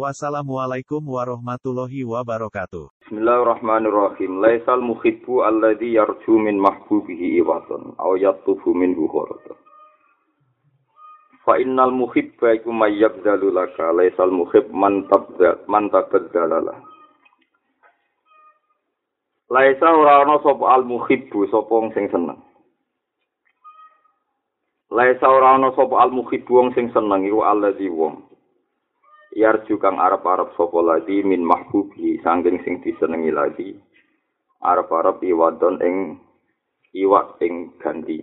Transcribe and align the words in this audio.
Wassalamualaikum 0.00 1.04
warahmatullahi 1.04 2.08
wabarakatuh. 2.08 2.88
Bismillahirrahmanirrahim. 3.04 4.40
Laisal 4.40 4.80
muhibbu 4.80 5.44
alladhi 5.44 5.92
yarju 5.92 6.40
min 6.40 6.56
mahbubihi 6.56 7.36
iwatan 7.44 7.92
aw 8.00 8.16
yatufu 8.16 8.72
min 8.72 8.96
bukhorata. 8.96 9.52
Fa 11.44 11.60
innal 11.60 11.92
muhibba 11.92 12.56
iku 12.56 12.72
mayyabdalu 12.72 13.52
laka 13.52 13.92
laisal 13.92 14.32
muhib 14.32 14.72
man 14.72 15.04
tabda 15.12 15.68
man 15.68 15.92
tabdalala. 15.92 16.80
Laisa 19.52 19.84
ora 19.84 20.24
ana 20.24 20.40
sapa 20.40 20.64
al 20.80 20.88
muhibbu 20.88 21.44
sapa 21.52 21.76
sing 21.92 22.08
seneng. 22.08 22.40
Laisa 24.88 25.28
ora 25.28 25.60
ana 25.60 25.76
sapa 25.76 25.92
al 26.00 26.08
muhibbu 26.08 26.48
wong 26.48 26.72
sing 26.72 26.88
seneng 26.88 27.28
iku 27.28 27.44
alladhi 27.44 27.92
wong 27.92 28.29
yarju 29.34 29.78
kang 29.78 30.02
arep-arep 30.02 30.54
sapa 30.58 30.78
lagi 30.82 31.22
min 31.22 31.46
mahbubi 31.46 32.18
sangking 32.22 32.58
sing 32.66 32.82
disenengi 32.82 33.30
lagi 33.30 33.70
arep-arep 34.60 35.22
iwadon 35.24 35.80
ing 35.80 35.96
iwak 36.92 37.40
ing 37.40 37.78
ganti. 37.80 38.20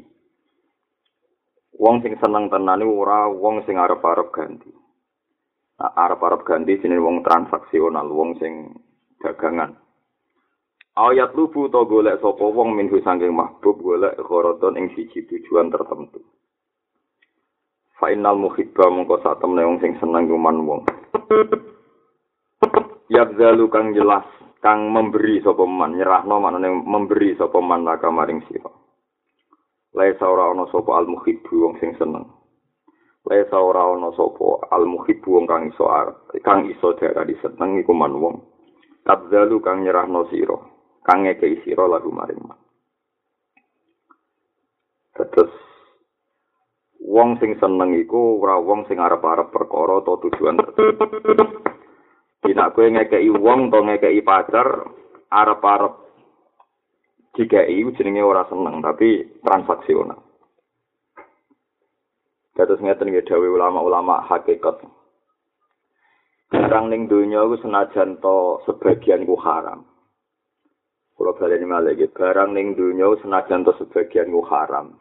Wong 1.78 2.02
sing 2.02 2.18
seneng 2.18 2.50
tenan 2.50 2.82
ora 2.84 3.30
wong 3.30 3.64
sing 3.66 3.78
arep-arep 3.78 4.30
ganti. 4.34 4.70
Nah, 5.78 5.94
arep-arep 5.94 6.42
ganti 6.42 6.78
jenenge 6.82 7.06
wong 7.06 7.22
transaksional 7.22 8.10
wong 8.10 8.38
sing 8.42 8.74
dagangan. 9.22 9.78
Ayat 10.98 11.38
lubu 11.38 11.70
to 11.70 11.86
golek 11.86 12.18
sapa 12.18 12.42
wong 12.42 12.74
minhu 12.74 12.98
sangking 13.06 13.30
mahbub 13.30 13.78
golek 13.78 14.18
gharadon 14.18 14.82
ing 14.82 14.90
siji 14.98 15.30
tujuan 15.30 15.70
tertentu 15.70 16.26
Fainal 17.98 18.38
muhibba 18.38 18.94
mongko 18.94 19.26
satemne 19.26 19.66
wong 19.66 19.82
sing 19.82 19.98
seneng 19.98 20.30
kuman 20.30 20.58
wong. 20.70 20.82
Yabzalu 23.10 23.66
kang 23.74 23.98
jelas 23.98 24.26
kang 24.62 24.94
memberi 24.94 25.42
sapa 25.42 25.66
man 25.66 25.98
nyerahno 25.98 26.38
manane 26.38 26.70
memberi 26.86 27.34
sapa 27.38 27.58
man 27.58 27.82
laka 27.82 28.14
maring 28.14 28.46
sira. 28.46 28.70
Laisa 29.98 30.30
ora 30.30 30.54
ana 30.54 30.70
sapa 30.70 30.94
al 30.94 31.10
muhibbu 31.10 31.54
wong 31.58 31.74
sing 31.82 31.98
seneng. 31.98 32.30
Laisa 33.26 33.58
ora 33.58 33.90
ana 33.90 34.14
sapa 34.14 34.70
al 34.70 34.86
muhibbu 34.86 35.34
wong 35.34 35.46
kang 35.50 35.74
iso 35.74 35.90
kang 36.46 36.70
iso 36.70 36.94
darani 37.02 37.34
seneng 37.42 37.82
iku 37.82 37.98
man 37.98 38.14
wong. 38.14 38.38
Yabzalu 39.08 39.58
kang 39.64 39.82
nyerahno 39.88 40.28
sira, 40.30 40.60
kang 41.08 41.24
ngekeki 41.24 41.64
sira 41.64 41.88
lagu 41.88 42.12
maring 42.12 42.44
man. 42.44 42.60
Terus 45.16 45.50
wong 47.08 47.40
sing 47.40 47.56
seneng 47.56 47.96
iku 47.96 48.44
ora 48.44 48.60
wong 48.60 48.84
sing 48.92 49.00
arep-arep 49.00 49.48
perkara 49.56 50.04
atau 50.04 50.20
tujuan 50.28 50.60
Dina 52.44 52.70
kowe 52.76 52.86
ngekeki 52.86 53.32
wong 53.32 53.72
to 53.72 53.80
ngekeki 53.80 54.22
pacar 54.28 54.92
arep-arep 55.32 55.94
dikeki 57.34 57.96
jenenge 57.96 58.22
ora 58.22 58.44
seneng 58.52 58.84
tapi 58.84 59.40
transaksional. 59.40 60.20
Terus 62.58 62.82
ngeten 62.82 63.14
nggih 63.14 63.26
dawuh 63.30 63.54
ulama-ulama 63.54 64.26
hakikat. 64.26 64.82
Barang 66.50 66.90
ning 66.90 67.06
donya 67.06 67.46
iku 67.46 67.62
senajan 67.62 68.18
to 68.18 68.66
sebagian 68.66 69.30
ku 69.30 69.38
haram. 69.38 69.86
Kalau 71.14 71.38
baleni 71.38 71.70
malih 71.70 72.10
barang 72.10 72.50
ning 72.58 72.74
donya 72.74 73.14
senajan 73.22 73.62
to 73.62 73.78
sebagian 73.78 74.34
ku 74.34 74.42
haram. 74.42 74.98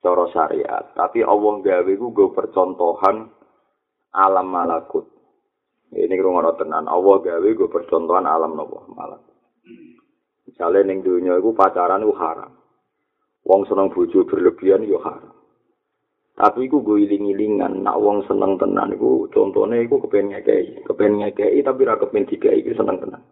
Cara 0.00 0.24
syariat. 0.32 0.84
Tapi 0.96 1.20
Allah 1.24 1.54
gawe 1.60 1.92
ku 1.96 2.08
go 2.12 2.32
percontohan 2.32 3.28
alam 4.16 4.46
malakut. 4.48 5.06
Ini 5.92 6.16
rumah 6.20 6.56
tenan. 6.56 6.88
Allah 6.88 7.16
gawe 7.20 7.48
go 7.56 7.66
percontohan 7.68 8.24
alam 8.24 8.56
nopo 8.56 8.88
malakut. 8.92 9.36
Misalnya 10.48 10.88
ning 10.88 11.04
dunia 11.06 11.38
itu 11.38 11.54
pacaran 11.54 12.02
itu 12.02 12.12
haram. 12.16 12.52
Wong 13.46 13.64
seneng 13.64 13.88
bojo 13.94 14.26
berlebihan 14.28 14.84
yo 14.84 15.00
haram. 15.00 15.32
Tapi 16.40 16.72
iku 16.72 16.80
gue 16.80 17.04
iling-ilingan, 17.04 17.84
nak 17.84 18.00
wong 18.00 18.24
seneng 18.24 18.56
tenan 18.56 18.96
iku 18.96 19.28
contohnya 19.28 19.76
iku 19.84 20.00
ngekei, 20.00 20.88
kepengen 20.88 21.20
ngekei 21.20 21.60
tapi 21.60 21.84
ra 21.84 22.00
kepengen 22.00 22.32
dikei 22.32 22.64
iku 22.64 22.80
seneng 22.80 22.96
tenan. 22.96 23.22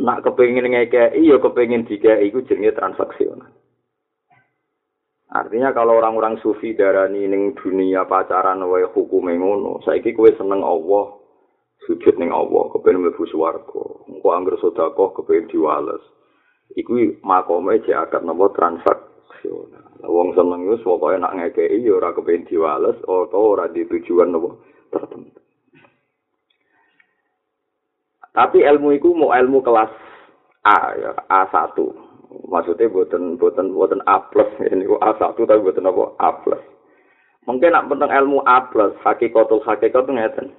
Nak 0.00 0.24
kepengen 0.24 0.72
ngekei 0.72 1.20
yo 1.20 1.36
kepengen 1.36 1.84
dikei 1.84 2.32
iku 2.32 2.40
jenenge 2.48 2.72
transaksional. 2.72 3.52
Artinya 5.26 5.74
kalau 5.74 5.98
orang-orang 5.98 6.38
sufi 6.38 6.78
darani 6.78 7.26
ning 7.26 7.58
dunia 7.58 8.06
pacaran 8.06 8.62
wae 8.62 8.86
hukume 8.86 9.34
ngono, 9.34 9.82
saiki 9.82 10.14
kowe 10.14 10.30
seneng 10.38 10.62
Allah, 10.62 11.18
sujud 11.82 12.14
ning 12.22 12.30
Allah, 12.30 12.70
kepen 12.70 13.02
mlebu 13.02 13.26
swarga. 13.26 14.06
Engko 14.06 14.28
anggere 14.30 14.56
sedekah 14.62 15.10
kepen 15.18 15.50
diwales. 15.50 16.02
Iku 16.78 17.22
makome 17.26 17.82
jek 17.82 18.06
akad 18.06 18.22
transaksional. 18.54 19.86
Wong 20.06 20.34
seneng 20.38 20.70
wis 20.70 20.82
pokoke 20.86 21.18
nak 21.18 21.34
ngekeki 21.34 21.82
ya 21.82 21.98
ora 21.98 22.14
kepen 22.14 22.46
diwales 22.46 22.98
utawa 23.06 23.46
ora 23.58 23.66
ditujuan 23.70 24.30
napa 24.30 24.54
tertentu. 24.94 25.42
Tapi 28.36 28.58
ilmu 28.62 28.92
iku 28.94 29.16
mau 29.16 29.32
ilmu 29.32 29.64
kelas 29.64 29.90
A 30.66 30.78
ya, 30.98 31.10
A1. 31.30 32.05
Maksudnya 32.44 32.92
buatan 32.92 33.40
buatan 33.40 33.72
buatan 33.72 34.00
A 34.04 34.20
plus 34.28 34.48
ini 34.72 34.84
A 35.00 35.16
satu 35.16 35.48
tapi 35.48 35.64
buatan 35.64 35.88
apa 35.88 36.04
A 36.20 36.30
plus 36.44 36.62
mungkin 37.46 37.72
nak 37.72 37.88
tentang 37.88 38.10
ilmu 38.10 38.42
A 38.44 38.68
plus 38.68 38.92
hakikatul 39.06 39.62
hakikat 39.62 40.04
ngeten. 40.10 40.50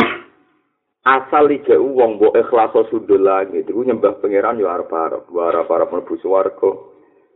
Asal 1.04 1.52
ije 1.52 1.76
uang 1.76 2.16
bo 2.16 2.32
ikhlas 2.32 2.72
sudul 2.88 3.28
lagi 3.28 3.60
itu 3.60 3.76
nyembah 3.76 4.18
pangeran 4.18 4.58
yo 4.58 4.72
arep 4.72 4.88
arep 4.88 5.28
arep 5.28 5.68
arep 5.68 5.88
mlebu 5.92 6.14
swarga. 6.24 6.72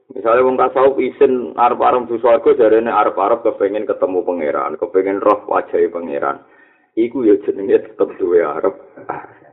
Misalnya 0.07 0.47
wong 0.47 0.57
tasawuf 0.57 0.97
isin 1.03 1.53
arep 1.61 1.77
arep 1.77 2.09
mlebu 2.09 2.17
swarga 2.25 2.51
jarene 2.57 2.89
arep 2.89 3.19
arep 3.21 3.45
kepengin 3.45 3.85
ketemu 3.85 4.25
pangeran 4.25 4.81
kepengin 4.81 5.21
roh 5.21 5.45
wajah 5.45 5.83
pangeran. 5.93 6.41
Iku 6.97 7.29
yo 7.29 7.37
jenenge 7.45 7.85
tetep 7.85 8.09
duwe 8.17 8.41
arep. 8.43 8.75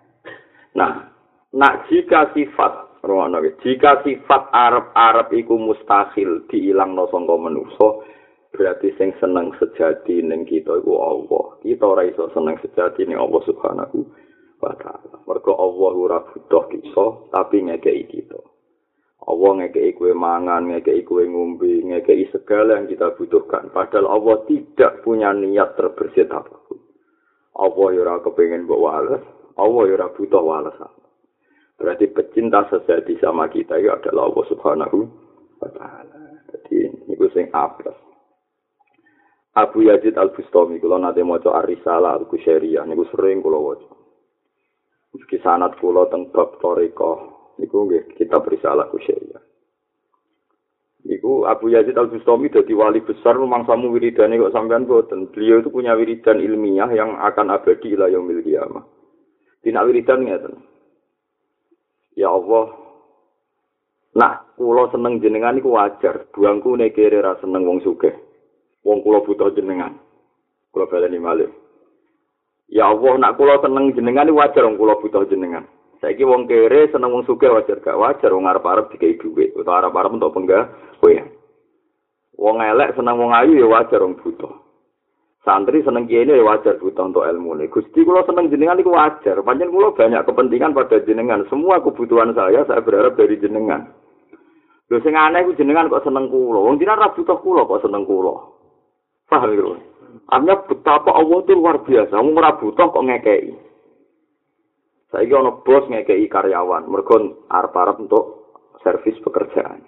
Nah 0.73 1.05
nak 1.53 1.85
jika 1.85 2.33
sifat 2.33 2.92
Rono 3.03 3.43
jika 3.59 3.99
sifat 3.99 4.47
Arab-Arab 4.55 5.35
iku 5.35 5.59
mustahil 5.59 6.47
diilangno 6.47 7.11
sangka 7.11 7.35
manusa, 7.35 7.99
berarti 8.55 8.95
sing 8.95 9.11
seneng 9.19 9.51
sejati 9.59 10.23
ning 10.23 10.47
kita 10.47 10.79
iku 10.79 11.03
Allah. 11.03 11.59
Kita 11.59 11.83
ora 11.83 12.07
iso 12.07 12.31
seneng 12.31 12.55
sejati 12.63 13.03
ning 13.03 13.19
Allah 13.19 13.43
Subhanahu 13.43 14.07
wa 14.63 14.71
taala. 14.79 15.19
Mergo 15.27 15.51
Allah 15.51 15.91
ora 15.99 16.19
butuh 16.31 16.63
kita, 16.71 17.05
tapi 17.27 17.67
ngekeki 17.67 18.07
kita. 18.07 18.39
Allah 19.27 19.51
ngekeki 19.51 19.99
kue 19.99 20.15
mangan, 20.15 20.71
ngekeki 20.71 21.03
kue 21.03 21.27
ngombe, 21.27 21.83
ngekeki 21.83 22.31
segala 22.31 22.79
yang 22.79 22.87
kita 22.87 23.19
butuhkan. 23.19 23.67
Padahal 23.75 24.15
Allah 24.15 24.47
tidak 24.47 25.03
punya 25.03 25.35
niat 25.35 25.75
terbersit 25.75 26.31
apapun. 26.31 26.79
Allah 27.59 27.89
ora 27.99 28.23
kepengin 28.23 28.63
mbok 28.63 28.79
wales, 28.79 29.23
Allah 29.59 29.83
ora 29.91 30.07
butuh 30.07 30.39
walesan. 30.39 31.02
Berarti 31.77 32.05
pecinta 32.09 32.63
sejati 32.69 33.17
sama 33.17 33.49
kita 33.49 33.75
itu 33.81 33.89
adalah 33.89 34.29
Allah 34.29 34.45
Subhanahu 34.49 34.99
wa 35.59 35.69
taala. 35.73 36.21
Jadi 36.53 37.09
niku 37.09 37.27
sing 37.33 37.49
apes. 37.49 37.97
Abu 39.53 39.85
Yazid 39.85 40.17
Al 40.17 40.33
Bustami 40.33 40.81
kula 40.81 40.97
nate 40.97 41.21
maca 41.21 41.53
Ar-Risalah 41.53 42.17
Al 42.17 42.25
Kusyairiyah 42.25 42.85
niku 42.89 43.05
sering 43.13 43.41
kula 43.41 43.57
waca. 43.61 43.89
Iki 45.13 45.45
sanad 45.45 45.77
kula 45.77 46.09
teng 46.09 46.33
bab 46.33 46.57
toriko 46.57 47.11
niku 47.61 47.85
nggih 47.85 48.17
kitab 48.17 48.45
Risalah 48.49 48.89
Kusyairiyah. 48.89 49.41
Niku 51.03 51.45
Abu 51.45 51.69
Yazid 51.69 51.97
Al 51.97 52.09
Bustami 52.09 52.49
dadi 52.49 52.73
wali 52.73 53.03
besar 53.05 53.37
mangsamu 53.37 53.93
wiridane 53.93 54.41
kok 54.41 54.53
sampean 54.53 54.89
boten. 54.89 55.29
Beliau 55.29 55.61
itu 55.61 55.69
punya 55.69 55.93
wiridan 55.93 56.41
ilmiah 56.41 56.89
yang 56.89 57.17
akan 57.17 57.53
abadi 57.53 57.93
ila 57.93 58.09
yaumil 58.09 58.41
qiyamah. 58.41 58.85
Dina 59.61 59.85
wiridan 59.85 60.25
ngeten. 60.25 60.72
Ya 62.23 62.31
Allah, 62.31 62.71
nak 64.15 64.55
kula 64.55 64.87
seneng 64.95 65.19
jenengan 65.19 65.59
iku 65.59 65.75
wajar. 65.75 66.31
Buangku 66.31 66.79
nekere 66.79 67.19
ra 67.19 67.35
seneng 67.43 67.67
wong 67.67 67.83
sugih. 67.83 68.15
Wong 68.87 69.03
kula 69.03 69.27
butuh 69.27 69.51
jenengan. 69.51 69.99
Kula 70.71 70.87
baleni 70.87 71.19
malih. 71.19 71.51
Ya 72.71 72.87
Allah, 72.87 73.19
nak 73.19 73.35
kula 73.35 73.59
seneng 73.59 73.91
jenengan 73.91 74.31
iku 74.31 74.39
wajar 74.39 74.63
wong 74.63 74.79
kula 74.79 74.95
butuh 75.03 75.27
jenengan. 75.27 75.67
Saiki 75.99 76.23
wong 76.23 76.47
kere 76.47 76.87
seneng 76.95 77.11
wong 77.11 77.27
sugih 77.27 77.51
wajar 77.51 77.83
gak 77.83 77.99
wajar 77.99 78.31
wong 78.31 78.47
arep-arep 78.47 78.87
dikai 78.95 79.19
dhuwit 79.19 79.51
utawa 79.59 79.83
arep-arep 79.83 80.15
untuk 80.15 80.31
penggah 80.31 80.71
kowe. 81.03 81.15
Wong 82.39 82.57
elek 82.63 82.95
seneng 82.95 83.19
wong 83.19 83.35
ayu 83.35 83.59
ya 83.59 83.67
wajar 83.67 83.99
wong 83.99 84.15
butuh. 84.15 84.62
Santri 85.43 85.83
seneng 85.83 86.07
kiai 86.07 86.23
ya 86.23 86.39
wajar 86.39 86.79
butuh 86.79 87.11
untuk 87.11 87.27
ilmu 87.27 87.59
ini. 87.59 87.67
Gusti 87.67 88.07
kula 88.07 88.23
seneng 88.23 88.47
jenengan 88.47 88.79
itu 88.79 88.87
wajar. 88.87 89.43
Panjen 89.43 89.75
kula 89.75 89.91
banyak 89.91 90.23
kepentingan 90.23 90.71
pada 90.71 91.03
jenengan. 91.03 91.43
Semua 91.51 91.83
kebutuhan 91.83 92.31
saya 92.31 92.63
saya 92.63 92.79
berharap 92.79 93.19
dari 93.19 93.35
jenengan. 93.35 93.91
Lho 94.87 95.03
sing 95.03 95.19
aneh 95.19 95.43
jenengan 95.59 95.91
kok 95.91 96.07
seneng 96.07 96.31
kula. 96.31 96.63
Wong 96.63 96.79
jenengan 96.79 97.11
ra 97.11 97.11
butuh 97.11 97.35
kula 97.43 97.67
kok 97.67 97.83
seneng 97.83 98.07
kula. 98.07 98.39
Paham 99.27 99.51
lho. 99.51 99.75
Artinya 100.31 100.63
betapa 100.63 101.11
Allah 101.11 101.39
itu 101.43 101.53
luar 101.59 101.83
biasa. 101.83 102.15
Wong 102.23 102.39
ora 102.39 102.55
butuh 102.55 102.87
kok 102.87 103.03
ngekei. 103.03 103.51
Saiki 105.11 105.35
ana 105.35 105.59
bos 105.59 105.85
ngekeki 105.91 106.25
karyawan, 106.25 106.89
mergo 106.89 107.45
arep-arep 107.45 108.01
untuk 108.01 108.49
servis 108.79 109.19
pekerjaan. 109.21 109.83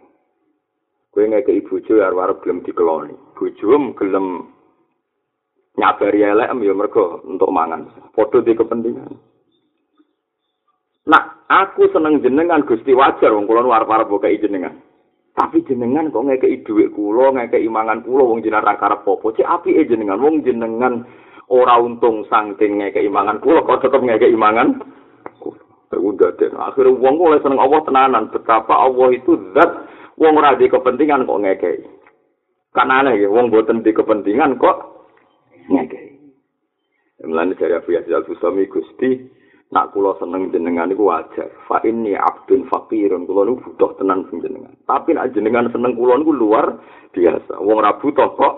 Kowe 1.15 1.23
ngekeki 1.23 1.63
bojo 1.65 2.03
arep-arep 2.03 2.43
gelem 2.43 2.59
dikeloni. 2.61 3.15
Bojo 3.39 3.73
gelem 3.95 4.54
nyabari 5.75 6.23
elek 6.23 6.51
ya 6.63 6.73
mergo 6.73 7.23
untuk 7.27 7.51
mangan. 7.51 7.87
Padha 8.15 8.39
di 8.43 8.55
kepentingan. 8.55 9.11
Nah, 11.05 11.23
aku 11.45 11.85
seneng 11.93 12.23
jenengan 12.25 12.65
Gusti 12.65 12.95
wajar 12.95 13.29
wong 13.29 13.45
kula 13.45 13.61
arep-arep 13.61 14.09
ngekeki 14.09 14.49
jenengan. 14.49 14.73
Tapi 15.35 15.61
jenengan 15.67 16.09
kok 16.09 16.25
ngekeki 16.25 16.63
dhuwit 16.65 16.89
kula, 16.95 17.35
ngekeki 17.35 17.69
mangan 17.69 18.01
kula 18.01 18.23
wong 18.25 18.39
jenengan 18.41 18.65
ra 18.65 18.75
karep 18.79 19.05
apa. 19.05 19.27
Cek 19.35 19.45
apike 19.45 19.85
jenengan 19.85 20.17
wong 20.17 20.41
jenengan 20.41 21.05
ora 21.51 21.77
untung 21.77 22.25
saking 22.25 22.81
ngekeki 22.81 23.11
mangan 23.11 23.37
kula 23.43 23.61
kok 23.67 23.85
tetep 23.85 24.01
ngekeki 24.01 24.33
mangan 24.33 24.81
udah 25.95 26.29
deh. 26.35 26.51
Akhirnya 26.51 26.91
uang 26.91 27.15
mulai 27.19 27.39
seneng 27.39 27.61
Allah 27.61 27.79
tenanan. 27.87 28.23
Betapa 28.27 28.73
Allah 28.75 29.15
itu 29.15 29.37
zat 29.55 29.71
uang 30.19 30.33
ora 30.39 30.57
di 30.57 30.67
kepentingan 30.67 31.27
kok 31.27 31.39
ngekei. 31.43 31.79
Kan 32.75 32.91
aneh 32.91 33.15
ya, 33.15 33.31
uang 33.31 33.53
buatan 33.53 33.85
di 33.85 33.95
kepentingan 33.95 34.59
kok 34.59 34.94
ngekei. 35.69 36.15
Mulane 37.25 37.55
dari 37.55 37.73
Abu 37.73 37.95
Yazid 37.95 38.11
Al-Bustami 38.11 38.67
Gusti, 38.67 39.23
nak 39.73 39.95
kula 39.95 40.19
seneng 40.21 40.51
jenengan 40.53 40.91
iku 40.91 41.09
wajar. 41.09 41.49
Fa 41.65 41.81
inni 41.87 42.13
abdun 42.13 42.67
faqirun, 42.69 43.25
kula 43.25 43.47
niku 43.47 43.71
butuh 43.71 43.97
tenan 43.97 44.27
sing 44.29 44.43
jenengan. 44.43 44.75
Tapi 44.85 45.15
nak 45.15 45.31
jenengan 45.33 45.71
seneng 45.71 45.95
kula 45.95 46.19
niku 46.19 46.35
luar 46.35 46.75
biasa. 47.15 47.63
Wong 47.63 47.81
ora 47.81 47.97
butuh 47.97 48.29
kok 48.35 48.55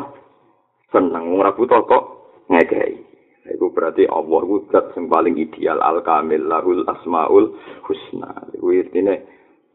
seneng, 0.92 1.32
wong 1.32 1.40
ora 1.46 1.54
butuh 1.54 1.80
kok 1.86 2.04
ngekei. 2.52 3.08
Iku 3.48 3.72
berarti 3.72 4.04
Allah 4.12 4.44
ku 4.44 4.68
zat 4.68 4.92
sing 4.92 5.08
paling 5.08 5.40
ideal 5.40 5.80
al 5.80 6.04
kamil 6.04 6.52
lahul 6.52 6.84
asmaul 6.84 7.56
husna. 7.88 8.44
Iku 8.52 8.76
intine 8.76 9.24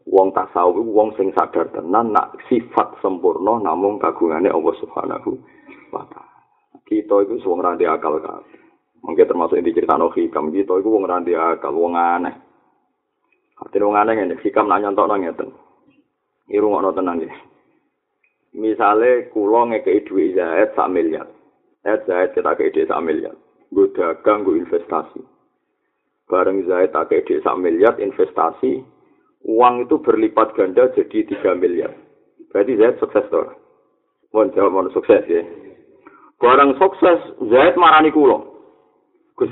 wong 0.05 0.29
tasawuf 0.35 0.85
wong 0.85 1.17
sing 1.17 1.33
sadar 1.33 1.73
tenan 1.73 2.13
nak 2.13 2.37
sifat 2.51 3.01
sempurna 3.01 3.57
namung 3.63 3.97
kagungane 3.97 4.53
Allah 4.53 4.75
Subhanahu 4.77 5.41
wa 5.89 6.05
taala. 6.11 6.32
Kita 6.83 7.15
iku 7.23 7.39
wong 7.43 7.59
ra 7.63 7.75
akal 7.75 8.19
kan. 8.19 8.43
Mungkin 9.03 9.27
termasuk 9.27 9.59
yang 9.59 9.67
diceritakan 9.67 10.11
hikam 10.15 10.51
kita 10.55 10.73
itu 10.79 10.89
wong 10.89 11.03
randi 11.03 11.35
akal, 11.35 11.75
wong 11.75 11.95
aneh. 11.95 12.35
Artinya 13.59 13.87
wong 13.87 13.97
aneh 13.99 14.13
ini, 14.15 14.35
hikam 14.39 14.67
nanya 14.71 14.95
untuk 14.95 15.07
nanya. 15.11 15.31
Ini 16.47 16.59
rumah 16.59 16.91
tenang 16.91 17.23
ya. 17.23 17.31
Misalnya 18.53 19.27
kulo 19.33 19.73
ngekei 19.73 20.05
duit 20.05 20.37
Zaid 20.37 20.77
sak 20.77 20.91
miliar. 20.91 21.25
Zaid 21.81 22.05
Zaid 22.05 22.29
kita 22.37 22.53
kei 22.53 22.69
duit 22.69 22.87
sak 22.87 23.01
miliar. 23.01 23.33
gue 23.73 23.89
dagang, 23.97 24.45
gue 24.45 24.61
investasi. 24.61 25.17
Bareng 26.29 26.61
Zaid 26.69 26.93
tak 26.93 27.09
kayak 27.09 27.41
sak 27.41 27.57
miliar 27.57 27.97
investasi, 27.97 28.85
uang 29.43 29.89
itu 29.89 29.97
berlipat 29.97 30.53
ganda 30.53 30.87
jadi 30.93 31.25
3 31.25 31.57
miliar. 31.57 31.91
Berarti 32.53 32.77
Zaid 32.77 33.01
sukses 33.01 33.25
tuh. 33.33 33.49
Mohon 34.29 34.53
jawab 34.53 34.71
mohon 34.71 34.93
sukses 34.93 35.25
ya. 35.25 35.41
Barang 36.43 36.75
sukses, 36.75 37.23
Zaid 37.47 37.79
marani 37.79 38.11
kulo. 38.11 38.51
Gus 39.39 39.47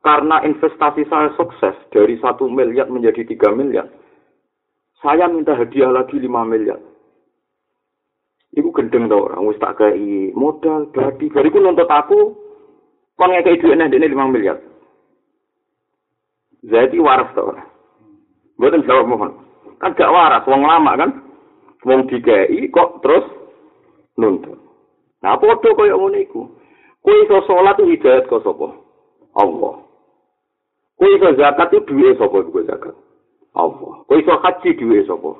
karena 0.00 0.40
investasi 0.48 1.04
saya 1.12 1.28
sukses 1.36 1.76
dari 1.92 2.16
satu 2.24 2.48
miliar 2.48 2.88
menjadi 2.88 3.20
3 3.36 3.52
miliar, 3.52 3.84
saya 5.04 5.28
minta 5.28 5.52
hadiah 5.52 5.92
lagi 5.92 6.16
5 6.16 6.24
miliar. 6.48 6.80
Iku 8.56 8.72
gendeng 8.72 9.12
tau 9.12 9.28
orang, 9.28 9.44
wis 9.44 9.60
tak 9.60 9.76
kayak 9.76 10.32
modal, 10.32 10.88
berarti, 10.88 11.28
bariku 11.28 11.60
nuntut 11.60 11.86
aku, 11.86 12.32
Kon 13.20 13.36
ngekei 13.36 13.60
duit 13.60 13.76
nih, 13.76 13.92
5 13.92 14.32
miliar. 14.32 14.56
Zaidi 16.64 16.96
waras 16.96 17.28
tau. 17.36 17.52
Buatan 18.56 18.88
jawab 18.88 19.12
mohon. 19.12 19.32
Kan 19.76 19.92
gak 19.92 20.08
waras, 20.08 20.48
wong 20.48 20.64
lama 20.64 20.96
kan. 20.96 21.10
Wong 21.84 22.08
dikei 22.08 22.64
kok 22.72 23.04
terus 23.04 23.28
nuntut. 24.16 24.69
Nah, 25.20 25.36
podo 25.36 25.76
kaya 25.76 25.96
ngono 25.96 26.16
iku. 26.16 26.48
Kowe 27.00 27.16
iso 27.24 27.44
salat 27.48 27.80
itu 27.80 27.96
hidayat 27.96 28.28
kok 28.28 28.44
sapa? 28.44 28.76
Allah. 29.36 29.74
Kowe 30.96 31.08
iso 31.16 31.28
zakat 31.36 31.72
itu 31.72 31.84
duwe 31.88 32.16
sapa 32.16 32.36
iku 32.44 32.60
zakat? 32.64 32.96
Allah. 33.56 33.92
Kowe 34.04 34.16
iso 34.16 34.32
haji 34.36 34.68
duwe 34.76 35.04
sapa? 35.04 35.30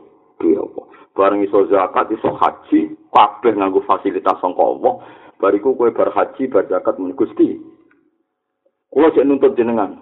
Duwe 0.40 0.56
apa? 0.56 0.82
Bareng 1.16 1.44
iso 1.44 1.68
zakat 1.68 2.12
iso 2.12 2.32
haji, 2.32 2.96
kabeh 3.12 3.52
nganggo 3.56 3.84
fasilitas 3.84 4.36
sangka 4.40 4.60
Allah. 4.60 5.00
bariku 5.40 5.74
kowe 5.74 5.90
bar 5.90 6.12
haji 6.12 6.46
bar 6.52 6.68
zakat 6.68 7.00
men 7.00 7.16
Gusti 7.16 7.56
kula 8.92 9.08
sik 9.16 9.24
nuntut 9.24 9.56
jenengan 9.56 9.96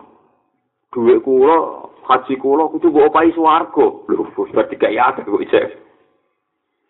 dhuwit 0.91 1.23
kula 1.23 1.87
haji 2.11 2.35
kula 2.43 2.67
kudu 2.69 2.91
mbok 2.91 3.07
opahi 3.15 3.31
swarga 3.33 3.87
lho 4.11 4.25
berarti 4.35 4.75
gak 4.75 4.93
ya 4.93 5.15
kok 5.15 5.43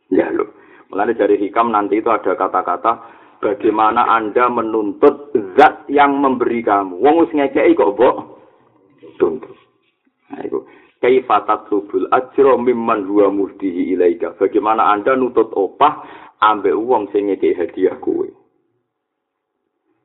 ya 0.09 0.33
lho 0.33 0.48
mulane 0.89 1.13
dari 1.17 1.37
hikam 1.37 1.73
nanti 1.73 2.01
itu 2.01 2.09
ada 2.09 2.33
kata-kata 2.33 2.93
bagaimana 3.39 4.09
anda 4.09 4.51
menuntut 4.51 5.33
zat 5.55 5.87
yang 5.87 6.19
memberi 6.19 6.61
kamu? 6.65 6.99
Wong 6.99 7.15
wis 7.25 7.33
ngekeki 7.35 7.79
kok 7.79 7.95
mbok. 7.95 8.17
Tuntut. 9.19 9.57
Nah 10.31 10.43
itu 10.45 10.67
kaifa 10.99 11.47
tatlubul 11.47 12.11
ajra 12.11 12.59
mimman 12.59 13.07
huwa 13.07 13.31
ilaika? 13.63 14.35
Bagaimana 14.39 14.91
anda 14.91 15.15
nuntut 15.15 15.55
opah 15.55 16.03
ambek 16.43 16.75
wong 16.75 17.11
sing 17.15 17.31
ngekeki 17.31 17.59
hadiah 17.59 17.97
kowe. 18.03 18.27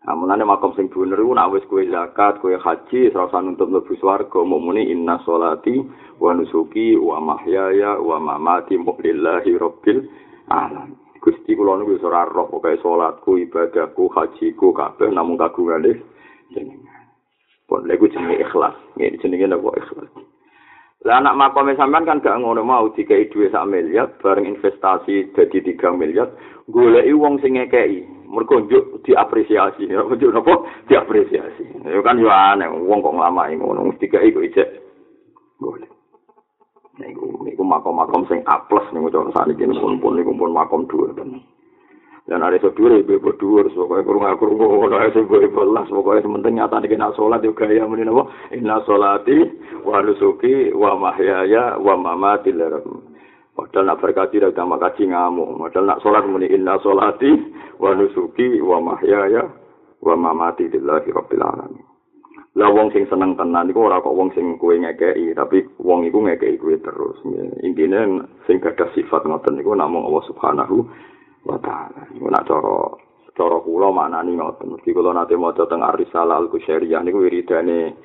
Amunane 0.03 0.43
makom 0.43 0.75
sing 0.75 0.91
bener 0.91 1.15
iku 1.15 1.31
nek 1.31 1.51
wis 1.55 1.63
kowe 1.71 1.79
zakat, 1.87 2.43
kowe 2.43 2.51
haji, 2.59 3.07
usah 3.07 3.39
nuntut 3.39 3.71
mlebu 3.71 3.95
swarga, 4.03 4.43
muni 4.43 4.91
inna 4.91 5.15
sholati 5.23 5.79
wa 6.19 6.35
nusuki 6.35 6.99
wa 6.99 7.23
mahyaya 7.23 8.03
wa 8.03 8.19
mamati 8.19 8.75
lillahi 8.75 9.55
rabbil 9.55 10.03
alamin. 10.53 10.95
Gusti 11.23 11.55
kula 11.55 11.79
niku 11.79 11.95
wis 11.95 12.05
ora 12.05 12.27
roh 12.27 12.51
pokoke 12.51 12.77
salatku, 12.83 13.39
ibadahku, 13.39 14.11
hajiku 14.11 14.75
kabeh 14.75 15.09
namung 15.09 15.39
kagungane 15.39 15.97
jenengan. 16.51 17.07
Pon 17.65 17.87
lek 17.87 18.03
jenenge 18.11 18.43
ikhlas, 18.43 18.75
ngene 18.99 19.17
jenenge 19.23 19.47
napa 19.47 19.71
ikhlas. 19.79 20.11
Lah 21.03 21.19
anak 21.19 21.35
makom 21.35 21.71
sampean 21.75 22.07
kan 22.07 22.23
gak 22.23 22.39
ngono 22.39 22.63
mau 22.63 22.87
dikai 22.91 23.27
dhuwit 23.27 23.51
sak 23.51 23.67
miliar 23.67 24.07
bareng 24.23 24.55
investasi 24.55 25.35
dadi 25.35 25.59
3 25.59 25.99
miliar, 25.99 26.31
goleki 26.71 27.11
wong 27.11 27.39
sing 27.43 27.59
ngekeki. 27.59 28.23
mergo 28.33 28.59
njuk 28.59 29.05
diapresiasi 29.05 29.85
njuk 29.85 30.33
napa 30.33 30.53
diapresiasi 30.89 31.85
ya 31.85 32.01
kan 32.01 32.17
yo 32.17 32.33
aneh 32.33 32.65
wong 32.65 33.05
kok 33.05 33.13
nglama 33.13 33.53
ngono 33.53 33.93
mesti 33.93 34.09
kaya 34.09 34.25
iku 34.25 34.41
ijek 34.41 34.69
boleh 35.61 35.92
niku 37.01 37.41
niku 37.41 37.63
makom-makom 37.65 38.27
sing 38.29 38.45
A+ 38.45 38.61
niku 38.69 39.07
cara 39.09 39.29
saniki 39.33 39.65
pun 39.65 39.97
pun 39.97 40.13
niku 40.17 40.31
pun 40.37 40.53
makom 40.53 40.85
dhuwur 40.85 41.13
tenan 41.17 41.41
dan 42.23 42.39
ibu 42.55 42.71
ibu 42.71 43.29
dhuwur 43.35 43.67
pokoknya 43.67 44.07
kurung 44.07 44.23
aku 44.23 44.47
kurung 44.55 44.79
ngono 44.79 44.95
ae 44.95 45.11
sing 45.11 45.27
gue 45.27 45.43
belas 45.51 45.91
pokoknya 45.91 46.23
sementing 46.23 46.55
nyata 46.55 46.79
nih 46.79 46.95
kena 46.95 47.11
sholat 47.19 47.43
yo 47.43 47.51
gaya 47.51 47.83
muni 47.83 48.07
napa 48.07 48.31
inna 48.55 48.79
sholati 48.87 49.43
wa 49.83 49.99
nusuki 49.99 50.71
wa 50.71 50.95
mahyaya 50.95 51.75
wa 51.83 51.99
mamati 51.99 52.55
lillahi 52.55 53.11
Padahal 53.53 53.85
nak 53.85 54.01
berkaji 54.01 54.41
dah 54.41 54.49
utama 54.49 54.81
kaji 54.81 55.13
ngamuk. 55.13 55.61
Padahal 55.61 55.85
nak 55.85 56.01
sholat 56.01 56.25
muni 56.25 56.49
inna 56.49 56.81
sholati 56.81 57.37
wa 57.77 57.93
nusuki 57.93 58.57
wa 58.65 58.81
mahyaya 58.81 59.45
wa 60.01 60.13
mamati 60.17 60.73
lillahi 60.73 61.13
rabbil 61.13 61.43
alamin. 61.45 61.92
Lah 62.53 62.69
wong 62.69 62.93
sing 62.93 63.09
seneng 63.09 63.33
tenan 63.33 63.65
iku 63.73 63.89
ora 63.89 63.97
kok 63.97 64.13
wong 64.13 64.29
sing 64.37 64.61
kowe 64.61 64.77
ngekeki, 64.77 65.33
tapi 65.33 65.65
wong 65.81 66.05
iku 66.05 66.21
ngekeki 66.21 66.61
kowe 66.61 66.75
terus. 66.85 67.17
Intine 67.65 68.29
sing 68.45 68.61
gadah 68.61 68.93
sifat 68.93 69.25
ngoten 69.25 69.57
niku 69.57 69.73
namung 69.73 70.05
Allah 70.05 70.23
Subhanahu 70.29 70.85
wa 71.49 71.57
taala. 71.57 72.05
Iku 72.13 72.29
nak 72.29 72.45
cara 72.45 72.93
cara 73.33 73.57
kula 73.57 73.89
maknani 73.89 74.37
ngoten. 74.37 74.69
Mesti 74.77 74.93
kula 74.93 75.17
nate 75.17 75.33
maca 75.33 75.65
teng 75.65 75.81
Ar-Risalah 75.81 76.45
Al-Qusyairiyah 76.45 77.01
niku 77.01 77.25
wiridane 77.25 77.97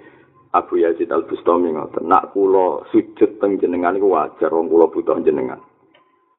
Abu 0.56 0.80
Yazid 0.80 1.12
Al 1.12 1.28
Bustami 1.28 1.68
ngoten. 1.68 2.08
Nak 2.08 2.32
kula 2.32 2.88
sujud 2.88 3.36
teng 3.36 3.60
jenengan 3.60 4.00
iku 4.00 4.16
wajar 4.16 4.48
wong 4.48 4.72
kula 4.72 4.88
butuh 4.88 5.20
jenengan. 5.28 5.60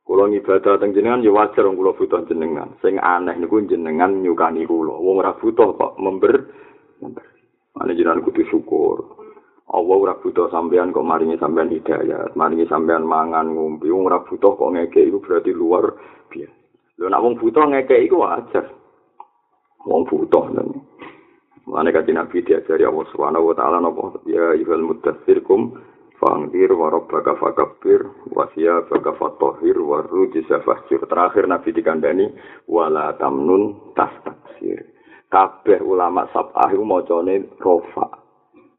Kula 0.01 0.25
ngibadah 0.33 0.81
teng 0.81 0.97
jenengan 0.97 1.21
ya 1.21 1.29
wajar 1.29 1.61
wong 1.69 1.77
kula 1.77 1.93
butuh 1.93 2.25
jenengan. 2.25 2.73
Sing 2.81 2.97
aneh 2.97 3.37
niku 3.37 3.61
jenengan 3.69 4.17
nyukani 4.17 4.65
kula. 4.65 4.97
Wong 4.97 5.21
ora 5.21 5.37
butuh 5.37 5.77
kok 5.77 6.01
member 6.01 6.33
member. 7.05 7.28
Mane 7.79 7.95
jenengan 7.95 8.19
kudu 8.19 8.43
syukur. 8.51 9.15
Allah 9.69 9.95
ora 9.95 10.13
butuh 10.19 10.51
sampean 10.51 10.91
kok 10.91 11.05
maringi 11.05 11.39
sampean 11.39 11.71
hidayah, 11.71 12.33
maringi 12.33 12.65
sampean 12.67 13.05
mangan 13.05 13.53
ngombe, 13.53 13.87
ora 13.87 14.19
butuh 14.25 14.57
kok 14.57 14.71
ngekek 14.75 15.07
iku 15.07 15.23
berarti 15.23 15.55
luar 15.55 15.93
biasa. 16.27 16.57
Lho 16.99 17.07
nek 17.07 17.21
wong 17.23 17.33
butuh 17.39 17.63
ngekek 17.69 18.03
iku 18.03 18.25
wajar. 18.25 18.65
Wong 19.87 20.03
butuh 20.09 20.51
nang. 20.51 20.83
Mane 21.69 21.93
kanjeng 21.95 22.17
Nabi 22.17 22.43
diajari 22.43 22.83
Allah 22.83 23.05
Subhanahu 23.13 23.53
wa 23.53 23.55
taala 23.55 23.77
napa 23.79 24.19
ya 24.25 24.57
ayyuhal 24.57 24.83
mudaththir 24.89 25.45
kum 25.45 25.77
fangdir 26.17 26.73
wa 26.73 26.89
rabbaka 26.89 27.37
fakabbir 27.37 28.09
wa 28.33 28.49
siyabaka 28.57 29.15
fatahhir 29.15 29.77
wa 29.79 30.03
rujza 30.03 30.59
fahjur. 30.65 31.05
Terakhir 31.05 31.45
Nabi 31.45 31.69
dikandani 31.71 32.25
wala 32.67 33.15
tamnun 33.21 33.95
tastaksir. 33.95 34.98
Kabeh 35.29 35.85
ulama 35.85 36.25
sab'ah 36.33 36.73
iku 36.73 36.81
macane 36.81 37.53
rofa. 37.61 38.09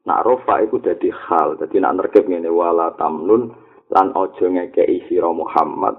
Nak 0.02 0.22
rofa 0.26 0.58
iku 0.66 0.82
dadi 0.82 1.06
hal, 1.06 1.54
dadi 1.54 1.78
nak 1.78 1.94
nerkep 2.02 2.26
ngene 2.26 2.50
wala 2.50 2.90
tamnun 2.98 3.54
lan 3.86 4.10
aja 4.10 4.46
ngekeki 4.50 5.06
sira 5.06 5.30
Muhammad. 5.30 5.94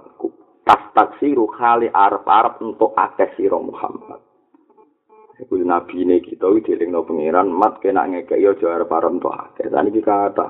Tas 0.67 0.91
taksiru 0.91 1.48
khali 1.48 1.88
arep-arep 1.88 2.60
untuk 2.60 2.91
akeh 3.00 3.31
sira 3.39 3.55
Muhammad. 3.63 4.20
Iku 5.39 5.55
nabi 5.63 6.03
ini 6.03 6.20
kita 6.20 6.51
dilingno 6.51 7.08
pangeran 7.08 7.48
mat 7.48 7.79
kena 7.79 8.05
ngekeki 8.12 8.43
aja 8.43 8.67
arep-arep 8.75 9.12
untuk 9.24 9.31
akeh. 9.31 9.72
Lan 9.72 9.88
iki 9.88 10.03
kata 10.03 10.48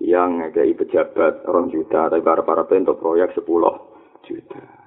yang 0.00 0.38
ngekeki 0.40 0.86
pejabat 0.86 1.44
orang 1.50 1.66
juta 1.68 2.06
tapi 2.06 2.22
arep-arep 2.22 2.72
untuk 2.78 2.96
proyek 3.02 3.34
10 3.34 3.42
juta. 4.22 4.79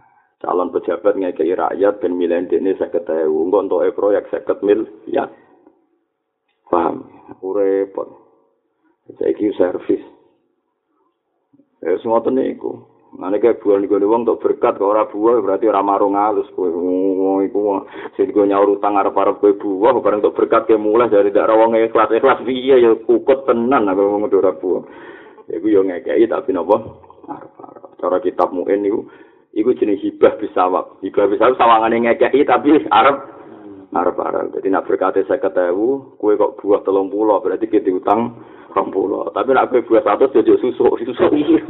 Calon 0.43 0.75
pejabat 0.75 1.15
ngekeki 1.15 1.55
rakyat 1.55 2.03
ben 2.03 2.19
milih 2.19 2.51
dene 2.51 2.75
50.000, 2.75 3.31
engko 3.31 3.57
untuk 3.63 3.79
proyek 3.95 4.27
50 4.27 4.59
miliar. 4.67 5.31
Paham? 6.67 7.07
Repot. 7.39 8.11
Saiki 9.15 9.55
servis. 9.55 10.03
Ya 11.79 11.95
semua 12.03 12.19
niku. 12.27 12.83
Mane 13.13 13.37
kayak 13.39 13.63
buah 13.63 13.77
niku 13.79 14.01
wong 14.03 14.25
untuk 14.25 14.41
berkat 14.41 14.81
kok 14.81 14.89
ora 14.89 15.05
buah 15.05 15.37
berarti 15.39 15.69
ora 15.69 15.79
marung 15.79 16.19
halus 16.19 16.49
kowe. 16.57 16.67
Wong 16.67 17.47
iku 17.47 17.87
sing 18.19 18.33
go 18.35 18.43
nyaur 18.43 18.73
utang 18.73 18.99
arep-arep 18.99 19.39
kowe 19.39 19.53
buah 19.53 19.95
bareng 20.01 20.19
untuk 20.27 20.35
berkat 20.43 20.67
ke 20.67 20.75
mulai 20.75 21.07
dari 21.07 21.29
daerah 21.31 21.55
wong 21.55 21.77
ikhlas 21.77 22.09
ikhlas 22.09 22.41
piye 22.43 22.83
ya 22.83 22.91
kukut 23.05 23.45
tenan 23.47 23.87
aku 23.87 24.01
wong 24.01 24.27
ora 24.27 24.51
buah. 24.59 24.83
Iku 25.45 25.67
yo 25.71 25.87
ngekeki 25.87 26.25
tapi 26.25 26.51
napa? 26.51 26.83
Arep-arep. 27.31 28.01
Cara 28.01 28.17
kitab 28.19 28.49
muin 28.49 28.81
niku 28.81 29.05
iku 29.53 29.71
jenis 29.77 30.01
hibah 30.01 30.35
bisawab. 30.41 30.99
Hibah 31.05 31.29
bisawab 31.29 31.55
sawangane 31.55 32.03
ngekeki 32.03 32.45
tapi 32.45 32.77
arep 32.89 33.17
arep-arep. 33.93 34.57
Jadi 34.57 34.67
nak 34.73 34.89
berkate 34.89 35.21
50.000, 35.29 36.17
kowe 36.17 36.33
kok 36.33 36.57
buah 36.59 36.81
30 36.81 37.43
berarti 37.45 37.65
kita 37.69 37.93
utang 37.93 38.41
20. 38.73 39.37
Tapi 39.37 39.49
nak 39.53 39.69
kowe 39.69 39.85
buah 39.85 40.01
100 40.01 40.33
jadi 40.33 40.53
susu, 40.57 40.87
susu 41.05 41.25
iki. 41.37 41.61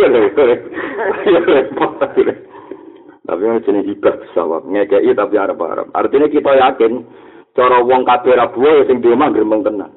Tapi 3.23 3.43
jenis 3.63 3.87
hibah 3.87 4.15
pesawat, 4.19 4.67
ngekei 4.67 5.11
tapi 5.15 5.35
arep-arep. 5.35 5.87
Artinya 5.95 6.27
kita 6.31 6.51
yakin, 6.59 7.03
cara 7.55 7.79
wong 7.83 8.03
kabeh 8.03 8.33
ra 8.35 8.51
buah 8.51 8.87
sing 8.87 8.99
di 8.99 9.11
omah 9.11 9.29
gremeng 9.31 9.63
tenan. 9.63 9.91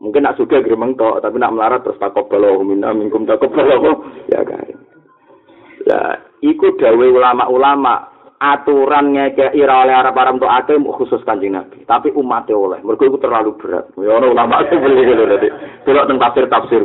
Mungkin 0.00 0.24
nak 0.24 0.40
suka 0.40 0.64
gremeng 0.64 0.96
tok, 0.96 1.20
tapi 1.20 1.36
nak 1.36 1.52
melarat 1.52 1.84
terus 1.84 2.00
takut 2.00 2.24
balo 2.32 2.64
minna 2.64 2.88
minkum 2.96 3.28
takut 3.28 3.52
balo 3.52 4.00
ya 4.32 4.40
kan. 4.44 4.59
Lah, 5.88 6.20
iku 6.44 6.76
dawe 6.76 7.06
ulama-ulama 7.08 8.10
aturan 8.40 9.12
ngekei 9.12 9.52
ira 9.52 9.84
oleh 9.84 9.92
arab 9.92 10.16
arab 10.16 10.40
untuk 10.40 10.48
akeh 10.48 10.80
khusus 10.96 11.20
kanjeng 11.28 11.52
nabi 11.52 11.84
tapi 11.84 12.08
umatnya 12.16 12.56
oleh. 12.56 12.80
Mereka 12.80 13.12
itu 13.12 13.20
terlalu 13.20 13.52
berat. 13.60 13.92
Ya 14.00 14.16
orang 14.16 14.32
ulama 14.32 14.64
itu 14.64 14.80
beli 14.80 15.12
gitu 15.12 15.24
tadi 15.28 15.48
tidak 15.84 16.04
tentang 16.08 16.20
tafsir 16.24 16.44
tafsir 16.48 16.82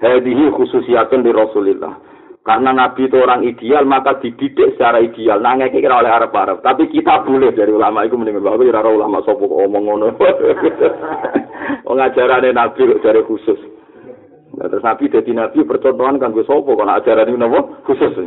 hadihi 0.00 0.52
khususiatun 0.52 1.24
di 1.24 1.32
rasulillah. 1.32 1.96
Karena 2.40 2.72
nabi 2.72 3.08
itu 3.08 3.16
orang 3.16 3.44
ideal 3.44 3.84
maka 3.88 4.20
dididik 4.20 4.76
secara 4.76 5.00
ideal. 5.00 5.40
Nah 5.40 5.56
ngekei 5.56 5.80
ira 5.80 6.04
oleh 6.04 6.12
arab 6.12 6.36
arab 6.36 6.60
tapi 6.60 6.92
kita 6.92 7.24
boleh 7.24 7.48
dari 7.56 7.72
ulama 7.72 8.04
itu 8.04 8.20
mendingan 8.20 8.44
bahwa 8.44 8.60
ira 8.60 8.84
ulama 8.84 9.24
sopo 9.24 9.48
omong 9.48 9.84
ngono? 9.88 10.06
Pengajaran 11.88 12.44
nabi 12.52 12.92
dari 13.00 13.24
khusus 13.24 13.79
Nah, 14.50 14.66
terus 14.66 14.82
nabi 14.82 15.06
jadi 15.06 15.30
nabi 15.30 15.62
percontohan 15.62 16.18
kan 16.18 16.34
gue 16.34 16.42
sopo 16.42 16.74
ajaran 16.74 17.30
ini 17.30 17.38
nopo 17.38 17.86
khusus. 17.86 18.18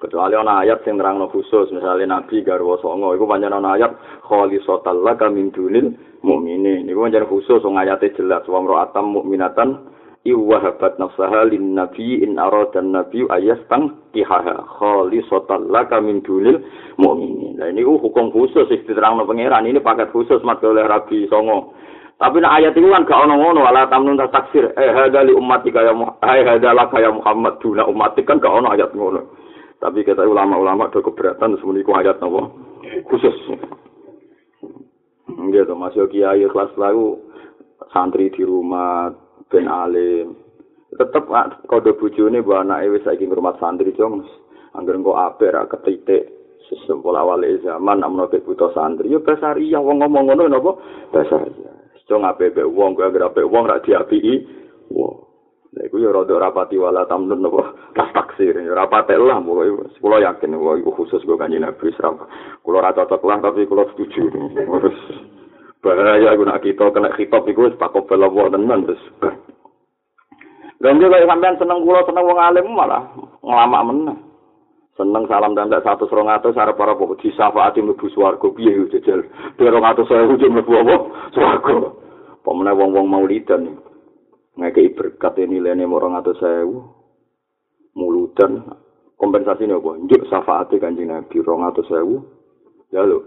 Kecuali 0.00 0.32
ana 0.32 0.64
ayat 0.64 0.80
sing 0.80 0.96
nerangno 0.96 1.28
khusus 1.28 1.68
misalnya 1.76 2.16
nabi 2.16 2.40
garwa 2.40 2.80
songo 2.80 3.12
iku 3.12 3.28
pancen 3.28 3.52
ana 3.52 3.76
ayat 3.76 3.92
kholisatal 4.24 5.04
laka 5.04 5.28
min 5.28 5.52
dunil 5.52 5.92
mukminin 6.24 6.88
niku 6.88 7.04
pancen 7.04 7.28
khusus 7.28 7.60
wong 7.60 7.76
ayate 7.76 8.08
jelas 8.16 8.40
wa 8.48 8.64
atam 8.80 9.12
mukminatan 9.12 9.92
iwahabat 10.24 10.96
nafsaha 10.96 11.44
lin 11.44 11.76
nabi 11.76 12.24
in 12.24 12.40
aradan 12.40 12.96
nabi 12.96 13.28
ayastang 13.28 14.00
kihaha. 14.16 14.64
Kholisatal 14.80 15.68
laka 15.68 16.00
min 16.00 16.24
dunil 16.24 16.64
mukminin 16.96 17.60
nah 17.60 17.68
niku 17.68 18.00
hukum 18.00 18.32
khusus 18.32 18.64
sing 18.72 18.80
diterangno 18.88 19.28
pangeran 19.28 19.68
ini 19.68 19.84
paket 19.84 20.08
khusus 20.08 20.40
mat 20.40 20.64
oleh 20.64 20.88
rabi 20.88 21.28
songo 21.28 21.76
Tapi 22.20 22.36
nak 22.36 22.52
ayat 22.60 22.76
itu 22.76 22.84
kan 22.84 23.08
gak 23.08 23.16
ono 23.24 23.32
ngono 23.32 23.64
ala 23.64 23.88
tamnun 23.88 24.20
taksir 24.20 24.76
eh 24.76 24.92
hadza 24.92 25.24
li 25.24 25.32
ummati 25.32 25.72
kaya 25.72 25.96
eh 25.96 26.44
hadza 26.44 26.76
laka 26.76 27.00
ya 27.00 27.08
Muhammad 27.08 27.56
duna 27.64 27.88
ummati 27.88 28.20
kan 28.28 28.36
gak 28.36 28.60
ono 28.60 28.76
ayat 28.76 28.92
ngono. 28.92 29.24
Tapi 29.80 30.04
kita 30.04 30.28
ulama-ulama 30.28 30.92
do 30.92 31.00
keberatan 31.00 31.56
semuanya 31.56 31.80
ku 31.80 31.96
ayat 31.96 32.20
nopo 32.20 32.52
khusus. 33.08 33.32
Gitu, 35.32 35.72
masuk 35.72 36.12
kiai 36.12 36.44
kelas 36.44 36.76
lalu 36.76 37.16
santri 37.88 38.28
di 38.28 38.44
rumah 38.44 39.08
ben 39.48 39.64
alim. 39.64 40.36
Tetep 40.92 41.24
kode 41.64 41.96
bujune 41.96 42.44
bu 42.44 42.52
anak 42.52 42.84
wis 42.92 43.00
saiki 43.08 43.24
ngrumat 43.24 43.56
santri 43.56 43.96
jong. 43.96 44.28
Angger 44.76 45.00
engko 45.00 45.16
apik 45.16 45.56
ra 45.56 45.64
ketitik 45.64 46.28
sesempul 46.68 47.16
awal 47.16 47.40
zaman 47.64 48.04
namno 48.04 48.28
butuh 48.28 48.76
santri. 48.76 49.08
Yo 49.08 49.24
basaria 49.24 49.80
wong 49.80 50.04
ngomong 50.04 50.36
ngono 50.36 50.52
napa? 50.52 50.76
Basaria. 52.10 52.18
Jong 52.18 52.22
apik 52.26 52.58
wong, 52.74 52.90
kok 52.98 53.14
apik 53.14 53.46
wong 53.46 53.64
ra 53.70 53.78
diapiki. 53.78 54.34
Wong. 54.90 55.30
Lha 55.70 55.86
iku 55.86 56.02
ya 56.02 56.10
rada 56.10 56.34
rapati 56.34 56.74
wala 56.74 57.06
tamnun 57.06 57.46
napa 57.46 57.94
tas 57.94 58.10
taksir 58.10 58.58
ya 58.58 58.74
rapate 58.74 59.14
lah 59.14 59.38
pokoke 59.38 59.86
kula 60.02 60.18
yakin 60.18 60.58
kok 60.58 60.78
iku 60.82 60.90
khusus 60.98 61.22
go 61.22 61.38
kanjeng 61.38 61.62
Nabi. 61.62 61.94
Kula 62.66 62.82
ora 62.82 62.90
cocok 62.90 63.22
lah 63.22 63.38
tapi 63.38 63.70
kula 63.70 63.86
setuju. 63.94 64.34
Wes 64.66 64.98
bahaya 65.78 66.34
iku 66.34 66.42
nak 66.42 66.66
kita 66.66 66.90
kena 66.90 67.14
khitab 67.14 67.46
iku 67.46 67.70
wis 67.70 67.78
pakop 67.78 68.10
belawa 68.10 68.50
tenan 68.50 68.82
wis. 68.82 68.98
Lha 70.82 70.90
nek 70.90 71.22
sampean 71.30 71.54
seneng 71.54 71.86
kula 71.86 72.02
seneng 72.02 72.26
wong 72.26 72.38
alim 72.42 72.66
malah 72.74 73.06
nglamak 73.38 73.86
meneh. 73.86 74.18
Seneng 74.98 75.22
salam 75.30 75.54
dan 75.54 75.70
tak 75.70 75.86
satu 75.86 76.10
serong 76.10 76.28
atas 76.28 76.58
arah 76.58 76.74
para 76.74 76.98
pokok 76.98 77.22
di 77.22 77.30
yang 77.32 77.88
lebih 77.88 78.10
suarga 78.10 78.48
biaya 78.52 78.74
itu 78.74 78.98
jajal. 78.98 79.22
Di 79.54 79.62
serong 79.62 79.86
atas 79.86 80.04
saya 80.10 80.26
hujan 80.26 80.58
lebih 80.58 80.76
apa? 80.82 80.96
Suarga. 81.30 81.99
Pemenang 82.40 82.76
wong-wong 82.76 83.06
maulidan 83.08 83.68
nih. 83.68 83.76
ngekei 84.60 84.92
berkat 84.92 85.40
ini 85.40 85.56
nilainya 85.56 85.88
orang 85.88 86.20
atau 86.20 86.36
sewu. 86.36 86.78
Mulutan 87.96 88.64
kompensasi 89.16 89.64
ini 89.64 89.76
apa? 89.76 89.90
Njuk 89.98 90.28
syafaatnya 90.28 90.80
kanjeng 90.80 91.08
Nabi 91.08 91.36
rong 91.40 91.64
atau 91.64 91.84
sewu. 91.84 92.16
Ya 92.92 93.04
lo 93.04 93.24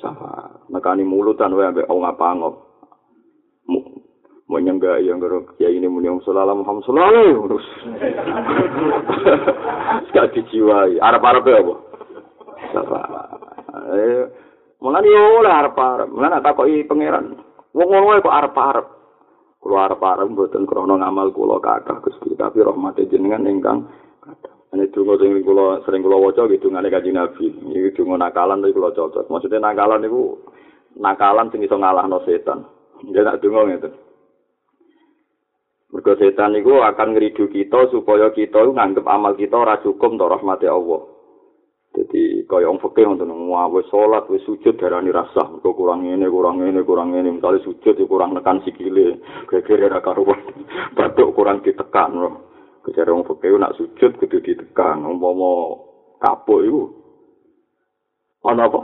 syafaat. 0.00 0.68
Nekani 0.68 1.04
mulutan 1.04 1.52
wae 1.54 1.68
ambek 1.68 1.88
wong 1.88 2.04
apa 2.04 2.28
ngop 2.36 2.54
mau 4.52 4.60
nyangga 4.60 5.00
yang 5.00 5.16
gerok 5.16 5.56
ya 5.56 5.72
ini 5.72 5.88
muni 5.88 6.12
om 6.12 6.20
sallallahu 6.20 6.60
Muhammad 6.60 6.84
sallallahu 6.84 7.40
terus 7.48 7.66
sekali 10.12 10.28
dijiwai. 10.36 11.00
Arab 11.00 11.22
arab 11.24 11.44
ya 11.48 11.60
apa? 11.60 11.74
Syafaat. 12.72 13.28
Eh 13.96 14.24
Mulane 14.82 15.06
yo 15.06 15.22
oleh 15.38 15.52
arep-arep. 15.54 16.10
Mulane 16.10 16.42
tak 16.42 16.58
koki 16.58 16.82
pangeran. 16.90 17.38
Wong 17.72 17.88
ngono 17.88 18.20
kok 18.20 18.36
arep-arep. 18.36 18.86
kula 19.62 19.86
arep-arep 19.86 20.26
mboten 20.26 20.66
krana 20.66 20.98
ngamal 20.98 21.30
kula 21.30 21.62
kathah 21.62 22.02
Gusti 22.02 22.34
tapi 22.34 22.66
rahmate 22.66 23.06
jenengan 23.06 23.46
ingkang 23.46 23.86
kathah 24.18 24.52
Ini 24.72 24.88
dungo 24.88 25.20
sing 25.20 25.44
kula 25.44 25.84
sering 25.84 26.00
kula 26.00 26.16
waca 26.16 26.48
gitu 26.48 26.72
ngene 26.72 26.88
kanjeng 26.88 27.20
Nabi. 27.20 27.44
Iki 27.76 27.92
dungo 27.92 28.16
nakalan 28.16 28.64
iki 28.64 28.72
kula 28.72 28.96
cocok. 28.96 29.28
Maksudnya 29.28 29.60
nakalan 29.60 30.00
niku 30.00 30.40
nakalan 30.96 31.52
sing 31.52 31.60
iso 31.60 31.76
ngalahno 31.76 32.24
setan. 32.24 32.64
Ya 33.12 33.20
nak 33.20 33.44
dungo 33.44 33.68
ngene. 33.68 33.92
Mergo 35.92 36.12
setan 36.16 36.56
niku 36.56 36.80
akan 36.80 37.12
ngridu 37.12 37.52
kita 37.52 37.92
supaya 37.92 38.32
kita 38.32 38.64
nganggep 38.64 39.04
amal 39.04 39.36
kita 39.36 39.60
ora 39.60 39.76
cukup 39.84 40.16
untuk 40.16 40.32
rahmati 40.32 40.64
Allah. 40.64 41.04
Jadi 41.92 42.24
kaya 42.52 42.68
wong 42.68 42.84
ngoten 42.84 43.32
wah 43.48 43.64
wis 43.72 43.88
salat 43.88 44.28
wis 44.28 44.44
sujud 44.44 44.76
darani 44.76 45.08
rasah. 45.08 45.48
Kok 45.64 45.72
kurang 45.72 46.04
ngene 46.04 46.28
kurang 46.28 46.60
ngene 46.60 46.84
kurang 46.84 47.16
ngene. 47.16 47.40
Misale 47.40 47.64
sujud 47.64 47.96
ya 47.96 48.04
kurang 48.04 48.36
nekan 48.36 48.60
sikile. 48.60 49.16
Gegere 49.48 49.88
ra 49.88 50.04
karuan. 50.04 50.36
Batuk 50.96 51.32
kurang 51.32 51.64
ditekan 51.64 52.12
loh 52.12 52.52
kejare 52.84 53.14
wong 53.14 53.24
fikih 53.24 53.56
nak 53.56 53.72
sujud 53.80 54.20
kudu 54.20 54.44
ditekan. 54.44 55.00
Umpama 55.00 55.80
kapuk 56.20 56.60
iku. 56.60 56.82
Ana 58.44 58.68
apa? 58.68 58.80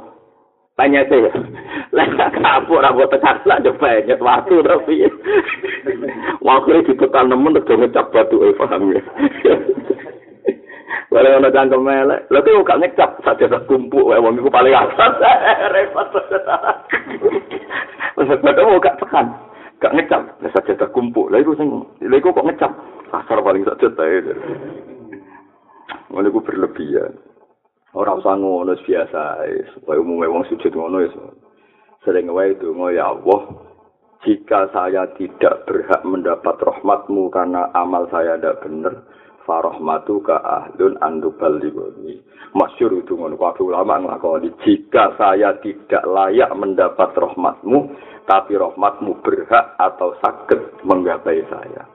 Tanya 0.79 1.03
saya 1.11 1.35
Lah 1.97 2.09
kapok 2.17 2.81
ora 2.81 2.95
mbok 2.95 3.11
tekan 3.13 3.37
lah 3.45 3.61
coba 3.61 4.01
nyet 4.01 4.25
waktu 4.25 4.55
tapi. 4.65 4.97
Waktu 6.49 6.89
ditekan 6.89 7.29
nemen 7.29 7.59
udah 7.59 7.77
ngecap 7.77 8.15
batu 8.15 8.41
e 8.47 8.57
paham 8.57 8.95
ya. 8.97 9.03
Walau 11.09 11.41
ana 11.41 11.53
cangkem 11.53 11.85
melek, 11.85 12.29
lha 12.33 12.41
kok 12.41 12.65
gak 12.65 12.81
ngecap 12.81 13.11
saja 13.25 13.45
tak 13.49 13.65
kumpul 13.69 14.09
wae 14.09 14.21
wong 14.21 14.41
iku 14.41 14.49
paling 14.49 14.73
atas. 14.73 15.21
Repot. 15.77 16.09
Wes 18.17 18.29
kok 18.29 18.83
gak 18.85 18.99
tekan. 19.01 19.27
Gak 19.79 19.95
ngecap, 19.95 20.23
lah 20.41 20.51
saja 20.53 20.73
tak 20.77 20.93
kumpul. 20.93 21.29
Lha 21.29 21.45
iku 21.45 21.53
sing 21.57 21.69
lha 22.01 22.17
iku 22.17 22.33
kok 22.33 22.45
ngecap. 22.45 22.73
Kasar 23.09 23.41
paling 23.41 23.65
saja 23.65 23.89
tae. 23.93 24.21
Ngono 26.13 26.27
iku 26.29 26.41
berlebihan. 26.45 27.13
Ora 27.97 28.21
usah 28.21 28.37
ngono 28.37 28.77
biasa, 28.85 29.49
supaya 29.73 29.97
umumnya 29.97 30.29
wong 30.29 30.45
sujud 30.53 30.73
ngono 30.77 31.09
ya. 31.09 31.25
Sering 32.05 32.29
wae 32.33 32.53
itu 32.53 32.69
ya 32.93 33.17
Allah, 33.17 33.41
jika 34.29 34.69
saya 34.77 35.09
tidak 35.17 35.65
berhak 35.65 36.05
mendapat 36.05 36.57
rahmatmu 36.61 37.33
karena 37.33 37.73
amal 37.73 38.05
saya 38.13 38.37
tidak 38.37 38.61
benar, 38.61 39.09
farahmatu 39.49 40.21
ka 40.21 40.37
ahlun 40.45 41.01
andubal 41.01 41.57
liboni. 41.57 42.21
Masyur 42.53 43.01
itu 43.01 43.17
ngono 43.17 43.41
kabeh 43.41 43.65
ulama 43.65 43.97
nglakoni. 43.97 44.53
Jika 44.61 45.17
saya 45.17 45.57
tidak 45.65 46.05
layak 46.05 46.53
mendapat 46.53 47.17
rahmatmu, 47.17 47.97
tapi 48.29 48.61
rahmatmu 48.61 49.25
berhak 49.25 49.73
atau 49.81 50.13
sakit 50.21 50.85
menggapai 50.85 51.41
saya. 51.49 51.89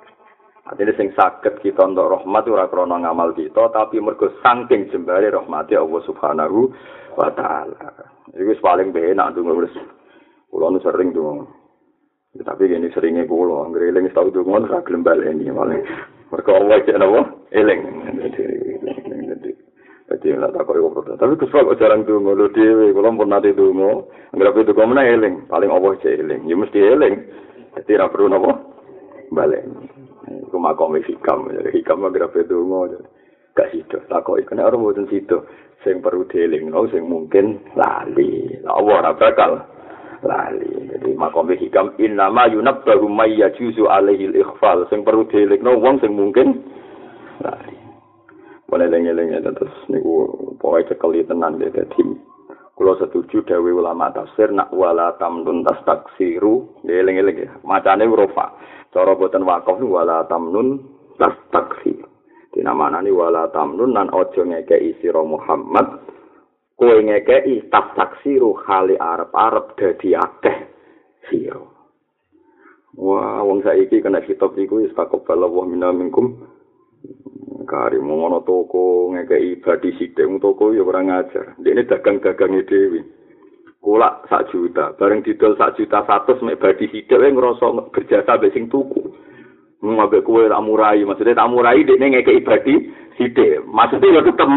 Artinya 0.64 0.96
sing 0.98 1.12
sakit 1.14 1.60
kita 1.60 1.86
untuk 1.86 2.10
rahmat 2.10 2.48
ora 2.50 2.72
krana 2.72 2.96
ngamal 2.96 3.36
kita, 3.36 3.70
tapi 3.70 4.00
mergo 4.00 4.32
saking 4.42 4.90
jembare 4.90 5.30
rahmati 5.30 5.76
Allah 5.76 6.02
Subhanahu 6.08 6.72
wa 7.20 7.30
taala. 7.36 7.92
Iku 8.34 8.58
paling 8.64 8.96
enak 8.96 9.36
ndonga 9.36 9.54
wis. 9.60 9.76
Kulo 10.48 10.72
nu 10.72 10.80
sering 10.80 11.12
ndonga. 11.12 11.46
Tapi 12.34 12.66
gini 12.66 12.90
seringnya 12.96 13.28
kulo, 13.28 13.70
ngeriling 13.70 14.08
tau 14.16 14.32
ndonga 14.32 14.72
ora 14.72 14.86
gelem 14.88 15.04
baleni 15.04 15.52
malah. 15.52 15.84
Mergo 16.34 16.52
Allah 16.58 16.82
cek 16.82 16.98
napa? 16.98 17.22
Eling. 17.54 17.82
Jadi 20.10 20.28
lah 20.34 20.50
tak 20.50 20.66
kau 20.66 20.90
protes. 20.90 21.22
Tapi 21.22 21.38
kesel 21.38 21.62
kok 21.62 21.78
jarang 21.78 22.10
dongo 22.10 22.34
lo 22.34 22.50
dewi. 22.50 22.90
Kalau 22.90 23.14
pun 23.14 23.30
nanti 23.30 23.54
dongo, 23.54 24.10
anggap 24.34 24.58
itu 24.58 24.74
kau 24.74 24.90
mana 24.90 25.06
eling. 25.06 25.46
Paling 25.46 25.70
Allah 25.70 25.94
cek 26.02 26.26
eling. 26.26 26.50
Ya 26.50 26.58
mesti 26.58 26.80
eling. 26.82 27.16
Jadi 27.78 27.86
tidak 27.86 28.18
perlu 28.18 28.34
napa? 28.34 28.58
Balik. 29.30 29.62
Iku 30.50 30.58
makom 30.58 30.98
hikam, 30.98 31.54
hikam 31.70 32.02
mah 32.02 32.10
grafe 32.10 32.42
dongo. 32.50 32.90
Gak 33.54 33.70
sido, 33.70 34.02
takoi 34.10 34.42
kena 34.50 34.66
orang 34.66 34.82
boten 34.82 35.06
sido. 35.14 35.46
Sing 35.86 36.02
perlu 36.02 36.26
dieling, 36.26 36.74
no, 36.74 36.90
sing 36.90 37.06
mungkin 37.06 37.62
lali. 37.78 38.50
Allah 38.66 39.04
ora 39.06 39.12
bakal 39.14 39.62
lali. 40.24 40.90
Jadi 40.90 41.14
makom 41.20 41.52
hikam 41.52 41.94
innama 42.00 42.48
yunabbahu 42.50 43.06
may 43.12 43.36
yajuzu 43.38 43.88
alaihi 43.88 44.32
al-ikhfal. 44.32 44.88
Sing 44.88 45.04
perlu 45.04 45.28
dieling, 45.30 45.62
no, 45.62 45.78
wong 45.78 46.00
sing 46.00 46.16
mungkin 46.16 46.64
lali. 47.44 47.78
Boleh 48.66 48.90
lengi-lengi 48.90 49.38
terus 49.44 49.76
niku 49.86 50.26
pokoknya 50.58 50.98
cekeli 50.98 51.22
tenan 51.30 51.62
deh 51.62 51.70
dadi 51.70 52.34
Kulo 52.74 52.98
setuju 52.98 53.46
dawe 53.46 53.70
ulama 53.70 54.10
tafsir 54.10 54.50
nak 54.50 54.74
wala 54.74 55.14
tamnun 55.22 55.62
tas 55.62 55.78
taksiru, 55.86 56.82
eling-eling 56.82 57.62
macane 57.62 58.02
rofa. 58.10 58.50
Cara 58.90 59.14
boten 59.14 59.46
wakaf 59.46 59.78
wala 59.78 60.26
tamnun 60.26 60.82
tas 61.22 61.38
taksir. 61.54 62.02
Dinamanani 62.50 63.14
wala 63.14 63.46
tamnun 63.54 63.94
nan 63.94 64.10
ojo 64.10 64.42
ngekei 64.42 64.98
sira 64.98 65.22
Muhammad 65.22 66.13
kowe 66.84 67.00
ngekei 67.00 67.72
tas 67.72 67.96
taksiru 67.96 68.60
hali 68.68 69.00
arep-arep 69.00 69.80
dadi 69.80 70.12
akeh 70.20 70.58
sira. 71.32 71.64
Wah, 73.00 73.40
wong 73.40 73.64
saiki 73.64 74.04
kena 74.04 74.20
kitab 74.28 74.52
iku 74.60 74.84
wis 74.84 74.92
takobal 74.92 75.48
Allah 75.48 75.64
minna 75.64 75.96
minkum. 75.96 76.44
Kari 77.64 78.04
ngono 78.04 78.44
toko 78.44 79.16
ngekei 79.16 79.64
badi 79.64 79.96
sithik 79.96 80.28
toko 80.44 80.76
ya 80.76 80.84
ora 80.84 81.00
ngajar. 81.00 81.56
Dene 81.64 81.88
dagang-dagange 81.88 82.68
dhewe. 82.68 83.02
Kula 83.80 84.28
sak 84.28 84.52
juta, 84.52 84.96
bareng 85.00 85.24
didol 85.24 85.56
sak 85.56 85.80
juta 85.80 86.04
satu 86.04 86.36
mek 86.44 86.60
badi 86.60 86.92
sithik 86.92 87.16
wae 87.16 87.32
ngrasa 87.32 87.96
berjasa 87.96 88.36
mbek 88.36 88.52
sing 88.52 88.68
tuku. 88.68 89.08
Ngabek 89.84 90.24
kue 90.24 90.48
tak 90.48 90.64
murai, 90.64 91.04
maksudnya 91.04 91.40
tak 91.40 91.52
murai 91.52 91.84
dene 91.88 92.12
ngekei 92.12 92.44
badi 92.44 92.76
sithik. 93.16 93.64
Maksudnya 93.72 94.20
ya 94.20 94.22
tetep 94.28 94.52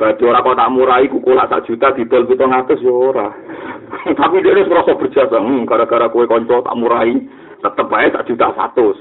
badi 0.00 0.24
ora 0.24 0.40
kok 0.40 0.56
tak 0.56 0.72
murai 0.72 1.04
ku 1.12 1.20
kula 1.20 1.44
sak 1.44 1.68
juta 1.68 1.92
didol 1.92 2.24
700 2.24 2.80
ya 2.80 2.88
ora. 2.88 3.28
Tapi 4.18 4.40
dia 4.40 4.56
ngerasa 4.56 4.96
berjasa, 4.96 5.36
hmm, 5.36 5.68
gara-gara 5.68 6.08
kue 6.08 6.24
konco 6.24 6.64
tak 6.64 6.78
murai, 6.80 7.12
tetep 7.60 7.92
ae 7.92 8.08
sak 8.08 8.24
juta 8.24 8.48
satu. 8.56 8.96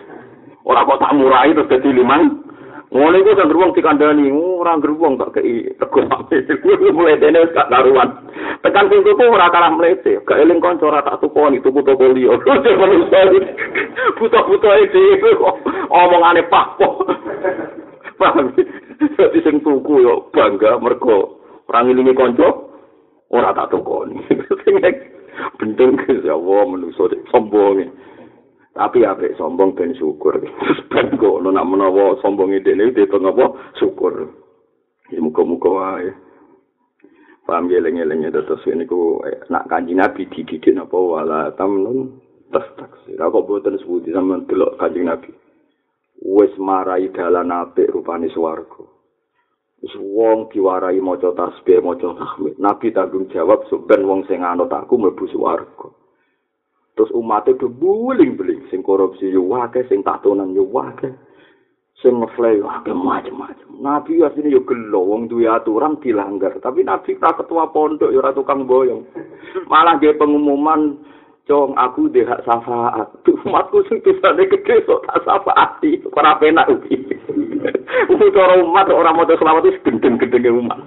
Ora 0.68 0.84
kok 0.84 1.00
tak 1.00 1.16
murai 1.16 1.56
terus 1.56 1.72
dadi 1.72 1.96
limang. 1.96 2.44
Ngono 2.90 3.22
iku 3.22 3.38
kan 3.38 3.54
ruang 3.54 3.72
dikandani, 3.78 4.34
ora 4.34 4.74
geruang 4.82 5.16
tak 5.16 5.40
kei 5.40 5.72
tegur 5.78 6.10
sampe. 6.10 6.42
Kuwi 6.60 6.90
mulai 6.90 7.22
dene 7.22 7.48
gak 7.54 7.70
karuan. 7.70 8.10
Tekan 8.66 8.90
sing 8.90 9.06
tuku 9.06 9.24
ora 9.30 9.48
kalah 9.54 9.72
mlete. 9.78 10.18
Gak 10.26 10.42
eling 10.42 10.58
kanca 10.58 10.90
ora 10.90 11.06
tak 11.06 11.22
tukoni 11.22 11.62
tuku 11.62 11.86
toko 11.86 12.10
liya. 12.12 12.34
Buta-buta 14.18 14.72
iki 14.84 15.04
omongane 15.94 16.42
pak 16.50 16.68
kok. 16.82 16.96
Paham? 18.20 18.52
Dadi 19.16 19.40
sing 19.42 19.64
tuku 19.64 20.04
yo 20.04 20.28
bangga 20.36 20.76
mergo 20.84 21.40
ora 21.72 21.88
ngilingi 21.88 22.14
kanca 22.14 22.50
ora 23.32 23.56
tak 23.56 23.72
tukoni. 23.72 24.20
Sing 24.68 24.76
bendeng 25.56 25.96
ya 26.26 26.36
Allah 26.36 26.62
menungso 26.68 27.08
sombong. 27.32 27.88
tapi 28.76 29.04
ape 29.04 29.36
sombong 29.40 29.76
ben 29.76 29.96
syukur. 29.96 30.36
Ben 30.92 31.16
kok 31.16 31.40
nak 31.44 31.68
menawa 31.68 32.20
sombong 32.20 32.56
ide 32.56 32.76
ini 32.76 32.92
apa? 32.92 33.46
Syukur. 33.80 34.30
Ya 35.10 35.20
muka 35.24 35.44
wae. 35.44 36.12
Paham 37.50 37.66
ya 37.66 37.82
lengi 37.82 38.06
lengi 38.06 38.30
terus 38.30 38.62
ini 38.70 38.86
ku 38.86 39.26
eh, 39.26 39.42
nak 39.50 39.66
kanji 39.66 39.98
nabi 39.98 40.30
dididik 40.30 40.70
apa 40.78 40.94
wala 40.94 41.50
tamnun 41.58 42.22
tas 42.54 42.62
taksi 42.78 43.18
aku 43.18 43.42
buatan 43.42 43.74
sebuti 43.82 44.14
sama 44.14 44.38
delok 44.46 44.78
kanji 44.78 45.02
nabi 45.02 45.34
wes 46.24 46.54
marai 46.60 47.12
dalan 47.12 47.52
ape 47.52 47.88
rupane 47.88 48.28
suwargo 48.32 49.00
Wis 49.80 49.96
wong 49.96 50.52
diwarai 50.52 51.00
maca 51.00 51.32
tasbih 51.32 51.80
maca 51.80 52.12
tahmid. 52.12 52.60
Nabi 52.60 52.92
tanggung 52.92 53.32
jawab 53.32 53.64
ben 53.88 54.04
wong 54.04 54.28
sing 54.28 54.44
anut 54.44 54.68
aku 54.72 55.00
mlebu 55.00 55.26
swarga. 55.32 55.96
terus 57.00 57.16
umat 57.16 57.48
itu 57.48 57.72
buling-buling. 57.72 58.68
Sing 58.68 58.84
korupsi 58.84 59.32
yo 59.32 59.48
wake 59.48 59.88
sing 59.88 60.04
tatonan 60.04 60.52
yo 60.52 60.68
wake 60.68 61.08
sing 62.04 62.12
ngeflay 62.20 62.60
wake 62.60 62.92
macam-macam 62.92 63.70
nabi 63.80 64.20
asline 64.20 64.52
yo 64.52 64.68
gelo 64.68 65.08
wong 65.08 65.32
duwe 65.32 65.48
aturan 65.48 65.96
dilanggar. 66.04 66.60
Tapi 66.60 66.84
nabi 66.84 67.16
tak 67.16 67.40
ketua 67.40 67.72
pondok 67.72 68.12
yo 68.12 68.20
ora 68.20 68.36
tukang 68.36 68.68
boyong. 68.68 69.08
Malah 69.72 69.96
dia 70.04 70.12
pengumuman 70.20 71.00
cong 71.50 71.74
aku 71.74 72.14
deh 72.14 72.22
hak 72.30 72.46
syafaat 72.46 73.10
umatku 73.26 73.82
sing 73.90 73.98
tusane 74.06 74.46
gede 74.46 74.86
sok 74.86 75.02
tak 75.10 75.26
syafaati 75.26 75.98
ora 76.14 76.38
penak 76.38 76.70
ugi 76.70 77.18
Cara 78.30 78.56
umat 78.62 78.88
orang 78.88 79.18
mau 79.18 79.28
selamat 79.28 79.68
itu 79.68 79.82
gendeng-gendeng 79.84 80.64
umat. 80.64 80.80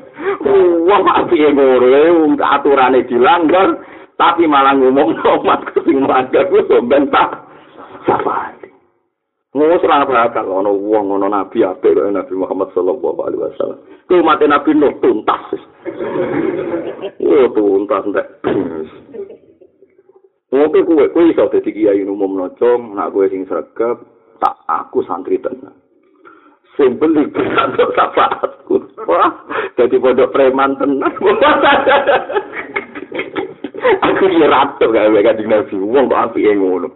Wong 0.87 1.03
api 1.05 1.45
ngono, 1.53 2.39
aturane 2.39 3.05
dilanggar, 3.05 3.77
tapi 4.17 4.49
malah 4.49 4.73
ngomong 4.79 5.21
umat 5.21 5.61
sing 5.85 6.01
melanggar 6.01 6.49
ku 6.49 6.63
bentah 6.87 7.45
syafaat. 8.09 8.57
Ngono 9.53 9.77
ora 9.85 10.09
bakal 10.09 10.49
ana 10.49 10.73
wong 10.73 11.13
ana 11.21 11.29
nabi 11.29 11.61
kaya 11.61 12.09
Nabi 12.09 12.33
Muhammad 12.33 12.73
sallallahu 12.73 13.21
alaihi 13.21 13.43
wasallam. 13.45 13.79
Ku 14.09 14.15
umat 14.25 14.41
Nabi 14.41 14.71
Nuh 14.73 14.95
tuntas. 15.05 15.45
Oh 17.21 17.47
tuntas 17.53 18.03
ndak. 18.09 18.27
Ngopo 20.53 20.79
kuwe 20.85 21.09
kuwe 21.17 21.33
iso 21.33 21.49
dadi 21.49 21.73
kiai 21.73 22.05
umum 22.05 22.37
nocong, 22.37 22.93
nak 22.93 23.17
kuwe 23.17 23.33
sing 23.33 23.49
sregep, 23.49 24.05
tak 24.37 24.61
aku 24.69 25.01
santri 25.09 25.41
tenan. 25.41 25.73
Sing 26.77 27.01
beli 27.01 27.25
untuk 27.73 27.91
syafaatku. 27.97 28.77
Wah, 29.09 29.33
jadi 29.81 29.97
pondok 29.97 30.33
preman 30.37 30.77
tenan. 30.77 31.09
aku 33.83 34.25
ya 34.39 34.47
ratu 34.47 34.87
gak 34.95 35.11
wae 35.11 35.25
kanjeng 35.25 35.51
Nabi 35.51 35.75
wong 35.79 36.07
kok 36.07 36.23
apike 36.31 36.55
ngono 36.55 36.89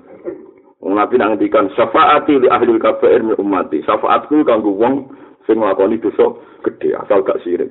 wong 0.83 0.92
Nabi 0.95 1.14
nang 1.19 1.35
ngendikan 1.35 1.66
syafaati 1.75 2.38
li 2.38 2.49
ahli 2.51 2.79
kabair 2.79 3.23
min 3.23 3.38
ummati 3.38 3.83
syafaatku 3.83 4.47
kanggo 4.47 4.71
wong 4.71 5.11
sing 5.47 5.59
nglakoni 5.59 5.99
dosa 5.99 6.38
gedhe 6.62 6.95
asal 6.95 7.27
gak 7.27 7.42
sirik 7.42 7.71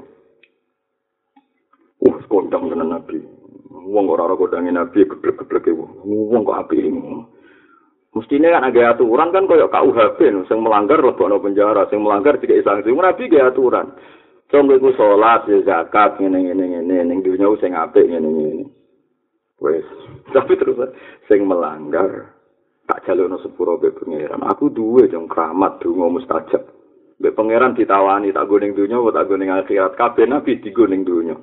uh 2.04 2.17
kondang 2.28 2.67
tenan 2.67 2.91
Nabi 2.91 3.24
wong 3.86 4.06
ora 4.10 4.26
ora 4.26 4.36
kondange 4.36 4.74
Nabi 4.74 5.06
geblek-gebleke 5.06 5.71
wong 5.71 6.02
wong 6.04 6.41
kok 6.41 6.60
apike 6.65 6.89
ngono 6.89 7.32
Mestinya 8.15 8.48
kan 8.56 8.71
ada 8.71 8.95
aturan 8.95 9.36
kan 9.36 9.43
kayak 9.43 9.76
KUHP, 9.76 10.48
yang 10.48 10.63
melanggar 10.63 11.04
lebih 11.04 11.36
penjara, 11.36 11.84
yang 11.91 12.00
melanggar 12.00 12.39
tidak 12.39 12.63
sanksi. 12.63 12.95
Nabi 12.95 13.28
ada 13.28 13.52
aturan. 13.52 13.91
Contoh 14.48 14.71
itu 14.80 14.95
sholat, 14.95 15.43
zakat, 15.67 16.24
ini, 16.24 16.48
ini, 16.48 16.63
ini, 16.63 16.80
ini, 16.80 16.95
ini, 17.12 17.19
dunia, 17.19 17.52
sing 17.60 17.76
apik, 17.76 18.08
ini, 18.08 18.24
ini. 18.24 18.63
Wes, 19.60 19.84
tapi 20.36 20.56
terus 20.56 20.80
sing 21.28 21.43
melanggar 21.43 22.36
tak 22.86 23.08
jalukno 23.08 23.39
sepuro 23.41 23.80
be 23.80 23.89
pangeran. 23.95 24.43
Aku 24.45 24.69
duwe 24.69 25.08
jeng 25.08 25.32
keramat 25.32 25.82
donga 25.82 26.12
mustajab. 26.12 26.63
Be 27.17 27.32
pangeran 27.32 27.74
ditawani 27.74 28.36
tak 28.36 28.45
goning 28.52 28.76
dunya 28.76 29.00
apa 29.00 29.10
tak 29.15 29.28
goning 29.32 29.50
akhirat. 29.50 29.95
Kabeh 29.95 30.28
nabi 30.28 30.62
digoning 30.62 31.08
dunya. 31.08 31.39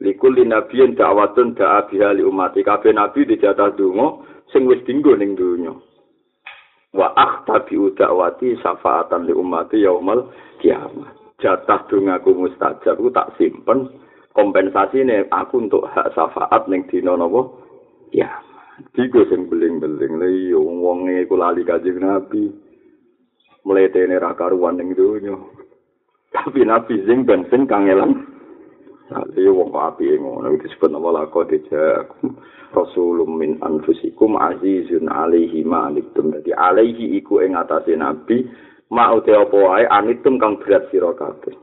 Likul 0.00 0.32
linabiyin 0.32 0.96
da'watun 0.96 1.52
da'a 1.52 1.84
biha 1.92 2.16
li 2.16 2.24
umati. 2.24 2.64
Kabeh 2.64 2.96
nabi 2.96 3.28
dijatah 3.28 3.76
donga 3.76 4.24
sing 4.48 4.64
wis 4.64 4.80
dinggo 4.88 5.12
ning 5.12 5.36
dunya. 5.36 5.76
Wa 6.96 7.12
akhtabi 7.12 7.76
da'wati 7.94 8.56
syafaatan 8.64 9.28
li 9.28 9.36
umati 9.36 9.84
yaumal 9.84 10.32
kiamat. 10.64 11.12
Jatah 11.40 11.88
dongaku 11.88 12.36
mustajab 12.36 12.96
ku 12.96 13.12
tak 13.12 13.36
simpen. 13.36 13.88
Kompensasi 14.32 15.04
nih 15.04 15.26
aku 15.28 15.68
untuk 15.68 15.84
hak 15.90 16.16
syafaat 16.16 16.70
neng 16.70 16.86
dino 16.86 17.18
nopo 17.18 17.60
ya 18.14 18.30
tiga 18.94 19.26
sing 19.26 19.50
beling 19.50 19.82
beling 19.82 20.22
lah 20.22 20.30
iya 20.30 20.54
wong 20.54 21.10
iku 21.10 21.34
lali 21.34 21.66
kajing 21.66 21.98
nabi. 21.98 22.48
Mulai 23.66 23.90
tene 23.90 24.16
rakaruan 24.22 24.78
neng 24.78 24.94
dunia 24.94 25.34
tapi 26.30 26.62
nabi 26.62 27.02
sing 27.04 27.26
bensin 27.26 27.66
kangelan 27.66 28.22
Sali 29.10 29.42
wong 29.50 29.74
api 29.74 30.14
ngono 30.22 30.54
iki 30.54 30.70
disebut 30.70 30.94
nama 30.94 31.26
lako 31.26 31.42
dijak 31.50 32.14
Rasulum 32.70 33.34
min 33.42 33.58
anfusikum 33.58 34.38
azizun 34.38 35.10
alaihi 35.10 35.66
ma 35.66 35.90
anitum 35.90 36.30
Jadi 36.30 36.54
alaihi 36.54 37.18
iku 37.18 37.42
ing 37.42 37.58
atase 37.58 37.98
nabi 37.98 38.46
ma 38.94 39.10
uti 39.10 39.34
apa 39.34 39.56
wae 39.58 39.84
anitum 39.90 40.38
kang 40.38 40.62
berat 40.62 40.86
sira 40.94 41.10
kabeh 41.18 41.58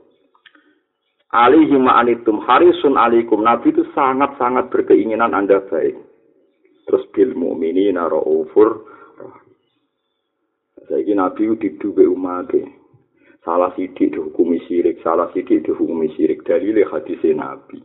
alihi 1.33 1.75
ma'anitum 1.75 2.43
harisun 2.43 2.95
alikum. 2.95 3.43
Nabi 3.43 3.75
itu 3.75 3.83
sangat-sangat 3.91 4.71
berkeinginan 4.71 5.36
Anda 5.36 5.60
baik. 5.67 5.95
Terus 6.88 7.03
bil 7.12 7.36
mu'minina 7.36 8.07
ra'ufur. 8.07 8.88
Saya 10.88 11.03
Nabi 11.19 11.51
itu 11.51 11.55
didube 11.60 12.07
umat 12.07 12.47
Salah 13.47 13.71
sidik 13.79 14.12
dihukumi 14.12 14.60
sirik, 14.67 14.99
salah 14.99 15.31
sidik 15.31 15.63
dihukumi 15.63 16.12
sirik. 16.19 16.43
Dari 16.43 16.75
hadis 16.83 17.23
Nabi. 17.31 17.79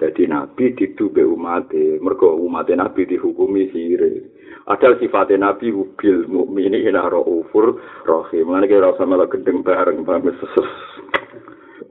Jadi 0.00 0.24
Nabi 0.24 0.72
didube 0.72 1.20
umat 1.20 1.68
Mereka 1.76 2.32
umat 2.32 2.72
Nabi 2.72 3.04
dihukumi 3.04 3.68
sirik. 3.76 4.32
Ada 4.64 4.96
sifatnya 4.96 5.52
Nabi 5.52 5.68
bil 6.00 6.24
mu'minina 6.32 7.12
ra'ufur 7.12 7.76
rahim. 8.08 8.56
Mana 8.56 8.64
kira 8.64 8.96
sama 8.96 9.20
lah 9.20 9.28
gendeng 9.28 9.60
bareng. 9.60 10.00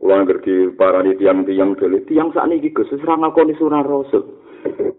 Kula 0.01 0.25
ngerti 0.25 0.73
parani 0.73 1.13
tiang-tiang 1.13 1.77
dulu. 1.77 2.01
Tiang 2.09 2.33
saat 2.33 2.49
ini 2.49 2.73
Gus, 2.73 2.89
serang 2.89 3.21
aku 3.21 3.45
ini 3.45 3.53
sunah 3.53 3.85
Rasul. 3.85 4.25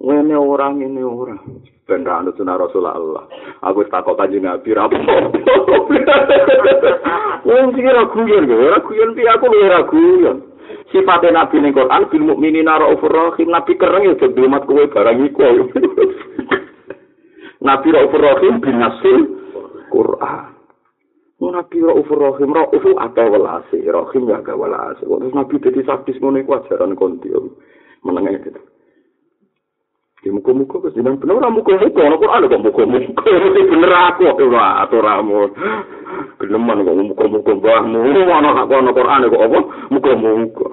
Ngene 0.02 0.34
orang 0.34 0.82
ini 0.82 1.02
orang. 1.02 1.38
Ben 1.86 2.06
ra 2.06 2.22
anut 2.22 2.38
sunah 2.38 2.58
Rasul 2.58 2.86
Allah. 2.86 3.26
Aku 3.62 3.86
takut 3.86 4.18
kanji 4.18 4.42
Nabi 4.42 4.74
rapo. 4.74 4.94
Wong 7.46 7.74
sing 7.74 7.84
ora 7.90 8.06
guyon, 8.06 8.46
ora 8.46 8.78
guyon 8.86 9.18
pi 9.18 9.26
aku 9.26 9.50
luwih 9.50 9.70
ra 9.70 9.82
guyon. 9.86 10.38
Sifate 10.94 11.34
Nabi 11.34 11.58
ning 11.58 11.74
Quran 11.74 12.06
bil 12.10 12.22
mukminina 12.22 12.78
raufur 12.78 13.10
rahim. 13.10 13.50
Nabi 13.50 13.74
kereng 13.78 14.04
ya 14.10 14.14
dadi 14.18 14.40
umat 14.42 14.66
kowe 14.66 14.86
barang 14.86 15.18
iku. 15.26 15.42
Nabi 17.66 17.88
raufur 17.90 18.22
rahim 18.22 18.62
bin 18.62 18.78
nasil 18.78 19.18
Quran. 19.90 20.54
Nabi 21.42 21.82
Raufur 21.82 22.22
Rahim, 22.22 22.54
Raufu 22.54 22.94
ada 23.02 23.26
walasi, 23.26 23.82
Rahim 23.82 24.30
ya 24.30 24.38
ada 24.38 24.54
walasi. 24.54 25.02
Terus 25.02 25.34
Nabi 25.34 25.58
jadi 25.58 25.82
sadis 25.82 26.22
ngono 26.22 26.38
iku 26.38 26.54
ajaran 26.54 26.94
kontium. 26.94 27.58
Menengah 28.06 28.46
gitu. 28.46 28.62
Di 30.22 30.30
muka-muka 30.30 30.78
ke 30.78 30.94
sini, 30.94 31.18
bener 31.18 31.42
lah 31.42 31.50
muka-muka, 31.50 31.98
ono 31.98 32.14
Quran 32.14 32.46
kok 32.46 32.62
muka-muka, 32.62 33.26
mesti 33.26 33.62
bener 33.74 33.90
aku, 33.90 34.22
ora 34.30 34.86
aturamu. 34.86 35.50
Geneman 36.38 36.86
kok 36.86 36.98
muka-muka 37.10 37.52
mbahmu, 37.58 38.00
ono 38.30 38.48
hak 38.54 38.70
ono 38.70 38.90
Quran 38.94 39.26
kok 39.26 39.44
apa? 39.50 39.60
Muka-muka. 39.90 40.68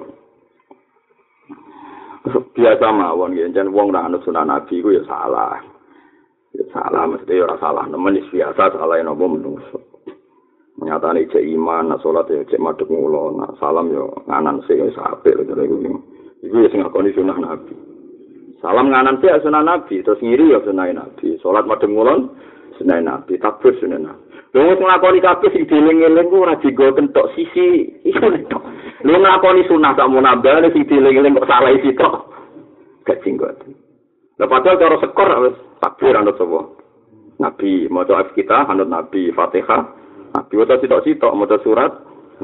Biasa 2.54 2.86
mawon, 2.94 3.34
jan 3.50 3.74
wong 3.74 3.90
ra 3.90 4.06
anut 4.06 4.22
sunah 4.22 4.46
Nabi 4.46 4.78
ku 4.86 4.94
ya 4.94 5.02
salah. 5.02 5.58
Ya 6.54 6.62
salah, 6.70 7.10
mesti 7.10 7.42
ora 7.42 7.58
salah, 7.58 7.90
nemen 7.90 8.22
biasa 8.30 8.78
salah 8.78 9.02
nopo 9.02 9.26
menungso. 9.26 9.90
nyatane 10.80 11.28
cek 11.28 11.44
iman 11.44 11.92
nak 11.92 12.00
salat 12.00 12.24
ya 12.32 12.40
cek 12.48 12.60
madhep 12.60 12.88
ngulo 12.88 13.36
nak 13.36 13.52
salam 13.60 13.92
yo 13.92 14.08
nganan 14.24 14.64
sing 14.64 14.80
apik 14.80 15.36
lho 15.36 15.52
iku 15.60 15.76
iku 16.40 16.56
ya 16.64 16.68
sing 16.72 16.80
ngakoni 16.80 17.12
sunah 17.12 17.36
nabi 17.36 17.89
salam 18.60 18.92
nganan 18.92 19.20
sih 19.20 19.32
sunah 19.40 19.62
nabi. 19.64 20.04
Terus 20.04 20.20
ngiri 20.20 20.54
ya 20.54 20.60
sunah 20.64 20.86
nabi. 20.92 21.36
Salat 21.40 21.64
madhep 21.66 21.90
ngulo 21.90 22.36
sunah 22.80 22.98
nabi. 23.00 23.40
Takbir 23.40 23.76
sunah 23.80 24.00
nabi. 24.00 24.22
Lho 24.50 24.74
wis 24.74 24.80
nglakoni 24.82 25.18
kabeh 25.22 25.50
sing 25.54 25.64
dieling-eling 25.66 26.26
ku 26.26 26.42
ora 26.42 26.58
digo 26.60 26.90
kentok 26.92 27.32
sisi. 27.38 27.86
Iku 28.06 28.26
tok 28.50 28.62
lho 29.06 29.16
nglakoni 29.16 29.66
sunah 29.68 29.92
sak 29.96 30.10
munabah 30.10 30.64
sing 30.70 30.84
dieling-eling 30.86 31.36
kok 31.38 31.48
salah 31.50 31.72
isi 31.72 31.90
tok. 31.96 32.28
Gak 33.08 33.20
jinggot. 33.24 33.56
Lho 34.38 34.44
padahal 34.46 34.78
cara 34.78 34.96
sekor 35.00 35.28
wis 35.48 35.56
takbir 35.80 36.14
anut 36.14 36.36
sapa? 36.36 36.80
Nabi, 37.40 37.88
mau 37.88 38.04
kita, 38.04 38.68
anut 38.68 38.92
Nabi, 38.92 39.32
Fatihah, 39.32 39.80
Nabi. 40.36 40.52
Wata 40.60 40.76
sitok-sitok 40.76 41.32
maca 41.32 41.56
surat, 41.64 41.88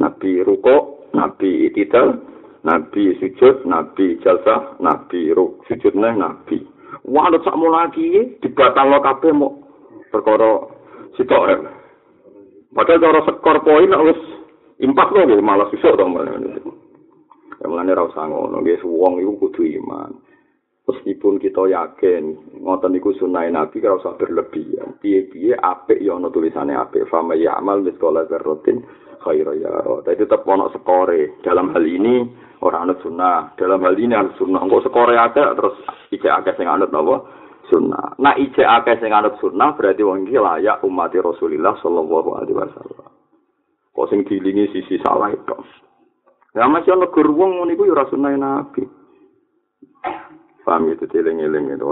Nabi. 0.00 0.40
Ruko, 0.40 1.05
Nabi. 1.12 1.68
Itidal, 1.68 2.16
Nabi 2.66 3.14
sujud, 3.22 3.62
Nabi 3.62 4.18
jalsah, 4.26 4.74
Nabi 4.83 5.31
ruk 5.31 5.62
sujud 5.70 5.94
neh 5.94 6.18
Nabi. 6.18 6.66
Wah, 7.07 7.31
sak 7.31 7.55
lagi 7.55 8.35
dibatal 8.42 8.90
lo 8.90 8.98
kabeh 8.98 9.31
mau 9.31 9.55
perkara 10.11 10.66
sitok 11.14 11.42
ya. 11.46 11.57
Padahal 12.74 12.98
cara 12.98 13.20
skor 13.22 13.62
poin 13.62 13.94
harus 13.94 14.18
impak 14.83 15.14
lo 15.14 15.38
malah 15.38 15.70
susah 15.70 15.94
dong. 15.94 16.18
Ya 16.18 17.70
ra 17.70 18.02
usah 18.05 18.26
ngono, 18.26 18.61
nggih 18.61 18.83
wong 18.83 19.22
iku 19.22 19.48
kudu 19.48 19.62
iman. 19.81 20.26
Meskipun 20.87 21.42
kita 21.42 21.66
yakin 21.66 22.38
ngoten 22.62 22.94
niku 22.94 23.11
sunah 23.18 23.42
nabi 23.51 23.83
kalau 23.83 23.99
usah 23.99 24.14
berlebihan. 24.14 24.94
Piye-piye 25.03 25.59
apik 25.59 25.99
ya 25.99 26.14
ana 26.14 26.31
tulisane 26.31 26.72
apik. 26.79 27.11
Fama 27.11 27.35
ya 27.35 27.59
amal 27.59 27.83
miskola 27.83 28.25
zarratin 28.31 28.87
khairu 29.20 29.59
ya 29.59 29.70
tapi 30.07 30.22
tetap 30.22 30.46
ono 30.46 30.70
skore 30.70 31.42
dalam 31.42 31.75
hal 31.75 31.83
ini 31.83 32.22
orang 32.62 32.90
anut 32.90 33.03
sunnah. 33.03 33.59
Dalam 33.59 33.83
hal 33.83 33.99
ini 33.99 34.14
anut 34.14 34.38
sunnah. 34.38 34.62
Kok 34.62 34.87
skore 34.87 35.14
ada 35.18 35.53
terus 35.59 35.75
ijek 36.14 36.31
akeh 36.31 36.55
sing 36.55 36.70
anut 36.70 36.94
napa? 36.94 37.27
Sunnah. 37.66 38.14
Nah 38.22 38.38
ijek 38.38 38.62
akeh 38.62 39.03
sing 39.03 39.11
anut 39.11 39.35
sunnah 39.42 39.75
berarti 39.75 40.07
wong 40.07 40.31
iki 40.31 40.38
layak 40.38 40.87
umat 40.87 41.11
Rasulullah 41.18 41.75
sallallahu 41.83 42.31
alaihi 42.38 42.55
wasallam. 42.55 43.11
Kok 43.90 44.07
sing 44.07 44.22
dilingi 44.22 44.70
sisi 44.70 45.03
salah 45.03 45.35
itu? 45.35 45.59
Ya 46.55 46.70
masih 46.70 46.94
ana 46.94 47.11
gur 47.11 47.27
wong 47.27 47.66
niku 47.66 47.90
ya 47.90 48.07
sunah 48.07 48.33
nabi. 48.38 48.87
Paham 50.66 50.90
itu 50.90 51.07
dieling-eling 51.07 51.79
itu 51.79 51.87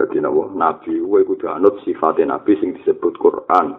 jadi 0.00 0.24
nabi 0.24 0.48
nabi 0.56 0.92
gue 0.96 1.20
kudu 1.28 1.44
anut 1.44 1.76
sifat 1.84 2.24
nabi 2.24 2.56
sing 2.56 2.72
disebut 2.72 3.20
Quran 3.20 3.76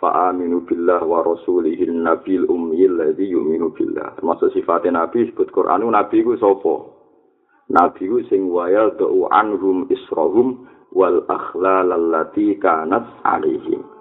fa 0.00 0.32
aminu 0.32 0.64
billah 0.64 1.04
wa 1.04 1.20
rasulihi 1.20 1.92
nabil 1.92 2.48
ummi 2.48 2.88
alladhi 2.88 3.28
yu'minu 3.28 3.76
billah 3.76 4.16
termasuk 4.16 4.56
sifat 4.56 4.88
nabi 4.88 5.28
disebut 5.28 5.52
Quran 5.52 5.84
nabi 5.84 6.24
gue 6.24 6.40
sopo 6.40 6.96
nabi 7.68 8.08
gue 8.08 8.24
sing 8.32 8.48
wayal 8.48 8.96
do'u 8.96 9.28
anhum 9.28 9.84
israhum 9.92 10.64
wal 10.88 11.20
akhlal 11.28 11.92
allati 11.92 12.56
kanat 12.56 13.04
alaihim 13.28 13.93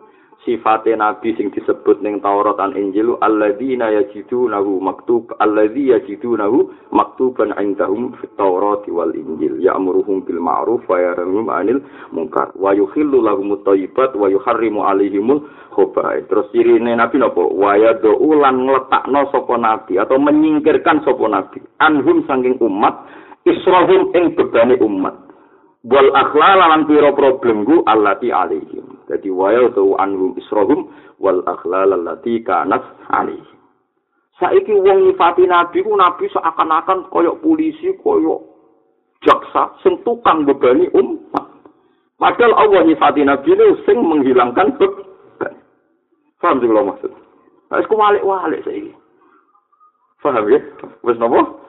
sifate 0.44 0.92
nabi 0.96 1.32
sing 1.40 1.50
disebut 1.56 2.04
ning 2.04 2.20
Taurat 2.20 2.60
lan 2.60 2.76
Injil 2.76 3.16
alladzina 3.24 3.88
yajidunahu 3.92 4.84
maktub 4.84 5.32
alladzi 5.40 5.96
yajidunahu 5.96 6.92
maktuban 6.92 7.56
indahum 7.56 8.12
fit 8.20 8.32
Taurat 8.36 8.84
wal 8.92 9.16
Injil 9.16 9.64
ya'muruhum 9.64 10.28
bil 10.28 10.44
ma'ruf 10.44 10.84
wa 10.86 11.00
yanhahum 11.00 11.48
'anil 11.48 11.80
munkar 12.12 12.52
wa 12.60 12.76
yuhillu 12.76 13.24
lahum 13.24 13.56
thayyibat 13.64 14.16
wa 14.20 14.28
yuharrimu 14.28 14.84
'alaihimul 14.84 15.48
khaba'ith 15.74 16.28
terus 16.28 16.52
sirine 16.52 16.92
nabi 16.94 17.18
napa 17.18 17.40
wa 17.40 17.74
yad'u 17.80 18.30
lan 18.38 18.68
ngletakno 18.68 19.32
sapa 19.32 19.56
nabi 19.58 19.98
atau 19.98 20.20
menyingkirkan 20.20 21.02
sapa 21.08 21.26
nabi 21.32 21.64
anhum 21.80 22.22
saking 22.28 22.60
umat 22.60 23.08
israhum 23.48 24.12
ing 24.12 24.36
bebane 24.36 24.76
umat 24.84 25.33
wal 25.84 26.10
akhlal 26.16 26.60
lan 26.60 26.88
pira 26.88 27.12
problemku 27.12 27.84
allati 27.84 28.32
alaihim 28.32 29.04
Jadi 29.12 29.28
waya 29.28 29.68
tu 29.76 29.94
anhum 30.00 30.32
isrohum 30.40 30.88
wal 31.20 31.44
akhlal 31.44 31.92
allati 31.92 32.40
kanat 32.40 32.82
ali. 33.12 33.40
Saiki 34.40 34.74
wong 34.74 35.12
nyifati 35.12 35.44
nabi 35.46 35.84
ku 35.84 35.94
nabi 35.94 36.26
seakan-akan 36.32 37.12
koyok 37.12 37.44
polisi, 37.44 37.94
koyok 38.00 38.42
jaksa 39.22 39.76
sing 39.84 40.00
tukang 40.08 40.48
bebani 40.48 40.88
umat. 40.96 41.46
Padahal 42.18 42.56
Allah 42.56 42.82
nyifati 42.88 43.22
nabi 43.28 43.52
ini 43.52 43.68
sing 43.84 44.00
menghilangkan 44.00 44.80
beban. 44.80 45.54
Paham 46.40 46.60
sih 46.60 46.68
maksud? 46.68 47.12
Nah, 47.72 47.80
itu 47.80 47.96
walik-walik 47.96 48.64
saiki. 48.68 48.92
Paham 50.24 50.48
ya? 50.48 50.60
Wes 51.04 51.20
nopo? 51.20 51.63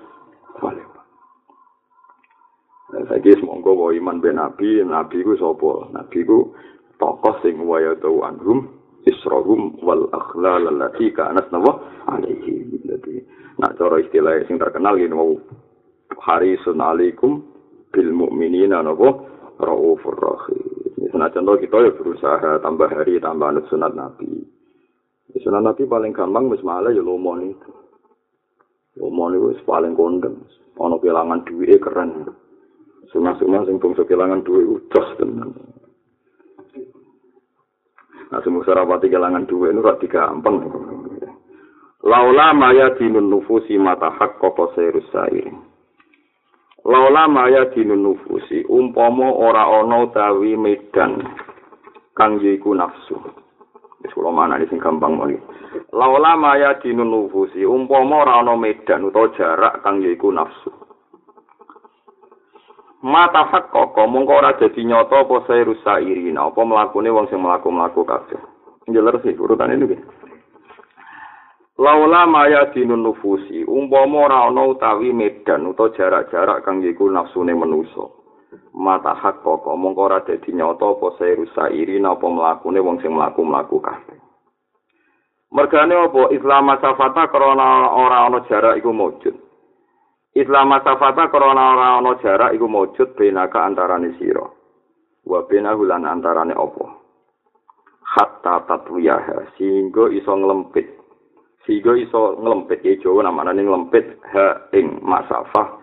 Saiki 3.09 3.37
semongko 3.39 3.71
wa 3.77 3.89
iman 3.93 4.21
ben 4.21 4.37
nabi, 4.37 4.83
nabi 4.85 5.25
ku 5.25 5.35
sapa? 5.37 5.93
Nabi 5.93 6.19
ku 6.25 6.53
tokoh 6.97 7.35
sing 7.43 7.61
waya 7.65 7.97
tau 7.99 8.23
anhum 8.25 8.71
isrohum 9.05 9.77
wal 9.85 10.09
akhlal 10.13 10.69
allati 10.69 11.13
kanat 11.13 11.49
nawa 11.53 11.81
alaihi. 12.09 12.81
Dadi 12.85 13.21
nak 13.61 13.77
cara 13.77 14.01
istilah 14.01 14.43
sing 14.49 14.57
terkenal 14.57 14.97
ngene 14.97 15.15
mau 15.17 15.33
harisun 16.21 16.81
alaikum 16.81 17.45
bil 17.93 18.11
mukminina 18.11 18.81
napa 18.81 19.23
raufur 19.61 20.17
rahim. 20.19 20.75
Nah 21.15 21.31
contoh 21.31 21.55
kita 21.63 21.79
ya 21.79 21.91
berusaha 21.95 22.59
tambah 22.59 22.91
hari 22.91 23.23
tambah 23.23 23.47
anut 23.47 23.71
sunat 23.71 23.95
Nabi. 23.95 24.43
Sunat 25.39 25.63
Nabi 25.63 25.87
paling 25.87 26.11
gampang 26.11 26.51
wis 26.51 26.65
malah 26.67 26.91
ya 26.91 26.99
lomon 26.99 27.55
itu. 27.55 27.71
Lomon 28.99 29.39
itu 29.39 29.63
paling 29.63 29.95
kondem. 29.95 30.43
Ono 30.75 30.99
kehilangan 30.99 31.47
duit 31.47 31.79
keren. 31.79 32.35
Semua-semua 33.13 33.67
sing 33.69 33.77
bangsa 33.77 34.07
kehilangan 34.07 34.47
duit 34.47 34.65
ucos 34.65 35.09
tenan. 35.21 35.51
Nah 38.33 38.41
semua 38.43 38.65
sarapati 38.65 39.07
kehilangan 39.07 39.45
duit 39.47 39.75
itu 39.75 39.83
rati 39.85 40.07
gampang. 40.09 40.57
Laula 42.05 42.53
maya 42.53 42.93
dinun 43.01 43.33
nufusi 43.33 43.81
mata 43.81 44.13
hak 44.13 44.37
koko 44.37 44.77
serus 44.77 45.09
Laula 46.85 47.25
maya 47.33 47.73
dinun 47.73 48.05
nufusi 48.05 48.61
umpama 48.69 49.33
ora 49.33 49.65
ana 49.81 50.05
utawi 50.05 50.53
medan 50.53 51.25
kang 52.13 52.37
yiku 52.45 52.77
nafsu. 52.77 53.17
Wis 54.05 54.13
kula 54.13 54.29
manani 54.29 54.69
sing 54.69 54.77
gampang 54.77 55.17
moni. 55.17 55.41
Laula 55.97 56.37
maya 56.37 56.77
dinun 56.77 57.09
nufusi 57.09 57.65
umpama 57.65 58.29
ora 58.29 58.45
ana 58.45 58.53
medan 58.53 59.09
utawa 59.09 59.33
jarak 59.33 59.81
kang 59.81 60.05
yiku 60.05 60.29
nafsu. 60.29 60.84
Mata 63.05 63.45
kok 63.69 63.93
mongko 64.01 64.33
ora 64.33 64.57
dadi 64.57 64.81
nyata 64.81 65.29
apa 65.29 65.45
sae 65.45 65.61
rusak 65.61 66.01
irina 66.09 66.49
apa 66.49 66.65
mlakune 66.65 67.13
wong 67.13 67.29
sing 67.29 67.37
mlaku-mlaku 67.37 68.01
kabeh. 68.01 68.41
Njeler 68.89 69.21
sih 69.21 69.37
urutan 69.37 69.77
ini. 69.77 70.01
Laula 71.77 72.25
maya 72.25 72.73
dinun 72.73 73.05
nufusi, 73.05 73.61
umpama 73.69 74.25
ora 74.25 74.49
ana 74.49 74.65
utawi 74.65 75.13
medan 75.13 75.69
utawa 75.69 75.93
jarak-jarak 75.93 76.65
kang 76.65 76.81
iku 76.81 77.13
nafsune 77.13 77.53
manusa. 77.53 78.09
Mata 78.73 79.13
hak 79.13 79.45
mongko 79.45 80.01
ora 80.01 80.25
dadi 80.25 80.57
nyata 80.57 80.97
apa 80.97 81.21
sae 81.21 81.37
rusairi 81.37 82.01
napa 82.01 82.25
mlakune 82.25 82.81
wong 82.81 83.05
sing 83.05 83.13
mlaku-mlaku 83.13 83.85
kabeh. 83.85 84.17
Mergane 85.53 85.93
apa 85.93 86.33
Islam 86.33 86.73
safata 86.81 87.29
krana 87.29 87.93
ora 88.01 88.33
ana 88.33 88.41
jarak 88.49 88.81
iku 88.81 88.97
mujud. 88.97 89.44
Islam 90.35 90.75
safata 90.83 91.31
krana 91.31 91.79
ora 91.79 91.89
ana 92.03 92.13
jarak 92.19 92.59
iku 92.59 92.67
mujud 92.67 93.15
benaka 93.15 93.63
antarane 93.63 94.19
sira. 94.19 94.43
Wa 95.25 95.47
benahu 95.47 95.87
lan 95.87 96.03
antarane 96.05 96.53
apa? 96.59 96.87
Hatta 98.03 98.67
tatwiyah 98.67 99.55
sehingga 99.55 100.11
iso 100.11 100.35
nglempit 100.35 100.87
sehingga 101.65 101.97
iso 101.97 102.37
nglempit 102.39 102.85
ya 102.85 102.95
Jawa 103.01 103.25
namane 103.25 103.65
nglempit 103.65 104.21
ha 104.37 104.69
ing 104.77 105.01
masafah 105.01 105.81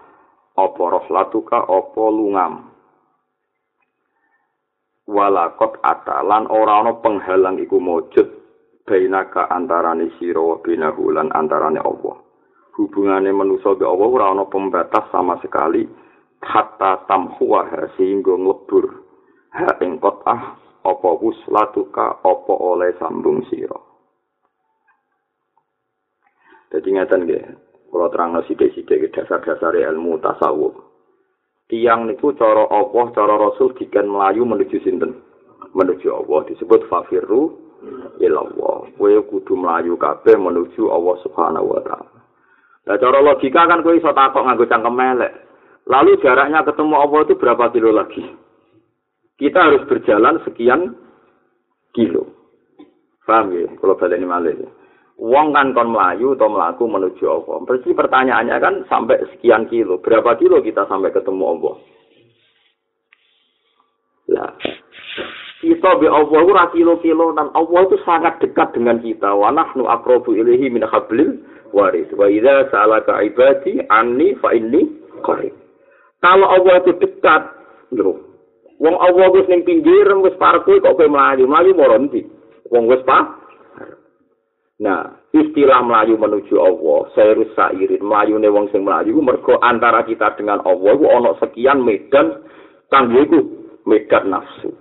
apa 0.53 0.83
rohlatuka 0.83 1.65
apa 1.65 2.03
lungam 2.13 2.69
walakot 5.09 5.81
atalan 5.81 6.45
ora 6.53 6.85
ana 6.85 6.93
penghalang 7.01 7.57
iku 7.57 7.81
mujud 7.81 8.27
bainaka 8.85 9.49
antarane 9.49 10.13
sira 10.21 10.39
wa 10.39 10.61
binahu 10.61 11.09
lan 11.11 11.33
antarane 11.33 11.81
Allah 11.81 12.30
hubungane 12.77 13.31
manusa 13.31 13.75
be 13.75 13.83
Allah 13.83 14.07
ora 14.07 14.25
ana 14.31 14.45
pembatas 14.47 15.09
sama 15.11 15.39
sekali 15.43 15.87
hatta 16.41 17.05
tamhuwa 17.05 17.67
sehingga 17.95 18.33
nglebur 18.37 18.85
ha 19.53 19.77
ing 19.83 19.99
qotah 20.01 20.57
apa 20.81 21.09
wuslatuka 21.21 22.23
apa 22.25 22.53
oleh 22.57 22.95
sambung 22.97 23.45
sira 23.51 23.91
Jadi 26.71 26.87
ngeten 26.87 27.27
nggih, 27.27 27.43
kula 27.91 28.07
terangno 28.07 28.47
sithik-sithik 28.47 29.11
dasar-dasar 29.11 29.75
ilmu 29.75 30.23
tasawuf. 30.23 30.71
Tiang 31.67 32.07
niku 32.07 32.31
cara 32.39 32.63
Allah, 32.71 33.11
cara 33.11 33.35
Rasul 33.35 33.75
diken 33.75 34.07
melayu 34.07 34.47
menuju 34.47 34.79
sinten? 34.79 35.19
Menuju 35.75 36.07
Allah 36.15 36.47
disebut 36.47 36.87
fafirru 36.87 37.59
ilallah. 38.23 38.87
Kowe 38.95 39.15
kudu 39.27 39.51
melayu 39.59 39.99
kabeh 39.99 40.39
menuju 40.39 40.87
Allah 40.91 41.15
Subhanahu 41.27 41.75
wa 41.75 41.81
taala. 41.83 42.20
Nah, 42.81 42.97
cara 42.97 43.19
logika 43.21 43.69
kan 43.69 43.85
kowe 43.85 43.93
iso 43.93 44.09
takok 44.09 44.41
nganggo 44.41 44.65
cangkem 44.65 44.97
elek. 44.97 45.33
Lalu 45.85 46.17
jaraknya 46.21 46.65
ketemu 46.65 46.95
Allah 46.97 47.19
itu 47.25 47.33
berapa 47.37 47.65
kilo 47.73 47.91
lagi? 47.93 48.23
Kita 49.37 49.57
harus 49.57 49.85
berjalan 49.89 50.41
sekian 50.45 50.93
kilo. 51.93 52.29
Paham 53.25 53.53
ya? 53.55 53.69
Kalau 53.79 53.95
balik 53.95 54.19
ini 54.19 54.27
malah 54.27 54.51
ya. 54.51 54.69
Wong 55.21 55.53
kan 55.53 55.71
kon 55.77 55.93
melayu 55.93 56.33
atau 56.33 56.49
melaku 56.49 56.83
menuju 56.89 57.23
Allah. 57.29 57.61
Berarti 57.63 57.93
pertanyaannya 57.93 58.57
kan 58.57 58.75
sampai 58.89 59.21
sekian 59.31 59.69
kilo. 59.69 60.01
Berapa 60.01 60.35
kilo 60.35 60.59
kita 60.59 60.89
sampai 60.89 61.13
ketemu 61.13 61.43
Allah? 61.45 61.75
Lah, 64.31 64.51
kita 65.61 65.89
be 66.01 66.09
Allah 66.09 66.41
ora 66.41 66.65
kilo-kilo 66.73 67.37
dan 67.37 67.53
Allah 67.53 67.81
itu 67.85 68.01
sangat 68.01 68.41
dekat 68.41 68.73
dengan 68.73 68.97
kita. 68.97 69.29
Wa 69.31 69.53
nahnu 69.53 69.85
aqrabu 69.85 70.33
ilaihi 70.33 70.73
min 70.73 70.81
hablil 70.83 71.37
warid. 71.71 72.11
Wa 72.15 72.27
idza 72.27 72.71
sa'alaka 72.71 73.23
ibadi 73.25 73.81
anni 73.87 74.35
fa 74.39 74.55
inni 74.55 74.87
qarib. 75.23 75.55
Kalau 76.21 76.47
Allah 76.47 76.85
itu 76.85 76.93
dekat, 77.01 77.41
lho. 77.97 78.31
Wong 78.81 78.95
Allah 78.97 79.29
wis 79.33 79.45
ning 79.45 79.61
pinggir 79.61 80.09
wis 80.25 80.33
parek 80.41 80.65
kok 80.65 80.81
kowe 80.97 81.05
mlayu, 81.05 81.45
mlayu 81.45 81.77
moro 81.77 82.01
ndi? 82.01 82.25
Wong 82.73 82.89
wis 82.89 83.01
pa 83.05 83.41
Nah, 84.81 85.13
istilah 85.29 85.85
melayu 85.85 86.17
menuju 86.17 86.57
Allah, 86.57 87.05
saya 87.13 87.37
rusak 87.37 87.77
irit, 87.77 88.01
melayu 88.01 88.41
wong 88.41 88.65
sing 88.73 88.81
melayu, 88.81 89.13
mergo 89.21 89.61
antara 89.61 90.01
kita 90.01 90.33
dengan 90.33 90.57
Allah, 90.65 90.97
itu 90.97 91.05
ono 91.05 91.37
sekian 91.37 91.85
medan, 91.85 92.41
tangguh 92.89 93.21
itu 93.29 93.39
medan 93.85 94.33
nafsu. 94.33 94.73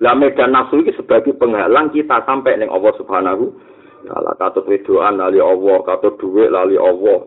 Lah 0.00 0.16
medan 0.16 0.56
nafsu 0.56 0.80
itu 0.80 0.96
sebagai 0.96 1.36
penghalang 1.36 1.92
kita 1.92 2.24
sampai 2.24 2.56
neng 2.56 2.72
Allah 2.72 2.88
subhanahu 2.96 3.52
Kalau 4.06 4.34
kata 4.38 4.60
wedoan 4.66 5.18
lali 5.18 5.42
Allah, 5.42 5.76
kata 5.82 6.14
duit 6.22 6.48
lali 6.54 6.78
Allah, 6.78 7.26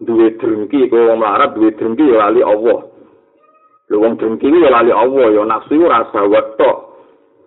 duit 0.00 0.40
drengki, 0.40 0.88
kalau 0.88 1.12
wong 1.12 1.18
melarat 1.20 1.50
duit 1.52 1.76
drengki 1.76 2.06
lali 2.08 2.40
Allah. 2.40 2.88
Lu 3.92 3.96
wong 4.02 4.16
drengki 4.18 4.48
ya 4.48 4.68
lali 4.72 4.90
Allah, 4.90 5.26
ya 5.30 5.42
nafsu 5.44 5.78
rasa 5.84 6.24
wetok. 6.24 6.76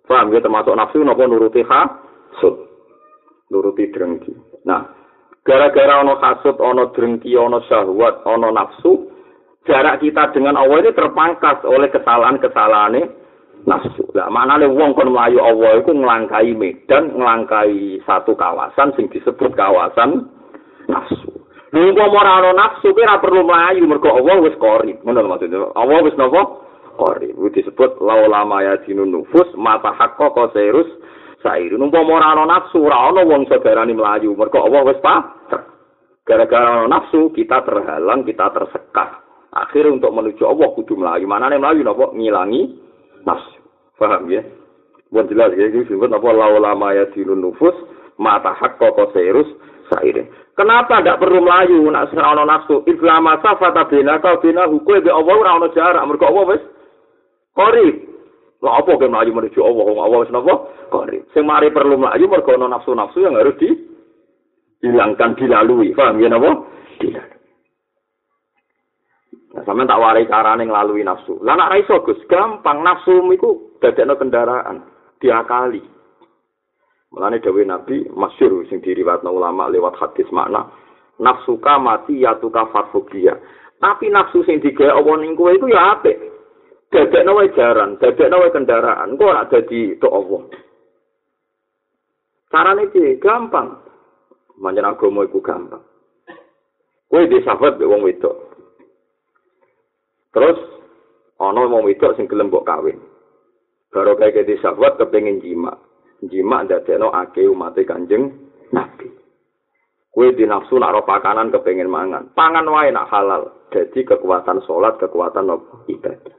Paham 0.06 0.34
ya 0.34 0.42
termasuk 0.42 0.74
nafsu 0.74 1.02
nopo 1.06 1.22
nuruti 1.26 1.62
hasud. 1.66 2.56
nuruti 3.50 3.90
drengki. 3.90 4.34
Nah, 4.66 4.86
gara-gara 5.42 6.06
ono 6.06 6.22
kasut, 6.22 6.62
ono 6.62 6.94
drengki, 6.94 7.34
ono 7.34 7.66
syahwat, 7.66 8.22
ono 8.30 8.54
nafsu, 8.54 9.10
jarak 9.66 10.02
kita 10.02 10.30
dengan 10.34 10.58
Allah 10.58 10.86
ini 10.86 10.94
terpangkas 10.94 11.66
oleh 11.66 11.90
kesalahan-kesalahan 11.90 13.10
nafsu. 13.66 14.06
Lah 14.16 14.32
maknane 14.32 14.70
wong 14.70 14.96
kon 14.96 15.12
mlayu 15.12 15.40
Allah 15.42 15.80
iku 15.82 15.92
nglangkai 15.92 16.54
medan, 16.56 17.16
nglangkai 17.16 18.04
satu 18.06 18.38
kawasan 18.38 18.94
sing 18.96 19.12
disebut 19.12 19.56
kawasan 19.56 20.28
nafsu. 20.88 21.32
Lha 21.76 21.92
kok 21.94 22.14
ora 22.14 22.32
ana 22.44 22.52
nafsu 22.56 22.94
ora 22.94 23.20
perlu 23.20 23.44
mlayu 23.44 23.84
mergo 23.90 24.14
Allah 24.14 24.38
wis 24.44 24.56
kori. 24.58 24.96
Ngono 25.04 25.26
maksudnya. 25.26 25.70
Allah 25.76 26.00
wis 26.06 26.16
napa? 26.16 26.42
Kori. 27.00 27.32
Itu 27.32 27.48
disebut 27.56 28.04
laulama 28.04 28.60
ya 28.66 28.76
nufus 28.92 29.48
mata 29.56 29.96
hakko 29.96 30.36
koserus 30.36 30.90
sair 31.40 31.72
numpa 31.80 32.04
ora 32.04 32.36
ana 32.36 32.44
nafsu 32.46 32.84
ora 32.84 33.12
ana 33.12 33.24
wong 33.24 33.48
saudarane 33.48 33.96
mlayu 33.96 34.36
mergo 34.36 34.60
Allah 34.60 34.84
wis 34.84 35.00
pasrah 35.00 35.64
gara-gara 36.28 36.86
nafsu 36.86 37.32
kita 37.34 37.64
terhalang 37.64 38.22
kita 38.28 38.52
tersekat 38.54 39.10
akhirnya 39.50 39.98
untuk 39.98 40.14
menuju 40.14 40.44
Allah 40.46 40.70
kudu 40.78 40.94
melayu 40.94 41.26
mana 41.26 41.50
nih 41.50 41.58
melayu 41.58 41.82
nopo 41.82 42.14
ngilangi 42.14 42.89
nafsu 43.26 43.60
paham 44.00 44.30
ya 44.32 44.44
buat 45.10 45.26
jelas 45.28 45.56
ya 45.58 45.68
ini 45.68 45.84
disebut 45.84 46.12
apa 46.14 46.28
lama 46.36 46.88
ya 46.94 47.10
dinun 47.12 47.42
nufus 47.42 47.74
mata 48.22 48.54
hak 48.54 48.78
koko 48.78 49.10
serus 49.12 49.48
sairin 49.90 50.30
kenapa 50.54 51.02
tidak 51.02 51.20
perlu 51.20 51.42
melayu 51.42 51.82
nak 51.90 52.14
serana 52.14 52.46
nafsu 52.46 52.86
inflama 52.86 53.42
safata 53.42 53.90
bina 53.90 54.22
kau 54.22 54.38
bina 54.40 54.70
hukum 54.70 55.02
ya 55.02 55.18
Allah 55.18 55.34
ora 55.34 55.52
ana 55.58 55.68
jarak 55.74 56.04
mergo 56.06 56.26
Allah 56.30 56.46
wis 56.56 56.64
korib 57.58 58.10
Lah 58.60 58.84
apa 58.84 58.92
ke 58.92 59.08
mlayu 59.08 59.32
menuju 59.32 59.60
Allah 59.64 59.84
wong 59.88 60.00
Allah 60.04 60.20
wis 60.20 60.32
napa? 60.36 60.54
Kori. 60.92 61.24
Sing 61.32 61.48
mari 61.48 61.72
perlu 61.72 61.96
mlayu 61.96 62.28
mergo 62.28 62.52
ana 62.52 62.76
nafsu-nafsu 62.76 63.24
yang 63.24 63.40
harus 63.40 63.56
dihilangkan 63.56 65.40
dilalui. 65.40 65.96
Paham 65.96 66.20
ya 66.20 66.28
napa? 66.28 66.68
Dilalui. 67.00 67.39
Nah, 69.60 69.68
sampean 69.68 69.92
tak 69.92 70.00
warai 70.00 70.24
carane 70.24 70.64
nglalui 70.64 71.04
nafsu. 71.04 71.36
Lah 71.44 71.60
nek 71.60 71.68
ra 71.68 71.76
iso 71.84 72.00
Gus, 72.08 72.24
gampang 72.32 72.80
nafsu 72.80 73.20
iku 73.28 73.76
dadekno 73.84 74.16
kendaraan, 74.16 74.88
diakali. 75.20 75.84
Mulane 77.12 77.44
dawuh 77.44 77.68
Nabi 77.68 78.08
masyhur 78.08 78.64
sing 78.72 78.80
diriwayatno 78.80 79.36
ulama 79.36 79.68
lewat 79.68 80.00
hadis 80.00 80.32
makna 80.32 80.72
nafsuka 81.20 81.76
mati 81.76 82.24
ya 82.24 82.40
tuka 82.40 82.72
fatfukia. 82.72 83.36
Tapi 83.84 84.08
nafsu 84.08 84.48
sing 84.48 84.64
digawe 84.64 84.96
apa 84.96 85.12
ning 85.20 85.36
kowe 85.36 85.52
iku 85.52 85.68
ya 85.68 86.00
apik. 86.00 86.16
dadekno 86.90 87.36
wae 87.36 87.52
jaran, 87.52 88.00
dadekno 88.00 88.40
wae 88.40 88.56
kendaraan, 88.56 89.14
kok 89.20 89.28
ora 89.28 89.44
dadi 89.46 90.00
tok 90.00 90.16
Allah. 90.16 90.42
Carane 92.48 92.88
iki 92.88 93.20
gampang. 93.20 93.76
Manjen 94.56 94.88
agama 94.88 95.28
iku 95.28 95.44
gampang. 95.44 95.84
Kowe 97.12 97.28
di 97.28 97.44
sahabat 97.44 97.76
wong 97.84 98.08
wedok. 98.08 98.49
Terus 100.30 100.58
ana 101.42 101.62
wong 101.66 101.88
wedok 101.88 102.16
sing 102.16 102.30
gelem 102.30 102.54
mbok 102.54 102.68
kawin. 102.68 103.00
Baru 103.90 104.14
kayak 104.18 104.46
di 104.46 104.56
sahabat 104.62 105.02
kepengin 105.02 105.42
jima. 105.42 105.74
Jima 106.22 106.68
dadekno 106.68 107.10
akeh 107.10 107.50
umat 107.50 107.80
Kanjeng 107.88 108.30
Nabi. 108.70 109.10
Kue 110.10 110.34
di 110.34 110.46
nafsu 110.46 110.78
nak 110.78 110.94
roh 110.94 111.06
pakanan 111.06 111.54
kepengen 111.54 111.90
mangan. 111.90 112.34
Pangan 112.34 112.70
wae 112.70 112.90
nak 112.92 113.10
halal. 113.10 113.56
Jadi 113.70 114.02
kekuatan 114.02 114.66
sholat, 114.66 114.98
kekuatan 114.98 115.46
ibadah. 115.86 116.38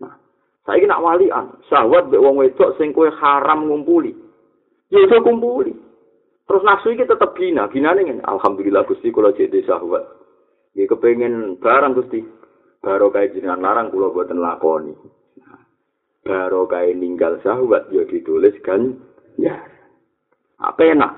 Nah, 0.00 0.16
saya 0.64 0.84
nak 0.88 1.04
walian. 1.04 1.60
Sahabat 1.68 2.08
be 2.08 2.16
wong 2.16 2.40
wedok 2.40 2.76
sing 2.80 2.96
kue 2.96 3.12
haram 3.12 3.68
ngumpuli. 3.68 4.16
Ya 4.90 5.06
iso 5.06 5.22
kumpuli. 5.22 5.76
Terus 6.48 6.66
nafsu 6.66 6.90
iki 6.96 7.06
tetep 7.06 7.30
gina. 7.38 7.70
Gina 7.70 7.94
nih 7.94 8.26
Alhamdulillah 8.26 8.82
Gusti 8.88 9.14
kula 9.14 9.36
jadi 9.36 9.62
sahabat. 9.62 10.02
Ya 10.74 10.88
kepengen 10.90 11.62
barang 11.62 11.94
Gusti. 11.94 12.26
Baru 12.80 13.12
kayak 13.12 13.36
jenengan 13.36 13.60
larang 13.60 13.92
kula 13.92 14.08
buatan 14.08 14.40
lakoni. 14.40 14.96
Baru 16.24 16.64
kayak 16.64 16.96
ninggal 16.96 17.36
sahabat 17.44 17.92
ya 17.92 18.08
ditulis 18.08 18.56
kan. 18.64 18.96
Ya. 19.36 19.60
Apa 20.60 20.92
enak? 20.92 21.12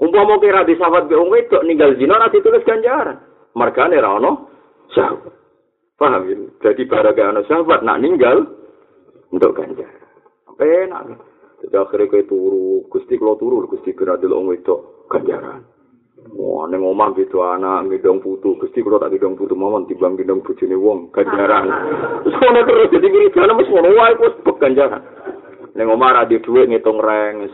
Umpama 0.00 0.40
kira 0.40 0.64
di 0.64 0.74
sahabat 0.80 1.06
be 1.08 1.16
wong 1.16 1.32
wedok 1.32 1.64
ninggal 1.64 1.92
zina 2.00 2.16
ora 2.16 2.32
ditulis 2.32 2.64
ganjaran. 2.64 3.20
Margane 3.52 4.00
ra 4.00 4.16
ono 4.16 4.32
sahabat. 4.96 5.32
Paham 6.00 6.22
ya? 6.28 6.36
Jadi 6.64 6.82
barang 6.88 7.20
ana 7.20 7.42
sahabat 7.44 7.84
nak 7.84 8.00
ninggal 8.00 8.44
untuk 9.28 9.56
ganjaran. 9.60 10.08
Apa 10.48 10.62
enak? 10.64 11.02
Jadi 11.64 11.76
akhirnya 11.80 12.12
kayak 12.12 12.28
turu, 12.28 12.84
gusti 12.92 13.16
kalau 13.16 13.40
turu, 13.40 13.64
gusti 13.64 13.96
kira 13.96 14.20
di 14.20 14.28
wong 14.28 14.52
wedok 14.52 15.08
ganjaran. 15.08 15.64
Wah, 16.32 16.64
neng 16.72 16.80
omah 16.80 17.12
gitu 17.20 17.44
anak 17.44 17.84
ngidong 17.92 18.24
putu, 18.24 18.56
gusti 18.56 18.80
kalau 18.80 18.96
tak 18.96 19.12
ngidong 19.12 19.36
putu 19.36 19.52
mawon 19.52 19.84
timbang 19.84 20.16
ngidong 20.16 20.40
bojone 20.40 20.76
wong 20.80 20.98
ganjaran. 21.12 21.68
Sono 22.32 22.60
terus 22.64 22.88
jadi 22.96 23.06
wiridan 23.12 23.52
wis 23.60 23.68
ngono 23.68 23.92
wae 23.92 24.16
wis 24.16 24.34
ganjaran. 24.56 25.04
Neng 25.76 25.90
omah 25.92 26.16
ra 26.16 26.22
di 26.24 26.40
dhuwit 26.40 26.72
ngitung 26.72 27.02
reng, 27.02 27.50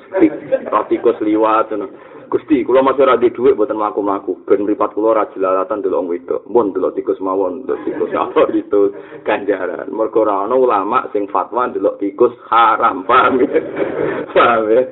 ratikus 0.71 1.19
liwat 1.19 1.75
ngono. 1.75 1.87
Gusti, 2.31 2.63
kula 2.63 2.79
masih 2.87 3.03
ora 3.03 3.19
dhuwit 3.19 3.59
mboten 3.59 3.75
mlaku-mlaku. 3.75 4.47
Ben 4.47 4.63
mripat 4.63 4.95
kula 4.95 5.19
ora 5.19 5.27
jelalatan 5.35 5.83
delok 5.83 6.07
wedok. 6.07 6.47
Mun 6.47 6.71
delok 6.71 6.95
tikus 6.95 7.19
mawon, 7.19 7.67
delok 7.67 7.83
tikus 7.83 8.15
apa 8.15 8.47
itu 8.55 8.95
ganjaran. 9.27 9.91
Mergo 9.91 10.23
ora 10.23 10.47
ana 10.47 10.55
ulama 10.55 11.11
sing 11.11 11.27
fatwa 11.27 11.67
delok 11.75 11.99
tikus 11.99 12.31
haram, 12.47 13.03
paham 13.03 13.43
ya? 13.43 13.51
Paham 14.31 14.63
ya? 14.71 14.83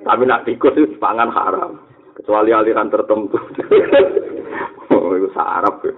Tapi 0.00 0.22
nak 0.24 0.48
tikus 0.48 0.72
itu 0.80 0.96
pangan 0.96 1.28
haram. 1.28 1.87
Kecuali 2.28 2.52
aliran 2.52 2.92
tertentu. 2.92 3.40
oh, 4.92 5.16
itu 5.16 5.32
sarap 5.32 5.80
ya. 5.80 5.96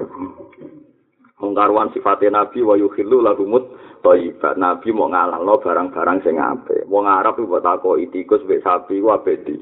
Mengkaruan 1.43 1.90
sifatnya 1.90 2.38
Nabi 2.47 2.62
wa 2.62 2.79
yukhillu 2.79 3.19
lahumut 3.19 3.66
thayyibat. 4.07 4.55
Nabi 4.55 4.95
mau 4.95 5.11
ngalalno 5.11 5.59
barang-barang 5.59 6.23
sing 6.23 6.38
apik. 6.38 6.87
Wong 6.87 7.11
Arab 7.11 7.35
iku 7.35 7.59
takoki 7.59 8.14
tikus 8.14 8.47
mek 8.47 8.62
sapi 8.62 9.03
ku 9.03 9.11
apik 9.11 9.43
di. 9.43 9.59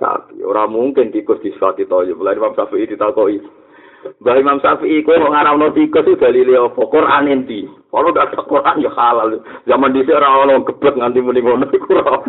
sapi. 0.00 0.40
Ora 0.40 0.64
mungkin 0.64 1.12
tikus 1.12 1.36
disifati 1.44 1.84
toyo. 1.84 2.16
Mulai 2.16 2.40
Imam 2.40 2.56
Syafi'i 2.56 2.88
ditakoki. 2.88 3.44
Mbah 4.24 4.40
Imam 4.40 4.64
Syafi'i 4.64 5.04
kowe 5.04 5.20
kok 5.20 5.32
ngaramno 5.36 5.68
tikus 5.76 6.08
itu 6.08 6.16
dalile 6.16 6.64
apa? 6.64 6.80
Quran 6.80 7.28
enti. 7.28 7.68
Kalau 7.92 8.08
ada 8.16 8.40
Quran 8.40 8.80
ya 8.80 8.88
halal. 8.96 9.44
Zaman 9.68 9.92
dhisik 9.92 10.16
ora 10.16 10.48
ono 10.48 10.64
geblek 10.64 10.96
nganti 10.96 11.20
iku 11.76 11.92
ora 11.92 12.24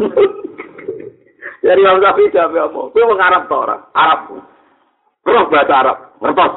Jadi 1.69 1.85
Imam 1.85 2.01
Syafi'i 2.01 2.33
jawab 2.33 2.57
apa? 2.57 2.81
Kowe 2.89 3.07
wong 3.13 3.21
Arab 3.21 3.45
ta 3.45 3.55
ora? 3.61 3.77
Arab. 3.93 4.41
Roh 5.21 5.45
bahasa 5.53 5.73
Arab. 5.85 5.97
Ngertos? 6.17 6.53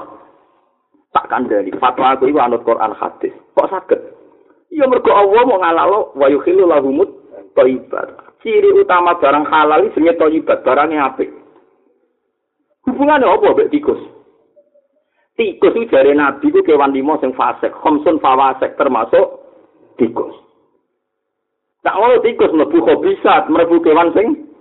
Tak 1.13 1.29
kandhani. 1.29 1.69
Fatwa 1.77 2.17
aku 2.17 2.33
iku 2.33 2.41
anut 2.41 2.65
Quran 2.65 2.97
hadis. 2.97 3.37
Kok 3.53 3.69
saged? 3.69 4.01
Iya 4.73 4.89
mergo 4.89 5.13
Allah 5.13 5.45
mau 5.45 5.61
ngalalo 5.61 6.17
wa 6.17 6.33
yukhillu 6.33 6.65
lahumut 6.65 7.13
thayyibat. 7.53 8.09
ciri 8.41 8.73
utama 8.75 9.21
barang 9.21 9.47
halal 9.47 9.85
iki 9.87 10.01
jenenge 10.01 10.19
thayyibat, 10.19 10.65
barangnya 10.65 11.13
apik. 11.13 11.31
Hubungannya 12.89 13.29
apa 13.29 13.55
mbek 13.55 13.71
tikus? 13.71 14.01
Tikus 15.39 15.77
itu 15.79 15.93
dari 15.93 16.17
Nabi 16.17 16.51
itu 16.51 16.65
kewan 16.67 16.91
limo 16.91 17.21
sing 17.23 17.37
fasek, 17.37 17.71
khomsun 17.85 18.19
fawasek 18.19 18.75
termasuk 18.75 19.45
tikus. 20.01 20.35
Tak 21.87 21.95
mau 22.01 22.19
tikus 22.25 22.51
mlebu 22.51 22.81
khobisat, 22.83 23.47
mlebu 23.53 23.79
kewan 23.85 24.11
sing 24.17 24.52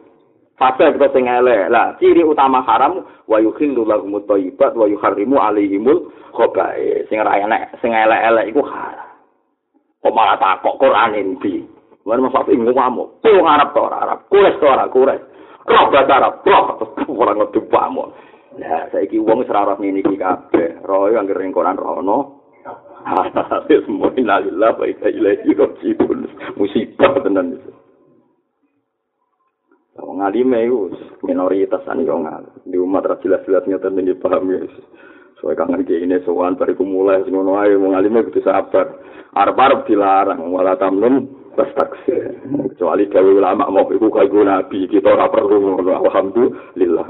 fasek 0.62 1.02
atau 1.02 1.10
sing 1.10 1.26
elek. 1.26 1.74
Lah, 1.74 1.98
ciri 1.98 2.22
utama 2.22 2.62
haram 2.62 3.02
wa 3.26 3.38
yukhillu 3.42 3.82
lahum 3.82 4.22
thayyibat 4.30 4.78
wa 4.78 4.86
yuharrimu 4.86 5.42
alaihimul 5.42 6.14
khaba'i. 6.38 7.02
Sing 7.10 7.18
ora 7.18 7.42
enek, 7.42 7.82
sing 7.82 7.90
elek-elek 7.90 8.54
iku 8.54 8.62
haram. 8.70 9.10
Kok 10.06 10.14
malah 10.14 10.38
takok 10.38 10.78
Quran 10.78 11.18
endi? 11.18 11.66
Mana 12.02 12.26
mas 12.26 12.34
Safi 12.34 12.58
ngomong, 12.58 13.22
kau 13.22 13.46
Arab 13.46 13.78
to 13.78 13.82
Arab, 13.86 14.20
kures 14.30 14.58
to 14.58 14.66
Arab, 14.66 14.90
kures. 14.90 15.22
Roh 15.70 15.94
bahasa 15.94 16.18
Arab, 16.18 16.42
roh. 16.42 16.66
Orang 17.22 17.38
ngerti 17.38 17.62
pamon. 17.70 18.10
Ya, 18.58 18.90
saya 18.90 19.06
ki 19.08 19.22
uang 19.22 19.46
serarat 19.46 19.78
ini 19.80 20.02
ki 20.02 20.18
kabe. 20.18 20.82
Roh 20.84 21.08
yang 21.14 21.30
kering 21.30 21.54
koran 21.54 21.78
roh 21.78 22.02
no. 22.02 22.20
Semua 23.70 24.10
inalillah, 24.22 24.74
baik 24.78 25.02
ilahi 25.06 25.54
rojiun. 25.54 26.20
Musibah 26.58 27.14
tenan 27.22 27.58
itu. 27.58 27.72
Wong 30.00 30.24
alim 30.24 30.56
itu 30.56 30.96
minoritas 31.28 31.84
ani 31.92 32.08
wong 32.08 32.24
Di 32.64 32.80
umat 32.80 33.04
ra 33.04 33.20
jelas-jelas 33.20 33.68
nyata 33.68 33.92
ning 33.92 34.16
paham 34.24 34.48
ya. 34.48 34.64
Soale 35.36 35.58
kangen 35.60 35.84
ki 35.84 36.06
ini 36.06 36.24
sowan 36.24 36.56
bariku 36.56 36.88
mulai 36.88 37.26
sing 37.28 37.36
ngono 37.36 37.60
ae 37.60 37.76
wong 37.76 38.00
alim 38.00 38.24
kudu 38.24 38.40
sabar. 38.40 38.88
Arep-arep 39.36 39.88
dilarang 39.88 40.48
wala 40.48 40.80
tamnun 40.80 41.28
taksir. 41.56 42.40
Kecuali 42.72 43.12
gawe 43.12 43.32
ulama 43.36 43.68
mau 43.68 43.88
iku 43.92 44.08
kaya 44.08 44.40
nabi, 44.44 44.88
kita 44.88 45.12
ora 45.12 45.28
perlu 45.28 45.84
alhamdulillah. 45.84 47.08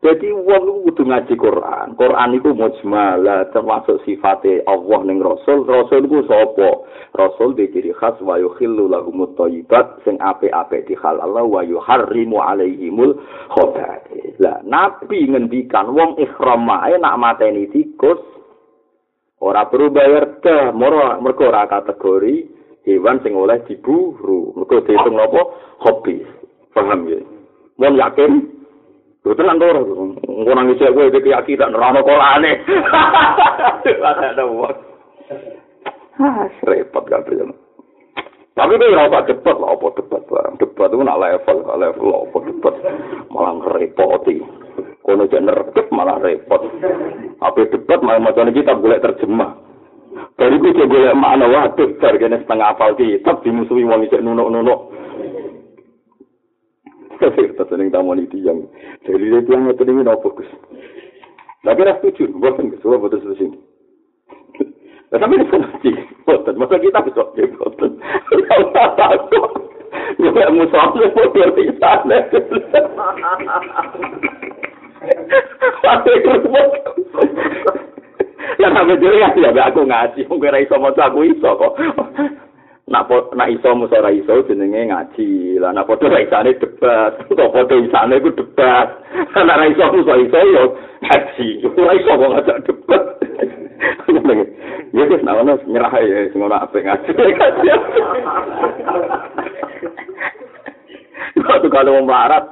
Jadi 0.00 0.32
wong 0.32 0.88
kudu 0.88 1.04
ngaji 1.04 1.34
Quran. 1.36 1.92
Quran 1.92 2.32
iku 2.40 2.56
mujmal, 2.56 3.20
termasuk 3.52 4.00
sifate 4.08 4.64
Allah 4.64 5.00
ning 5.04 5.20
Rasul. 5.20 5.68
Rasul 5.68 6.08
iku 6.08 6.24
sapa? 6.24 6.88
Rasul 7.12 7.52
di 7.52 7.68
ciri 7.68 7.92
khas 7.92 8.16
wa 8.24 8.40
yukhillu 8.40 8.88
lahumut 8.88 9.36
thayyibat 9.36 10.00
sing 10.08 10.16
apik-apik 10.16 10.88
dihalal 10.88 11.44
wa 11.44 11.60
yuharrimu 11.60 12.40
alaihimul 12.40 13.12
khaba'ith. 13.52 14.40
Lah 14.40 14.64
nabi 14.64 15.28
ngendikan 15.28 15.92
wong 15.92 16.16
ihram 16.16 16.64
ae 16.70 16.96
nak 16.96 17.20
mateni 17.20 17.68
tikus 17.68 18.24
ora 19.40 19.66
perlu 19.68 19.88
bayar 19.90 20.40
dah 20.44 20.70
moro 20.76 21.16
mergo 21.24 21.48
ora 21.48 21.64
kategori 21.64 22.44
hewan 22.84 23.20
sing 23.24 23.32
oleh 23.32 23.60
diburu 23.64 24.52
mergo 24.52 24.84
dihitung 24.84 25.16
apa 25.16 25.42
hobi 25.80 26.20
paham 26.76 27.08
ya 27.08 27.20
mau 27.80 27.88
yakin 27.88 28.49
Lho 29.30 29.38
tenan 29.38 29.62
to 29.62 29.66
ora 29.70 29.78
engko 30.26 30.52
nang 30.58 30.74
isih 30.74 30.90
kowe 30.90 31.06
iki 31.06 31.30
yakin 31.30 31.54
tak 31.62 31.70
nerano 31.70 32.02
Qur'ane 32.02 32.66
ada 34.02 34.42
wong 34.42 34.74
ah 36.18 36.50
repot 36.66 37.06
kabeh 37.06 37.38
Tapi 38.58 38.74
itu 38.74 38.86
ya 38.90 39.06
apa 39.06 39.24
debat 39.30 39.56
lah, 39.56 39.72
apa 39.72 39.86
debat 39.94 40.20
barang. 40.26 40.58
Debat 40.58 40.90
itu 40.90 41.00
nak 41.06 41.22
level, 41.22 41.58
level 41.80 42.10
apa 42.12 42.38
debat. 42.44 42.74
Malah 43.30 43.52
ngerepoti. 43.56 44.36
Kono 45.06 45.24
jangan 45.30 45.48
nerkep 45.48 45.86
malah 45.94 46.18
repot. 46.20 46.60
Apa 47.40 47.60
debat 47.70 48.02
malah 48.04 48.20
macam 48.20 48.50
kita 48.52 48.76
boleh 48.76 49.00
terjemah. 49.00 49.54
Dari 50.36 50.60
itu 50.60 50.76
dia 50.76 50.90
boleh 50.90 51.14
mana 51.16 51.46
waduh, 51.46 51.88
dari 52.02 52.20
setengah 52.20 52.74
apal 52.74 52.98
kitab 52.98 53.40
dimusuhi 53.46 53.86
wong 53.86 54.04
isek 54.04 54.20
nunuk-nunuk. 54.20 54.92
Kita 57.20 57.64
seneng 57.68 57.92
tamu 57.92 58.16
ini 58.16 58.24
yang 58.40 58.64
dari 59.04 59.28
dia 59.28 59.44
yang 59.44 59.68
itu 59.68 59.84
ini 59.84 60.08
apa 60.08 60.28
gus. 60.32 60.48
Lagi 61.60 61.84
ras 61.84 62.00
setuju, 62.00 62.32
bukan 62.32 62.72
gus, 62.72 62.80
buat 62.80 63.04
betul 63.04 63.36
sini. 63.36 63.60
Nah, 65.10 65.18
tapi 65.18 65.36
ini 65.36 65.50
sengaja, 65.50 65.92
boten. 66.22 66.54
Masa 66.54 66.78
kita 66.78 67.02
bisa, 67.02 67.24
ya 67.36 67.46
boten. 67.58 67.90
Ya, 70.20 70.46
musuhnya 70.48 71.12
boten 71.12 71.50
di 71.58 71.72
sana. 71.76 72.18
Pasti 75.82 76.12
kerupuk. 76.24 76.68
Yang 78.60 78.72
sampai 78.76 79.00
jadi 79.00 79.16
ya, 79.18 79.28
ya 79.50 79.62
aku 79.66 79.80
ngaji. 79.88 80.20
Mungkin 80.28 80.60
iso 80.62 80.76
mau 80.76 80.92
aku 80.92 81.20
iso 81.26 81.50
kok. 81.58 81.72
Nak 82.90 83.06
po, 83.06 83.30
nak 83.38 83.46
iso 83.54 83.70
musa 83.78 84.02
ora 84.02 84.10
iso 84.10 84.42
jenenge 84.50 84.90
ngaji. 84.90 85.62
Lah 85.62 85.70
nak 85.70 85.86
padha 85.86 86.10
isane 86.18 86.58
debat. 86.58 87.22
Kok 87.38 87.52
padha 87.54 87.78
isane 87.78 88.18
ku 88.18 88.34
debat. 88.34 88.90
Nak 89.46 89.46
ora 89.46 89.70
iso 89.70 89.84
musa 89.94 90.18
iso 90.18 90.38
yo 90.50 90.74
ngaji. 91.06 91.48
Ora 91.70 91.92
iso 91.94 92.10
kok 92.18 92.32
ngajak 92.34 92.58
debat. 92.66 93.02
Ya 94.90 95.06
wis 95.06 95.22
ngono 95.22 95.54
nyerah 95.70 95.94
ya 96.02 96.26
sing 96.34 96.42
ora 96.42 96.66
apik 96.66 96.82
ngaji. 96.82 97.14
Waktu 101.46 101.68
kalau 101.70 101.94
wong 101.94 102.10
marat, 102.10 102.42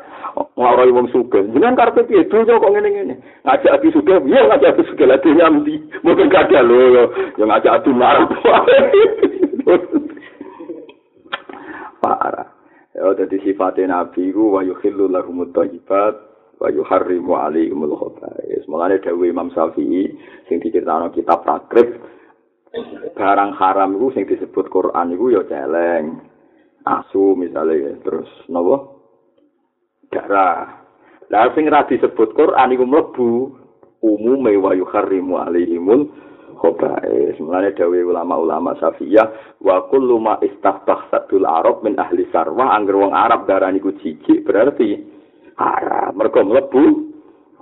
ngawrai 0.55 0.95
wong 0.95 1.11
suge. 1.11 1.43
Jangan 1.51 1.74
karpe 1.74 2.07
piye, 2.07 2.26
dunya 2.30 2.62
kok 2.62 2.70
ngene-ngene. 2.70 3.14
Ngajak 3.43 3.74
ati 3.78 3.91
suge, 3.91 4.22
iya 4.30 4.47
ngajak 4.47 4.70
ati 4.74 4.82
suge, 4.86 5.05
lagi 5.07 5.34
nyamdi. 5.34 5.82
Mungkin 6.07 6.30
gak 6.30 6.51
ada 6.51 6.62
lho, 6.62 7.11
ya 7.39 7.45
ngajak 7.47 7.74
ati 7.82 7.91
marat. 7.91 8.30
Parah. 11.99 12.49
Ya, 12.96 13.14
jadi 13.14 13.36
sifatnya 13.44 13.94
Nabi 13.94 14.32
ku 14.32 14.59
wa 14.59 14.64
yukhillu 14.64 15.07
lahumut 15.12 15.55
thayyibat 15.55 16.14
wa 16.59 16.68
yuharrimu 16.72 17.38
alaihimul 17.38 17.94
khaba'is. 17.94 18.66
Mulane 18.66 18.99
dawuh 18.99 19.28
Imam 19.28 19.55
Syafi'i 19.55 20.11
sing 20.51 20.59
diceritakno 20.59 21.14
kitab 21.14 21.46
takrib 21.46 21.94
barang 23.14 23.53
haram 23.57 23.96
iku 23.96 24.09
sing 24.12 24.24
disebut 24.26 24.66
Quran 24.70 25.14
iku 25.14 25.26
ya 25.30 25.42
celeng. 25.46 26.26
Asu 26.88 27.36
misalnya 27.36 28.01
terus 28.01 28.30
napa? 28.49 28.99
Darah. 30.09 30.88
Lah 31.28 31.53
sing 31.53 31.68
ra 31.68 31.84
disebut 31.84 32.32
Quran 32.32 32.72
iku 32.72 32.84
mlebu 32.88 33.30
umume 34.01 34.57
wa 34.57 34.72
yuharrimu 34.72 35.36
alaihimul 35.36 36.09
khaba'is. 36.59 37.38
Mulane 37.38 37.72
dawuh 37.72 38.11
ulama-ulama 38.11 38.74
Syafi'iyah 38.82 39.59
wa 39.62 39.86
kullu 39.88 40.18
ma 40.18 40.36
istahbahatul 40.42 41.46
Arab 41.46 41.86
min 41.86 41.94
ahli 41.96 42.26
sarwa 42.34 42.74
angger 42.74 42.98
wong 42.98 43.14
Arab 43.14 43.46
darani 43.46 43.78
ku 43.78 43.94
jijik 44.02 44.42
berarti 44.42 44.98
haram. 45.56 46.18
Mergo 46.18 46.42
mlebu 46.42 46.84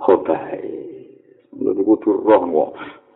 khaba'is. 0.01 1.55
Lha 1.57 1.71
kudu 1.73 2.09
roh 2.21 2.41
kok 2.45 2.71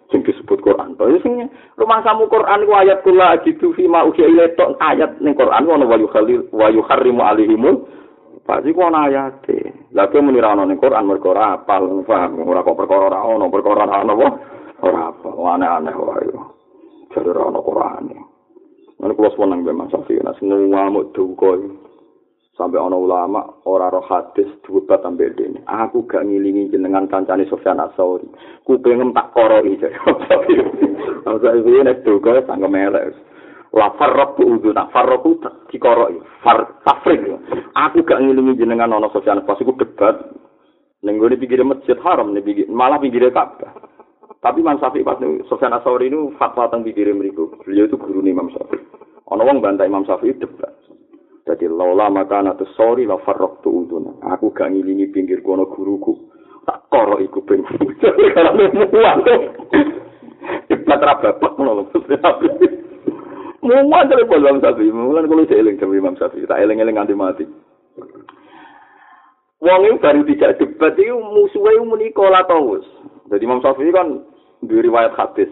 sing 0.10 0.22
disebut 0.26 0.60
Quran. 0.62 0.98
To 0.98 1.10
sing 1.22 1.50
rumah 1.78 2.02
samu 2.06 2.26
Quran 2.30 2.66
ku 2.66 2.74
ayat 2.74 3.02
kula 3.06 3.42
gitu 3.46 3.74
fi 3.74 3.86
ma 3.86 4.06
uhi 4.06 4.26
tok 4.58 4.78
ayat 4.82 5.22
ning 5.22 5.38
Quran 5.38 5.66
ono 5.66 5.86
wa 5.86 5.98
yukhalil 5.98 6.50
wa 6.52 6.68
yuharrimu 6.70 7.22
alaihimul 7.22 8.02
Pasti 8.42 8.74
ku 8.74 8.82
ana 8.82 9.06
ayate. 9.06 9.86
Lah 9.94 10.10
kowe 10.10 10.18
muni 10.18 10.42
ra 10.42 10.58
ono 10.58 10.66
ning 10.66 10.82
Quran 10.82 11.06
mergo 11.06 11.30
ora 11.30 11.62
apal, 11.62 12.02
paham 12.02 12.42
ora 12.42 12.66
kok 12.66 12.74
perkara 12.74 13.14
ora 13.14 13.20
ono, 13.22 13.46
perkara 13.54 13.86
ora 13.86 14.02
ono? 14.02 14.16
Ora 14.82 15.14
apa 15.14 15.30
aneh-aneh 15.30 15.96
wae 15.96 16.30
jadi 17.12 17.28
ora 17.32 17.42
ono 17.50 17.60
Quran 17.62 18.06
Mana 19.02 19.18
kulo 19.18 19.34
seneng 19.34 19.66
be 19.66 19.74
Mas 19.74 19.90
Safi, 19.90 20.14
nek 20.22 20.38
ngamuk 20.46 21.10
duka 21.18 21.58
sampai 22.54 22.78
ono 22.78 23.02
ulama 23.02 23.42
ora 23.66 23.90
roh 23.90 24.06
hadis 24.06 24.46
duka 24.62 25.02
sampai 25.02 25.34
dene. 25.34 25.66
Aku 25.66 26.06
gak 26.06 26.22
ngilingi 26.22 26.70
jenengan 26.70 27.10
kancane 27.10 27.50
Sofyan 27.50 27.82
Asauri. 27.82 28.30
Ku 28.62 28.78
pengen 28.78 29.10
tak 29.10 29.34
jadi. 29.34 29.74
Masa 31.26 31.50
iki 31.58 31.82
nek 31.82 32.06
duka 32.06 32.46
sanggo 32.46 32.70
melek. 32.70 33.18
La 33.74 33.90
farraq 33.98 34.38
udu 34.38 34.70
nak 34.70 34.94
farraq 34.94 35.26
dikoroi. 35.74 36.22
Far 36.46 36.78
tafrik. 36.86 37.26
Aku 37.74 38.06
gak 38.06 38.22
ngilingi 38.22 38.62
jenengan 38.62 38.94
ono 38.94 39.10
Sofyan 39.10 39.42
pas 39.50 39.58
iku 39.58 39.74
debat 39.74 40.22
ning 41.02 41.18
gone 41.18 41.34
pinggir 41.42 41.66
masjid 41.66 41.98
haram 42.06 42.30
ning 42.38 42.46
malah 42.70 43.02
pinggir 43.02 43.34
Ka'bah. 43.34 43.91
Tapi 44.42 44.66
Imam 44.66 44.82
Syafi'i 44.82 45.06
pas 45.06 45.22
Sofyan 45.46 45.78
Asawri 45.78 46.10
ini 46.10 46.34
fatwa 46.42 46.66
tentang 46.66 46.82
pikirin 46.82 47.22
mereka. 47.22 47.46
Beliau 47.62 47.86
itu 47.86 47.94
guru 47.94 48.26
Imam 48.26 48.50
Syafi'i. 48.50 48.82
Ono 49.30 49.46
wong 49.46 49.62
bantah 49.62 49.86
Imam 49.86 50.02
Syafi'i 50.02 50.34
debat. 50.42 50.74
Jadi 51.46 51.70
laula 51.70 52.10
maka 52.10 52.42
nato 52.42 52.66
sorry 52.74 53.06
la 53.06 53.22
farrok 53.22 53.62
tu 53.62 53.70
uduna. 53.70 54.18
Aku 54.34 54.50
gak 54.50 54.74
ngilingi 54.74 55.14
pinggir 55.14 55.46
kono 55.46 55.70
guruku. 55.70 56.18
Tak 56.66 56.90
koro 56.90 57.22
iku 57.22 57.46
ping. 57.46 57.62
Karena 58.34 58.50
muat. 58.58 59.18
Debat 60.74 61.00
rabapak 61.06 61.54
ngono. 61.62 61.94
Muat 63.62 64.06
dari 64.10 64.26
Imam 64.26 64.58
Syafi'i. 64.58 64.90
Mulan 64.90 65.30
kalau 65.30 65.46
saya 65.46 65.62
eling 65.62 65.78
sama 65.78 65.94
Imam 66.02 66.18
Syafi'i. 66.18 66.50
Tak 66.50 66.66
eling-eling 66.66 66.98
nganti 66.98 67.14
mati. 67.14 67.46
Wong 69.62 69.86
ini 69.86 70.02
baru 70.02 70.26
tidak 70.26 70.58
debat 70.58 70.98
itu 70.98 71.14
musuhnya 71.14 71.86
muni 71.86 72.10
kola 72.10 72.42
tawus. 72.50 72.82
Jadi 73.30 73.46
Imam 73.46 73.62
Syafi'i 73.62 73.94
kan 73.94 74.31
di 74.62 74.78
riwayat 74.78 75.18
hadis. 75.18 75.50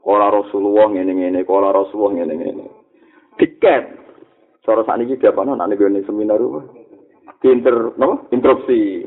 Kala 0.00 0.30
Rasulullah 0.30 0.90
ngene-ngene, 0.92 1.42
kala 1.44 1.74
Rasulullah 1.74 2.22
ngene-ngene. 2.22 2.66
Tiket. 3.36 3.84
Cara 4.62 4.82
saat 4.82 4.98
ini 5.02 5.18
dia 5.18 5.30
apa? 5.30 5.46
Nanti 5.46 5.78
gue 5.78 6.02
seminar 6.02 6.42
apa? 6.42 6.60
Inter, 7.46 7.94
no? 7.94 8.26
Interupsi. 8.34 9.06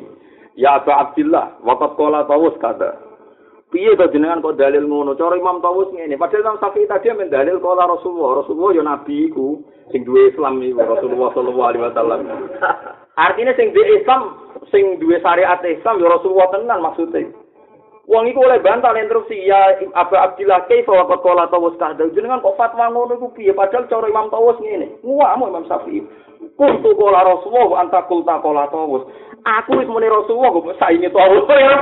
Ya 0.56 0.80
Abu 0.80 0.92
Abdillah, 0.92 1.60
wakat 1.64 1.96
kola 1.96 2.28
tawus 2.28 2.56
kata. 2.60 3.10
Piye 3.70 3.94
to 3.94 4.10
jenengan 4.10 4.42
kok 4.42 4.58
dalil 4.58 4.90
ngono? 4.90 5.14
Cara 5.14 5.38
Imam 5.38 5.62
Tawus 5.62 5.94
ngene. 5.94 6.18
Padahal 6.18 6.42
Imam 6.42 6.58
Syafi'i 6.58 6.90
tadi 6.90 7.14
men 7.14 7.30
dalil 7.30 7.62
kala 7.62 7.86
Rasulullah. 7.86 8.42
Rasulullah 8.42 8.72
ya 8.74 8.82
nabi 8.82 9.30
iku 9.30 9.62
sing 9.94 10.02
duwe 10.10 10.34
Islam 10.34 10.58
iku 10.58 10.82
Rasulullah 10.82 11.30
sallallahu 11.38 11.70
alaihi 11.70 11.86
wasallam. 11.86 12.20
Artinya 13.30 13.54
sing 13.54 13.70
duwe 13.70 14.02
Islam, 14.02 14.22
sing 14.74 14.98
duwe 14.98 15.22
syariat 15.22 15.62
Islam 15.62 16.02
ya 16.02 16.10
Rasulullah 16.10 16.50
tenan 16.50 16.82
maksudnya. 16.82 17.30
Wong 18.10 18.26
iku 18.26 18.42
oleh 18.42 18.58
bantah 18.66 18.98
interupsi 18.98 19.38
ya 19.46 19.78
Abu 19.94 20.18
Abdillah 20.18 20.66
kaifa 20.66 20.90
wa 20.90 21.06
qala 21.06 21.46
tawus 21.54 21.78
kahda 21.78 22.10
jenengan 22.10 22.42
kok 22.42 22.58
fatwa 22.58 22.90
ngono 22.90 23.22
iku 23.22 23.30
piye? 23.38 23.54
Padahal 23.54 23.86
cara 23.86 24.10
Imam 24.10 24.34
Tawus 24.34 24.58
ngene 24.58 24.98
nguamu 25.06 25.54
Imam 25.54 25.62
Syafi'i. 25.70 26.02
Kuntu 26.58 26.90
qala 26.98 27.22
Rasulullah 27.22 27.86
anta 27.86 28.02
qulta 28.10 28.42
qala 28.42 28.66
tawus. 28.74 29.06
Aku 29.46 29.78
wis 29.78 29.86
muni 29.86 30.10
Rasulullah 30.10 30.50
kok 30.58 30.74
saingi 30.82 31.06
tawus? 31.14 31.46
Ya 31.54 31.78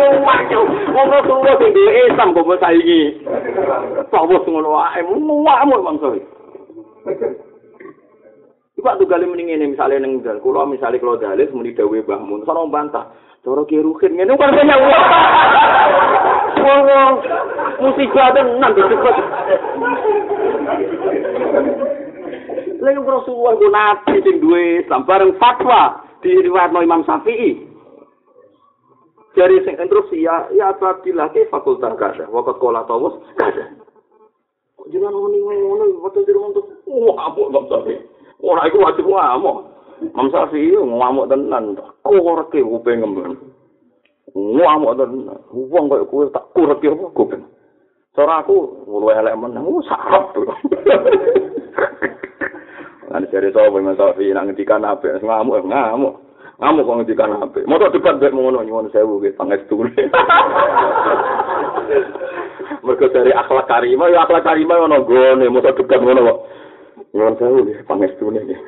wong 0.91 1.07
Rasulullah 1.15 1.55
sing 1.63 1.71
duwe 1.71 1.91
Islam 2.11 2.36
kok 2.36 2.59
saingi? 2.59 3.01
Tawus 4.11 4.43
ngono 4.43 4.75
wae 4.75 4.99
nguamu 5.07 5.73
Imam 5.80 5.95
Syafi'i 6.03 7.46
Iku 8.78 8.86
tuh 8.86 9.09
gali 9.09 9.25
mending 9.25 9.57
ini 9.57 9.73
misalnya 9.73 10.05
neng 10.05 10.21
dal, 10.21 10.38
kalau 10.38 10.69
misalnya 10.69 11.01
kalau 11.01 11.17
dalis 11.17 11.49
muni 11.49 11.73
dawe 11.73 11.97
bahmun, 12.05 12.45
sono 12.45 12.69
bantah, 12.69 13.09
cara 13.41 13.65
kirukin 13.65 14.13
ini 14.13 14.38
kan 14.38 14.53
banyak 14.53 14.78
uang, 14.78 15.05
uang 16.86 17.13
musibah 17.82 18.30
tenan 18.38 18.78
cepet. 18.78 19.15
Lalu 22.78 23.01
Rasulullah 23.01 23.53
itu 23.57 23.67
nabi 23.73 24.15
sing 24.21 24.36
duwe 24.45 24.86
bareng 24.86 25.34
fatwa 25.41 26.05
di 26.21 26.38
riwayat 26.38 26.69
Imam 26.78 27.01
Syafi'i. 27.01 27.65
Dari 29.34 29.57
sing 29.65 29.73
instruksi 29.82 30.21
ya 30.21 30.53
ya 30.53 30.69
Abdillah 30.78 31.34
ke 31.34 31.49
fakultas 31.49 31.97
kada, 31.97 32.30
wakat 32.30 32.61
kola 32.61 32.86
tawus 32.86 33.25
kada. 33.41 33.73
Jangan 34.93 35.17
ngomong 35.17 35.65
ngono, 35.65 35.86
waktu 36.05 36.30
di 36.30 36.32
rumah 36.32 36.53
tuh, 36.53 36.65
wah, 36.86 37.34
apa 37.34 37.41
Imam 37.41 37.65
Syafi'i? 37.73 38.16
Ora 38.41 38.69
iku 38.69 38.77
wajib 38.85 39.05
ngamuk. 39.09 39.57
Mam 40.13 40.27
Safi 40.29 40.69
ngamuk 40.77 41.25
tenan. 41.29 41.73
Kurke 42.05 42.61
kuping 42.61 43.01
ngembang. 43.01 43.33
Ngamuk 44.33 44.93
tenan. 44.97 45.41
Wong 45.49 45.85
koyo 45.89 46.05
kowe 46.05 46.25
tak 46.29 46.45
kurke 46.53 46.85
apa 46.93 47.05
kuping. 47.17 47.43
Cara 48.17 48.41
aku 48.41 48.85
luwe 48.89 49.13
elek 49.13 49.38
meneh, 49.38 49.61
oh 49.61 49.77
sarap. 49.85 50.33
Lan 53.13 53.29
jare 53.29 53.53
sapa 53.53 53.77
Mam 53.77 53.93
Safi 53.93 54.33
nang 54.33 54.49
ngendikan 54.49 54.85
apik 54.85 55.21
ngamuk 55.21 55.61
ngamuk. 55.65 56.13
Ngamuk 56.57 56.85
kok 56.85 56.97
ngendikan 56.97 57.38
apik. 57.41 57.65
Moto 57.69 57.93
debat 57.93 58.17
mek 58.17 58.33
ngono 58.33 58.65
nyuwun 58.65 58.89
sewu 58.89 59.21
ge 59.21 59.33
pangestu. 59.38 59.77
Mergo 62.85 63.07
dari 63.11 63.31
akhlak 63.35 63.67
karimah, 63.67 64.07
ya 64.09 64.23
akhlak 64.23 64.45
karimah 64.47 64.79
ono 64.85 65.03
gone, 65.05 65.45
moto 65.49 65.69
debat 65.77 66.01
ngono 66.01 66.21
kok. 66.25 66.39
Nyuwun 67.13 67.35
sewu 67.39 67.63
nggih 67.63 67.83
pangestune 67.87 68.39
nggih. 68.43 68.61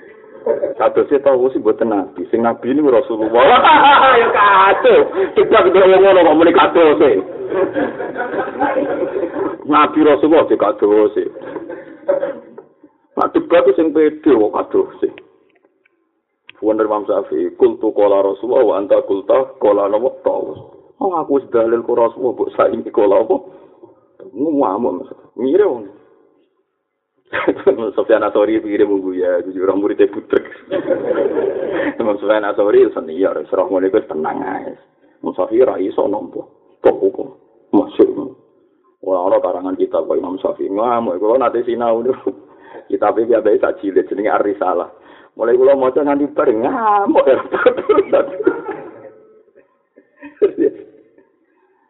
Sadose 0.79 1.19
tau 1.19 1.51
sih 1.51 1.59
mboten 1.59 1.91
nabi, 1.91 2.23
sing 2.31 2.39
nabi 2.39 2.71
ini 2.71 2.83
Rasulullah. 2.85 3.59
Ya 4.19 4.27
kacau. 4.33 4.99
Kita 5.37 5.57
kudu 5.63 5.79
ngono 5.79 6.19
kok 6.25 6.35
muni 6.35 6.51
kacau 6.51 6.97
sih. 6.99 7.15
Nabi 9.67 9.99
Rasulullah 10.03 10.47
sih 10.47 10.57
kacau 10.59 11.07
sih. 11.13 11.27
Nah, 13.19 13.27
debat 13.35 13.67
sing 13.75 13.91
pede 13.91 14.31
kok 14.31 14.55
kacau 14.55 14.87
sih. 15.03 15.11
Wonder 16.59 16.91
Imam 16.91 17.07
Syafi'i, 17.07 17.55
kultu 17.55 17.95
kola 17.95 18.19
Rasulullah, 18.19 18.63
wa 18.67 18.73
anta 18.83 18.99
kulta 19.07 19.55
kola 19.63 19.87
nama 19.87 20.11
tawus. 20.27 20.59
Oh, 20.99 21.15
aku 21.15 21.39
wis 21.39 21.47
dalil 21.55 21.79
ko 21.87 21.95
Rasulullah, 21.95 22.35
bu 22.35 22.51
saingi 22.51 22.91
kola 22.91 23.23
apa? 23.23 23.35
Ngamuk, 24.35 25.07
ngire 25.39 25.63
wong. 25.63 25.87
Sofyan 27.93 28.25
Asori 28.25 28.57
pikirnya 28.57 28.89
munggu 28.89 29.13
ya, 29.13 29.38
jujur 29.45 29.69
orang 29.69 29.86
muridnya 29.86 30.09
putrek. 30.09 30.41
Imam 32.01 32.17
Sofyan 32.17 32.49
Asori 32.49 32.89
seni 32.89 33.21
ya, 33.21 33.30
serah 33.45 33.69
mulai 33.69 33.93
gue 33.93 34.01
tenang. 34.09 34.41
Imam 35.21 35.34
Syafi'i 35.38 35.61
rai 35.61 35.93
so 35.93 36.09
nompo, 36.09 36.49
pokok 36.82 37.38
masuk. 37.69 38.34
Orang-orang 39.05 39.41
karangan 39.45 39.75
kita 39.77 40.01
kok 40.01 40.17
Imam 40.17 40.41
Syafi'i 40.41 40.73
ngamuk, 40.73 41.21
kalau 41.21 41.38
nanti 41.38 41.61
sinau 41.69 42.01
dulu. 42.01 42.49
Kita 42.89 43.13
biar 43.13 43.45
biasa 43.45 43.61
tak 43.61 43.86
jilid, 43.86 44.09
jadi 44.09 44.25
nggak 44.25 44.57
salah. 44.57 44.89
Mulai 45.38 45.53
kalau 45.53 45.77
mau 45.77 45.93
nganti 45.93 46.25
bareng 46.34 46.65
ngamuk 46.65 47.25
ya. 47.30 47.38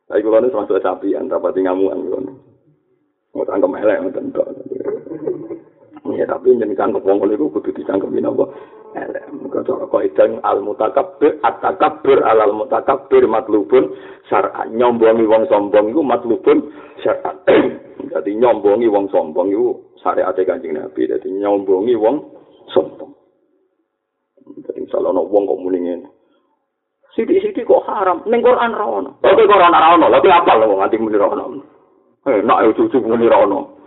Tapi 0.10 0.26
kalau 0.26 0.42
ini 0.42 0.50
termasuk 0.50 0.82
sapi, 0.82 1.14
rapat 1.14 1.54
ngamuan 1.62 2.02
kalau 2.10 2.34
Mau 3.30 3.46
tangkem 3.46 3.78
elek 3.78 4.02
ngoten 4.02 4.34
tok. 4.34 4.50
Ya 6.18 6.26
tapi 6.26 6.58
jeneng 6.58 6.74
cangkem 6.74 7.06
wong 7.06 7.22
iku 7.30 7.54
kudu 7.54 7.70
dicangkemi 7.76 8.24
napa? 8.24 8.50
Elek. 8.98 9.30
Mergo 9.30 9.62
cara 9.62 9.86
kaidah 9.86 10.42
al 10.42 10.66
mutakabbir 10.66 11.38
at-takabbur 11.46 12.26
alal 12.26 12.58
mutakabbir 12.58 13.30
matlubun 13.30 13.94
syar'an. 14.26 14.74
Nyombongi 14.74 15.30
wong 15.30 15.46
sombong 15.46 15.94
iku 15.94 16.02
matlubun 16.02 16.74
syar'an. 17.06 17.38
Dadi 18.12 18.34
nyombongi 18.34 18.90
wong 18.90 19.14
sombong 19.14 19.54
iku 19.54 19.94
syariat 20.02 20.34
Kanjeng 20.34 20.74
Nabi. 20.74 21.06
Dadi 21.06 21.30
nyombongi 21.30 21.94
wong 21.94 22.16
sombong. 22.74 23.14
Dadi 24.66 24.80
misalnya 24.82 25.14
ana 25.14 25.22
wong 25.22 25.44
kok 25.46 25.62
muni 25.62 25.80
ngene. 25.86 26.08
Sidi-sidi 27.14 27.66
kok 27.66 27.86
haram, 27.90 28.22
ning 28.26 28.42
Quran 28.42 28.74
ra 28.74 28.86
ono. 28.86 29.18
Kok 29.22 29.34
Quran 29.38 29.74
ra 29.74 29.98
ono, 29.98 30.08
lha 30.10 30.22
apa 30.22 30.52
lho 30.56 30.78
nganti 30.78 30.98
muni 30.98 31.18
ra 31.18 31.28
ono. 31.30 31.46
Eh, 32.26 32.42
nak 32.42 32.66
cucu 32.74 33.02
muni 33.02 33.30
ra 33.30 33.46
ono. 33.46 33.79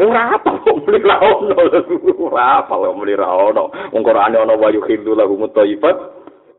Ora 0.00 0.40
apa 0.40 0.56
muni 0.64 1.04
ra 1.04 1.20
ono. 1.20 1.52
Ora 2.16 2.64
apa 2.64 2.74
muni 2.96 3.12
ra 3.12 3.28
ono. 3.28 3.68
Wong 3.92 4.02
Quran 4.02 4.36
ono 4.40 4.56
wa 4.56 4.72
yuhillu 4.72 5.12
lahum 5.12 5.44
thayyibat 5.52 5.96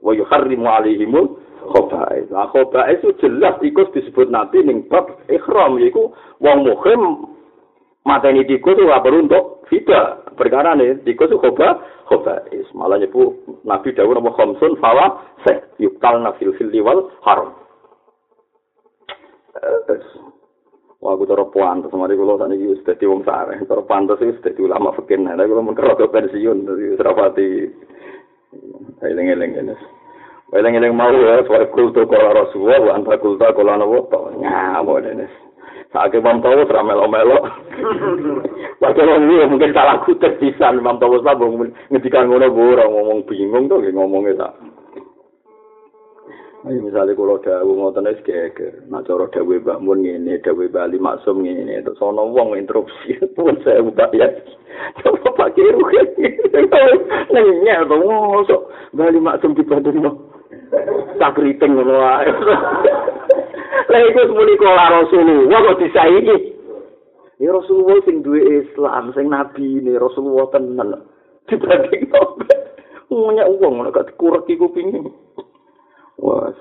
wa 0.05 0.11
yuharrimu 0.13 0.69
alaihim 0.69 1.13
khaba'is. 1.73 2.29
Lah 2.29 2.51
khaba'is 2.53 3.01
itu 3.01 3.17
jelas 3.25 3.57
iku 3.65 3.89
disebut 3.89 4.29
Nabi 4.29 4.61
ning 4.61 4.86
bab 4.86 5.09
ihram 5.31 5.81
yaiku 5.81 6.13
wong 6.43 6.67
muhrim 6.67 7.01
mateni 8.05 8.45
tikus 8.45 8.77
ora 8.77 9.01
perlu 9.01 9.25
untuk 9.25 9.65
fida. 9.65 10.21
Perkara 10.38 10.77
nih 10.77 11.01
tikus 11.01 11.34
itu 11.34 11.41
khoba 11.41 11.81
khobais. 12.05 12.67
Malah 12.77 13.01
nyepu 13.01 13.34
Nabi 13.65 13.97
Dawud 13.97 14.19
nama 14.19 14.29
khamsun 14.38 14.77
fawa 14.77 15.25
se 15.41 15.57
yukal 15.81 16.21
nafil 16.21 16.53
fil 16.53 16.69
wal 16.86 17.09
haram. 17.25 17.57
Terus 21.04 21.12
Wah, 21.12 21.20
aku 21.20 21.28
taruh 21.28 21.51
pantas, 21.51 21.91
mari 21.91 22.16
kalau 22.16 22.39
saat 22.39 22.56
ini 22.56 22.80
sudah 22.80 22.95
di 22.95 23.04
wong 23.12 23.28
sare, 23.28 23.60
taruh 23.68 23.84
pantas 23.84 24.24
itu 24.24 24.39
sudah 24.39 24.56
di 24.56 24.62
ulama 24.64 24.95
fakir, 24.95 25.20
nah, 25.20 25.36
kalau 25.36 25.60
mengkerot 25.60 25.99
ke 25.99 26.08
pensiun, 26.08 26.64
jadi 26.64 26.95
serapati, 26.95 27.47
eling-eling 29.04 29.51
ini. 29.51 29.76
Eling-eling 30.56 30.95
mau 30.95 31.12
ya, 31.12 31.43
soal 31.43 31.68
kultur 31.76 32.08
kalau 32.08 32.32
Rasulullah, 32.32 32.80
wa 32.88 32.91
anta 32.95 33.20
kultur 33.20 33.51
kalau 33.51 33.84
woto, 33.84 34.32
nyamuk 34.39 35.04
ini. 35.04 35.28
Saat 35.91 36.16
Imam 36.16 36.39
Tawus 36.39 36.72
ramelo-melo. 36.72 37.51
Padahal 38.82 39.28
ini 39.28 39.43
mungkin 39.51 39.76
salah 39.76 39.99
kutip 40.08 40.39
pisan 40.39 40.80
Imam 40.80 41.04
Tawus 41.04 41.20
lah, 41.28 41.36
ngedikan 41.91 42.32
ngono 42.32 42.47
gue 42.47 42.80
ngomong 42.80 43.28
bingung 43.28 43.68
tuh, 43.68 43.84
ngomongnya 43.91 44.39
tak. 44.39 44.72
Ayo 46.64 46.80
misalnya 46.80 47.11
kalau 47.11 47.43
dawu 47.43 47.76
ngoten 47.76 48.07
wis 48.07 48.24
geger, 48.24 48.88
nak 48.88 49.03
cara 49.03 49.28
dawe 49.28 49.55
Mbak 49.59 49.84
Mun 49.84 49.99
ngene, 49.99 50.39
dawe 50.39 50.64
Bali 50.72 50.95
Maksum 50.95 51.43
ngene, 51.43 51.84
terus 51.84 51.99
ana 51.99 52.24
wong 52.24 52.55
interupsi 52.55 53.20
pun 53.36 53.59
saya 53.68 53.84
mbak 53.84 54.16
ya. 54.16 54.32
Coba 55.03 55.43
pakai 55.43 55.76
ruhe. 55.76 56.01
Nanya 57.36 57.84
to 57.84 57.99
mosok 57.99 58.72
Bali 58.95 59.20
Maksum 59.20 59.59
dibandingno. 59.59 60.16
Tak 61.20 61.36
kriting 61.36 61.76
ngono 61.76 61.99
wae. 61.99 62.32
Lah 63.91 63.99
iku 63.99 64.32
muni 64.32 64.55
kala 64.55 65.03
Rasulullah 65.03 65.59
kok 65.68 65.80
disaiki. 65.84 66.38
Ya 67.43 67.51
Rasulullah 67.51 67.99
sing 68.07 68.24
duwe 68.24 68.39
Islam, 68.39 69.11
sing 69.11 69.28
nabi 69.28 69.84
ne 69.84 69.99
Rasulullah 69.99 70.47
tenan. 70.55 70.95
Dibandingno. 71.43 72.39
Nanya 73.11 73.51
wong 73.51 73.84
nek 73.84 74.16
dikurek 74.16 74.47
iku 74.47 74.72
pingin. 74.72 75.11
Wah, 76.22 76.53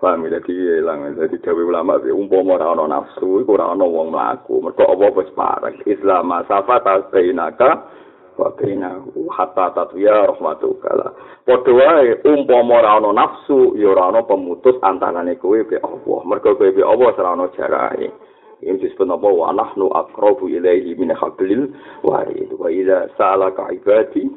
paham 0.00 0.24
ya, 0.28 0.40
jadi 0.40 0.80
hilang. 0.80 1.12
Jadi 1.16 1.36
dewi 1.44 1.62
ulama, 1.64 2.00
umpama 2.00 2.56
ora 2.56 2.72
ana 2.72 2.84
nafsu, 2.88 3.44
iku 3.44 3.56
ora 3.56 3.72
ana 3.72 3.84
wong 3.84 4.12
mlaku. 4.12 4.60
Mergo 4.64 4.84
apa 4.84 5.06
wis 5.16 5.30
parek. 5.36 5.84
Islam 5.84 6.32
masafa 6.32 6.80
bainaka 7.12 7.70
wa 8.40 8.48
bainahu 8.56 9.28
hatta 9.28 9.76
tatwiya 9.76 10.32
rahmatuka. 10.32 11.12
Padha 11.44 11.72
wae 11.72 12.16
umpama 12.24 12.80
ora 12.80 13.00
ana 13.00 13.10
nafsu, 13.12 13.76
ya 13.76 13.92
ora 13.92 14.08
ana 14.08 14.20
pemutus 14.24 14.76
antarane 14.80 15.36
kowe 15.36 15.60
be 15.64 15.76
Allah. 15.80 16.20
Mergo 16.24 16.56
kowe 16.56 16.72
be 16.72 16.80
Allah 16.80 17.12
ora 17.16 17.30
ana 17.36 17.46
jarake. 17.52 18.08
Ini 18.60 18.76
disebut 18.76 19.08
apa? 19.08 19.24
Wa 19.24 19.56
nahnu 19.56 19.88
akrabu 19.88 20.44
ilaihi 20.44 20.92
min 21.00 21.16
hablil 21.16 21.72
warid. 22.04 22.52
Wa 22.60 22.68
idza 22.68 23.08
sa'alaka 23.16 23.72
ibadi 23.72 24.28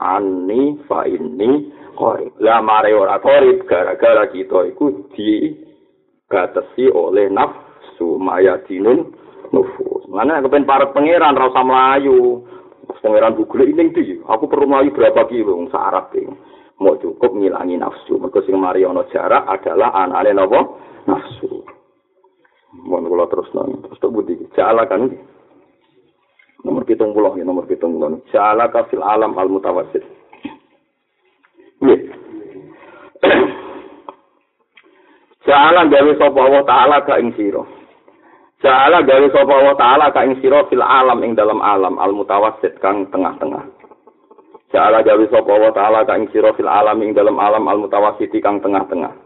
anni 0.00 0.78
fa 0.88 1.06
inni 1.06 1.70
korib. 1.94 2.34
Lah 2.42 2.60
mare 2.60 2.94
ora 2.94 3.18
korib 3.22 3.66
gara-gara 3.66 4.26
kita 4.30 4.70
iku 4.74 5.10
di 5.14 5.54
oleh 6.90 7.30
nafsu 7.30 8.18
mayadinun 8.18 9.14
nufus. 9.54 10.02
Mana 10.10 10.42
kepen 10.42 10.66
para 10.66 10.90
pangeran 10.90 11.38
ra 11.38 11.50
usah 11.50 11.62
mlayu. 11.62 12.42
Pangeran 13.04 13.36
Google 13.36 13.68
ini 13.68 13.92
di, 13.92 14.16
aku 14.24 14.48
perlu 14.48 14.64
melayu 14.64 14.96
berapa 14.96 15.28
kilo, 15.28 15.60
wong 15.60 15.68
sarap 15.68 16.08
Mau 16.80 16.96
cukup 16.98 17.36
ngilangi 17.36 17.78
nafsu. 17.78 18.18
Mereka 18.18 18.42
sing 18.48 18.58
mari 18.58 18.82
ana 18.82 19.06
jarak 19.12 19.46
adalah 19.46 19.94
anane 19.94 20.34
napa? 20.34 20.60
Nafsu. 21.06 21.62
Mohon 22.74 23.06
kula 23.12 23.26
terus 23.30 23.48
nang. 23.54 23.78
Terus 23.86 24.00
tak 24.02 24.10
budi. 24.10 24.34
Jala 24.58 24.82
kan 24.90 25.06
Nomor 26.84 27.00
pitung 27.00 27.16
puluh 27.16 27.32
ya, 27.40 27.44
nomor 27.48 27.64
pitung 27.64 27.96
puluh. 27.96 28.20
Jala 28.28 28.68
kafil 28.68 29.00
alam 29.00 29.32
al 29.40 29.48
mutawassit. 29.48 30.04
Jala 35.48 35.88
gawe 35.88 36.12
sapa 36.20 36.36
Allah 36.44 36.60
taala 36.68 37.00
ka 37.08 37.16
ing 37.16 37.32
sira. 37.40 37.64
Jala 38.60 39.00
gawe 39.00 39.26
sapa 39.32 39.48
Allah 39.48 39.72
taala 39.80 40.12
ka 40.12 40.28
ing 40.28 40.36
sira 40.44 40.68
fil 40.68 40.84
alam 40.84 41.24
ing 41.24 41.32
dalam 41.32 41.64
alam 41.64 41.96
al 41.96 42.12
mutawassit 42.12 42.76
kang 42.84 43.08
tengah-tengah. 43.08 43.64
Jala 44.68 45.00
gawe 45.00 45.24
sapa 45.32 45.48
Allah 45.56 45.72
taala 45.72 46.04
ka 46.04 46.20
ing 46.20 46.28
sira 46.36 46.52
fil 46.52 46.68
alam 46.68 47.00
ing 47.00 47.16
dalam 47.16 47.40
alam 47.40 47.64
al 47.64 47.80
mutawassit 47.80 48.28
kang 48.44 48.60
tengah-tengah. 48.60 49.23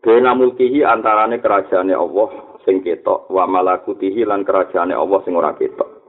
Bena 0.00 0.32
mulkihi 0.32 0.80
antarane 0.80 1.44
kerajaane 1.44 1.92
Allah 1.92 2.58
sing 2.64 2.80
ketok 2.80 3.28
wa 3.28 3.44
malakutihi 3.44 4.24
lan 4.24 4.48
kerajaane 4.48 4.96
Allah 4.96 5.20
sing 5.24 5.36
ora 5.36 5.52
ketok. 5.52 6.00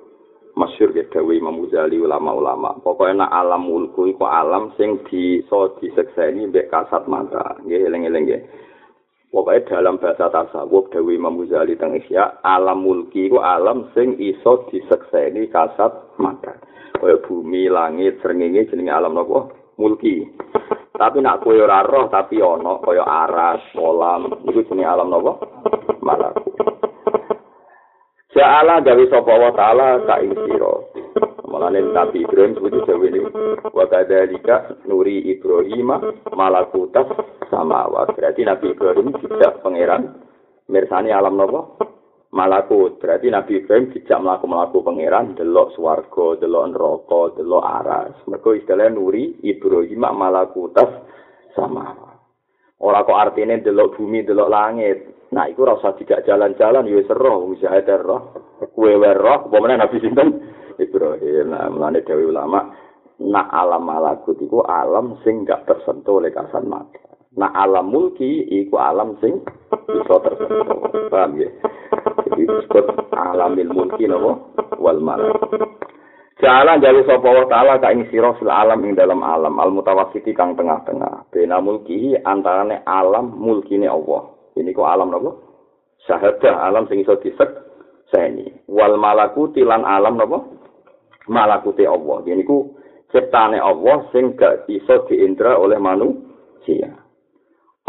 masyur 0.56 0.92
ya 0.92 1.08
Dewi 1.08 1.40
Imam 1.40 1.64
Ghazali 1.64 1.98
ulama-ulama. 2.00 2.80
Pokoknya 2.84 3.26
nak 3.26 3.32
alam 3.32 3.64
mulku 3.68 4.12
iku 4.12 4.28
alam 4.28 4.76
sing 4.76 5.00
bisa 5.08 5.80
disekseni 5.80 6.52
mbek 6.52 6.68
kasat 6.68 7.08
mata. 7.08 7.56
Nggih 7.64 7.88
eling-eling 7.88 8.24
nggih. 8.28 8.42
Pokoknya 9.32 9.80
dalam 9.80 9.96
bahasa 9.96 10.28
tasawuf 10.28 10.92
Dewi 10.92 11.16
Imam 11.16 11.40
Ghazali 11.40 11.80
teng 11.80 11.96
Isya, 11.96 12.44
alam 12.44 12.84
mulki 12.84 13.32
iku 13.32 13.40
alam 13.40 13.88
sing 13.96 14.20
iso 14.20 14.68
disekseni 14.68 15.48
kasat 15.48 16.20
mata. 16.20 16.60
Kaya 17.00 17.18
bumi, 17.24 17.72
langit, 17.72 18.20
srengenge 18.22 18.70
jenenge 18.70 18.92
alam 18.92 19.16
napa? 19.16 19.61
Mulki. 19.82 20.22
Tapi 20.94 21.18
nak 21.18 21.42
koyo 21.42 21.66
ora 21.66 21.82
roh 21.82 22.06
tapi 22.14 22.38
ana 22.38 22.78
kaya 22.78 23.02
aras, 23.02 23.66
kolam, 23.74 24.30
iku 24.46 24.62
jenenge 24.70 24.86
alam 24.86 25.10
napa? 25.10 25.34
Malakut. 26.06 26.54
Ja'ala 28.38 28.86
gawe 28.86 29.04
sapa 29.10 29.34
wa 29.34 29.50
ta'ala 29.50 30.06
ka 30.06 30.22
ing 30.22 30.38
sira. 30.46 30.74
Mulane 31.50 31.82
Nabi 31.90 32.24
Ibrahim 32.24 32.54
kudu 32.54 32.86
gawe 32.86 33.06
ini 33.10 33.20
wa 33.74 33.84
kadzalika 33.90 34.78
nuri 34.86 35.26
Ibrahim 35.34 35.90
malakutas 36.38 37.10
samawat. 37.50 38.14
Berarti 38.14 38.46
Nabi 38.46 38.78
Ibrahim 38.78 39.12
tidak 39.20 39.60
pangeran 39.66 40.22
mirsani 40.70 41.10
alam 41.10 41.36
napa? 41.36 41.66
Malakut. 42.32 42.96
Berarti 42.96 43.28
Nabi 43.28 43.60
Ibrahim 43.60 43.92
tidak 43.92 44.20
melaku-melaku 44.24 44.80
pangeran 44.88 45.36
delok 45.36 45.76
swarga, 45.76 46.40
delok 46.40 46.66
neraka, 46.72 47.22
delok 47.36 47.64
aras. 47.64 48.16
Mergo 48.32 48.56
istilah 48.56 48.88
nuri 48.88 49.36
Ibrahim 49.44 50.08
malakutas 50.16 51.04
samawat. 51.52 52.12
Ora 52.82 53.04
kok 53.04 53.20
artine 53.20 53.60
delok 53.60 54.00
bumi, 54.00 54.24
delok 54.24 54.48
langit. 54.48 55.28
Nah, 55.32 55.48
iku 55.48 55.64
rasa 55.64 55.96
tidak 55.96 56.28
jalan-jalan, 56.28 56.92
ya 56.92 57.00
seroh, 57.08 57.48
bisa 57.52 57.72
ada 57.72 57.96
roh. 58.00 58.36
Kue 58.76 59.00
roh, 59.00 59.48
bagaimana 59.48 59.88
Nabi 59.88 60.04
Sinten? 60.04 60.30
Ibrahim, 60.76 61.52
nah, 61.54 61.70
mulanya 61.70 62.02
Dewi 62.02 62.26
Ulama, 62.26 62.74
nak 63.22 63.48
alam 63.54 63.86
malakut 63.86 64.34
iku 64.42 64.66
alam 64.66 65.22
sing 65.22 65.46
gak 65.46 65.70
tersentuh 65.70 66.18
oleh 66.18 66.34
kasat 66.34 66.66
mata. 66.66 67.11
Nah, 67.32 67.52
alam 67.56 67.88
mulki 67.88 68.44
iku 68.48 68.76
alam 68.76 69.16
sing 69.24 69.40
bisa 69.88 70.16
tersentuh. 70.20 70.80
Paham 71.08 71.40
ya? 71.40 71.50
Jadi 72.28 72.44
disebut 72.44 73.12
alamil 73.16 73.72
mulki 73.72 74.04
nopo 74.08 74.52
wal 74.80 75.00
malakut. 75.00 75.64
Jalan 76.42 76.82
jauh 76.82 77.06
sapa 77.06 77.30
wa 77.30 77.46
taala 77.46 77.78
ka 77.78 77.94
ing 77.94 78.10
sira 78.10 78.34
fil 78.36 78.50
alam 78.50 78.82
ing 78.84 78.98
dalam 78.98 79.22
alam 79.22 79.62
al 79.62 79.72
mutawassiti 79.72 80.36
kang 80.36 80.58
tengah-tengah. 80.60 81.30
Bena 81.32 81.62
mulki 81.64 82.18
antarane 82.20 82.84
alam 82.84 83.32
mulkine 83.38 83.88
Allah. 83.88 84.42
ini 84.60 84.76
kok 84.76 84.88
alam 84.88 85.12
napa 85.14 85.32
syahadah 86.08 86.68
alam 86.68 86.88
sing 86.92 87.04
iso 87.04 87.16
disek 87.24 87.50
seni 88.12 88.52
wal 88.68 89.00
malakuti 89.00 89.64
lan 89.64 89.88
alam 89.88 90.20
napa 90.20 90.44
malakuti 91.32 91.88
Allah 91.88 92.26
ini 92.28 92.44
ku 92.44 92.76
ciptane 93.16 93.60
Allah 93.62 94.08
sing 94.12 94.36
gak 94.36 94.68
iso 94.68 95.08
diindra 95.08 95.56
oleh 95.56 95.80
manusia 95.80 97.01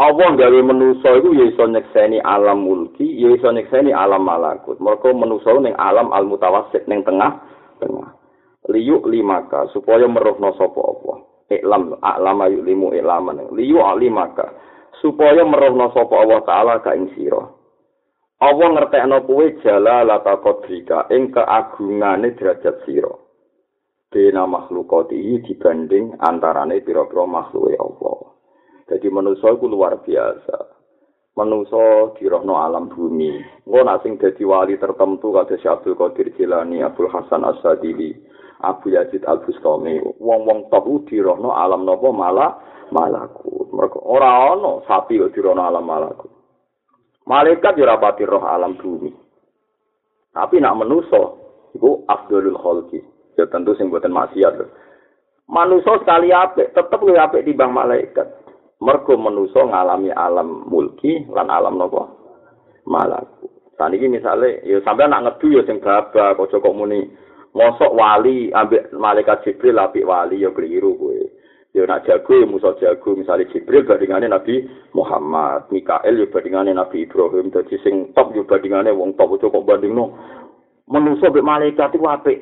Allah 0.01 0.33
gawe 0.33 0.59
manusa 0.65 1.21
iku 1.21 1.37
ya 1.37 1.53
iso 1.53 1.69
nyekseni 1.69 2.17
alam 2.17 2.65
mulki, 2.65 3.05
ya 3.13 3.29
iso 3.29 3.53
nyekseni 3.53 3.93
alam 3.93 4.25
malakut. 4.25 4.81
Mergo 4.81 5.13
manusa 5.13 5.53
ning 5.61 5.77
alam 5.77 6.09
al 6.09 6.25
mutawassit 6.25 6.89
ning 6.89 7.05
tengah 7.05 7.37
tengah. 7.77 8.17
Liyu 8.73 9.05
limaka 9.05 9.69
supaya 9.69 10.09
merohno 10.09 10.49
sapa 10.57 10.81
apa. 10.81 11.13
Iklam 11.53 12.01
alam 12.01 12.41
ayu 12.41 12.65
limu 12.65 12.89
ilaman. 12.89 13.53
Liyu 13.53 13.85
alimaka 13.85 14.57
supaya 14.97 15.45
merohno 15.45 15.93
sapa 15.93 16.15
Allah 16.17 16.41
taala 16.41 16.75
ka 16.81 16.97
ing 16.97 17.13
sira. 17.13 17.53
Allah 18.41 18.67
ngertekno 18.73 19.29
kowe 19.29 19.45
jala 19.61 20.01
lata 20.01 20.41
qadrika 20.41 21.05
ing 21.13 21.29
keagungane 21.29 22.33
derajat 22.33 22.81
sira. 22.89 23.13
Bena 24.09 24.49
makhlukati 24.49 25.37
dibanding 25.45 26.17
antarane 26.17 26.81
pira-pira 26.81 27.29
makhluke 27.29 27.77
Allah. 27.77 28.32
Jadi 28.87 29.07
manusia 29.07 29.51
itu 29.51 29.65
luar 29.67 30.03
biasa. 30.03 30.57
Manusia 31.33 32.13
dirohno 32.19 32.61
alam 32.61 32.93
bumi. 32.93 33.41
Engko 33.65 33.79
nak 33.81 34.05
sing 34.05 34.21
dadi 34.21 34.45
wali 34.45 34.77
tertentu 34.77 35.33
kata 35.33 35.57
Abdul 35.57 35.97
Qadir 35.97 36.29
Jilani, 36.37 36.85
Abdul 36.85 37.09
Hasan 37.09 37.41
As-Sadili, 37.41 38.13
Abu 38.61 38.93
Yazid 38.93 39.25
Al-Bustami, 39.25 39.97
wong-wong 40.21 40.69
top 40.69 40.85
dirohno 41.09 41.57
alam 41.57 41.89
nopo 41.89 42.13
malah 42.13 42.61
malaku. 42.93 43.73
Mereka 43.73 43.97
ora 44.05 44.53
ono 44.53 44.85
sapi 44.85 45.17
kok 45.17 45.33
dirohno 45.33 45.65
alam 45.65 45.85
malaku. 45.89 46.29
Malaikat 47.23 47.79
yo 47.79 47.87
rapati 47.87 48.27
roh 48.27 48.43
alam 48.43 48.75
bumi. 48.75 49.11
Tapi 50.35 50.59
nak 50.59 50.75
manusia 50.75 51.23
iku 51.71 52.03
Abdulul 52.05 52.59
Khalqi. 52.59 52.99
Ya 53.39 53.47
tentu 53.47 53.73
sing 53.79 53.87
buatan 53.87 54.11
maksiat. 54.11 54.59
Manusia 55.47 55.97
sekali 55.99 56.29
apik, 56.35 56.71
tetep 56.75 56.99
luwih 56.99 57.19
apik 57.19 57.47
timbang 57.47 57.71
malaikat. 57.71 58.42
Mergo 58.83 59.15
manusa 59.15 59.63
ngalami 59.63 60.11
alam 60.11 60.67
mulki 60.67 61.23
lan 61.31 61.47
alam 61.47 61.79
napa 61.79 62.11
malaku. 62.83 63.47
Saniki 63.79 64.11
misale 64.11 64.59
ya 64.67 64.83
sampean 64.83 65.09
nak 65.15 65.23
ngedu 65.23 65.57
ya 65.57 65.61
sing 65.63 65.79
babak 65.79 66.35
aja 66.37 66.57
kok 66.59 66.75
muni 66.75 67.07
mosok 67.55 67.95
wali 67.95 68.51
ambek 68.51 68.91
malaikat 68.93 69.41
jibril 69.47 69.79
apik 69.79 70.03
wali 70.05 70.43
ya 70.43 70.51
keliru 70.51 70.99
kowe. 70.99 71.15
Ya 71.73 71.87
nak 71.89 72.05
jago 72.05 72.37
ya 72.37 72.45
musa 72.45 72.75
jago 72.77 73.15
misale 73.15 73.49
jibril 73.49 73.87
bandingane 73.87 74.27
nabi 74.29 74.67
Muhammad 74.93 75.71
Mikael 75.71 76.19
ya 76.19 76.27
bandingane 76.29 76.75
nabi 76.75 77.07
Ibrahim 77.07 77.49
dadi 77.49 77.79
sing 77.81 78.11
top 78.13 78.35
ya 78.35 78.43
bandingane 78.43 78.91
wong 78.93 79.15
top 79.15 79.39
aja 79.39 79.47
kok 79.49 79.65
bandingno 79.65 80.11
manusa 80.91 81.31
mbek 81.31 81.47
malaikat 81.47 81.95
iku 81.95 82.05
apik 82.11 82.39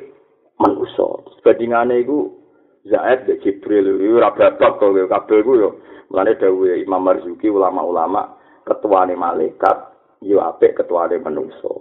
manusa 0.59 1.21
bandingane 1.45 2.01
iku 2.03 2.40
Zaid 2.89 3.29
de 3.29 3.37
Jibril 3.45 3.93
ora 4.17 4.33
babak 4.33 4.81
kok 4.81 4.95
kabeh 5.09 5.39
ku 5.45 5.53
yo 5.57 5.69
Mulane 6.11 6.35
dawuhe 6.35 6.83
Imam 6.83 7.07
Marzuki 7.07 7.47
ulama-ulama 7.47 8.35
ketuane 8.67 9.15
malaikat 9.15 9.95
yo 10.19 10.43
apik 10.43 10.75
ketuane 10.75 11.15
manungsa. 11.23 11.71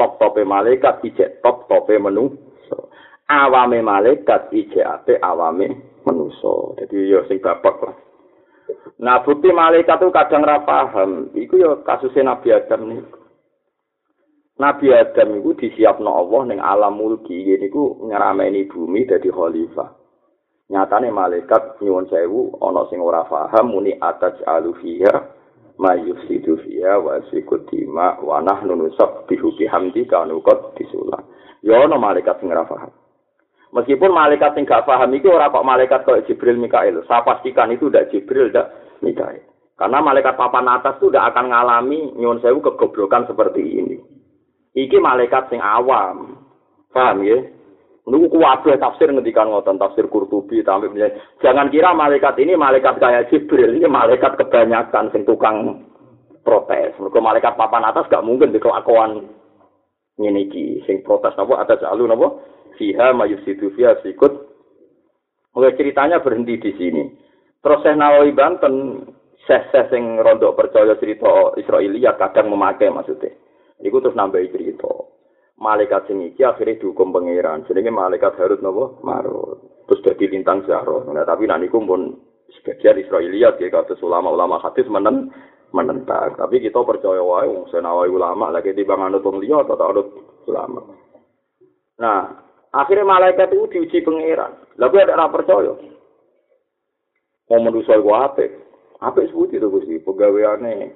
Top-tope 0.00 0.48
malaikat 0.48 1.04
ijek 1.04 1.44
top-tope 1.44 2.00
manungsa. 2.00 2.88
Awame 3.28 3.84
malaikat 3.84 4.48
ijek 4.48 4.80
apik 4.80 5.20
awame 5.20 6.00
manungsa. 6.08 6.72
Dadi 6.80 7.04
yo 7.04 7.28
sing 7.28 7.36
bapak 7.36 7.76
lah. 7.84 7.96
Nah, 8.96 9.20
bukti 9.20 9.52
malaikat 9.52 10.00
itu 10.00 10.08
kadang 10.08 10.40
ra 10.40 10.64
paham. 10.64 11.36
Iku 11.36 11.60
yo 11.60 11.84
kasusnya 11.84 12.32
Nabi 12.32 12.48
Adam 12.56 12.80
nih. 12.88 13.04
Nabi 14.56 14.88
Adam 14.88 15.36
itu 15.36 15.68
disiapno 15.68 16.16
Allah 16.16 16.48
ning 16.48 16.64
alam 16.64 16.96
mulki 16.96 17.44
ini 17.44 17.68
ku 17.68 18.08
ngerameni 18.08 18.64
bumi 18.72 19.04
dadi 19.04 19.28
khalifah. 19.28 19.95
Nyatane 20.66 21.14
malaikat 21.14 21.78
nyuwun 21.78 22.10
sewu 22.10 22.58
ana 22.58 22.82
sing 22.90 22.98
ora 22.98 23.22
paham 23.26 23.70
muni 23.70 23.94
ataj 24.02 24.42
alufiya 24.46 25.36
mayusidu 25.78 26.58
fiya 26.64 26.98
wa 26.98 27.20
sikutima 27.30 28.18
wa 28.18 28.42
nahnu 28.42 28.74
nusab 28.74 29.28
bihubi 29.28 29.68
hamdi 29.68 30.08
kanu 30.08 30.42
qad 30.42 30.74
disulah. 30.74 31.22
Ya 31.62 31.84
ana 31.84 32.00
malaikat 32.00 32.40
sing 32.42 32.50
ora 32.50 32.66
paham. 32.66 32.90
Meskipun 33.74 34.10
malaikat 34.10 34.56
sing 34.56 34.64
gak 34.64 34.88
paham 34.88 35.12
iki 35.14 35.28
ora 35.28 35.52
kok 35.52 35.66
malaikat 35.66 36.02
kok 36.02 36.24
Jibril 36.26 36.56
Mikail. 36.56 37.04
Saya 37.04 37.22
pastikan 37.22 37.70
itu 37.70 37.92
udah 37.92 38.08
Jibril 38.08 38.48
udah 38.48 38.66
Mikail. 39.04 39.44
Karena 39.76 40.00
malaikat 40.00 40.40
papan 40.40 40.72
atas 40.72 40.96
itu 40.96 41.12
udah 41.12 41.28
akan 41.28 41.52
ngalami 41.52 42.16
nyuwun 42.16 42.40
sewu 42.40 42.64
kegoblokan 42.64 43.28
seperti 43.28 43.60
ini. 43.60 43.98
Iki 44.72 44.96
malaikat 44.96 45.52
sing 45.52 45.60
awam. 45.60 46.40
Paham 46.88 47.20
ya 47.28 47.36
Niku 48.06 48.38
kuwabe 48.38 48.78
tafsir 48.78 49.10
ngendikan 49.10 49.50
ngoten 49.50 49.82
tafsir 49.82 50.06
Qurtubi 50.06 50.62
tambe 50.62 50.86
jangan 51.42 51.66
kira 51.74 51.90
malaikat 51.90 52.38
ini 52.38 52.54
malaikat 52.54 53.02
kayak 53.02 53.26
Jibril, 53.34 53.74
ini 53.74 53.90
malaikat 53.90 54.38
kebanyakan 54.38 55.10
sing 55.10 55.26
tukang 55.26 55.82
protes. 56.46 56.94
Mergo 57.02 57.18
malaikat 57.18 57.58
papan 57.58 57.82
atas 57.82 58.06
gak 58.06 58.22
mungkin 58.22 58.54
dikelakuan 58.54 59.26
ngene 60.22 60.46
iki 60.46 60.86
sing 60.86 61.02
protes 61.02 61.34
napa 61.34 61.58
ada 61.58 61.74
jalu 61.82 62.06
napa 62.06 62.38
fiha 62.78 63.10
mayusidu 63.10 63.74
fiha 63.74 63.98
sikut. 64.06 64.54
Mulai 65.58 65.74
ceritanya 65.74 66.22
berhenti 66.22 66.62
di 66.62 66.72
sini. 66.78 67.04
Terus 67.58 67.82
Syekh 67.82 67.98
Nawawi 67.98 68.30
Banten 68.38 69.02
seh-seh 69.50 69.90
sing 69.90 70.22
rondok 70.22 70.54
percaya 70.54 70.94
cerita 71.02 71.58
Israelia 71.58 72.14
kadang 72.14 72.54
memakai 72.54 72.86
maksudnya. 72.86 73.34
Iku 73.82 73.98
terus 73.98 74.14
nambahi 74.14 74.52
cerita. 74.54 75.05
Malaikat 75.56 76.04
sing 76.08 76.20
iki 76.22 76.44
akhire 76.44 76.76
dihukum 76.76 77.12
pangeran. 77.12 77.64
Jenenge 77.68 77.92
malaikat 77.92 78.36
Harut 78.36 78.60
napa 78.60 78.96
Marut. 79.00 79.60
Terus 79.88 80.02
dadi 80.02 80.26
lintang 80.28 80.66
Zahra 80.66 81.06
nah 81.14 81.22
tapi 81.22 81.46
nek 81.46 81.62
niku 81.62 81.78
pun 81.78 82.18
sebagian 82.58 82.98
Israiliyat 82.98 83.62
ya 83.62 83.70
kata 83.70 83.96
ulama-ulama 84.02 84.60
hadis 84.60 84.86
menen 84.90 85.30
menentang. 85.70 86.36
Tapi 86.36 86.60
kita 86.60 86.82
percaya 86.82 87.22
wae 87.22 87.48
wong 87.48 87.70
senawi 87.70 88.10
ulama 88.10 88.52
lagi 88.52 88.74
di 88.74 88.82
bang 88.84 89.10
anut 89.10 89.24
wong 89.24 89.40
liya 89.40 89.64
atau 89.64 89.88
anut 89.88 90.08
ulama. 90.46 90.82
Nah 92.02 92.20
akhirnya 92.74 93.08
malaikat 93.08 93.54
itu 93.54 93.66
diuji 93.72 93.98
pangeran. 94.04 94.52
Lalu 94.76 94.96
ada 95.00 95.16
orang 95.16 95.34
percaya. 95.34 95.72
Mau 97.46 97.62
manusia 97.62 97.94
iku 97.94 98.10
apik? 98.10 98.50
Apik 98.98 99.30
sebut 99.30 99.54
itu 99.54 99.70
gusti? 99.70 100.02
Pegawaiane 100.02 100.90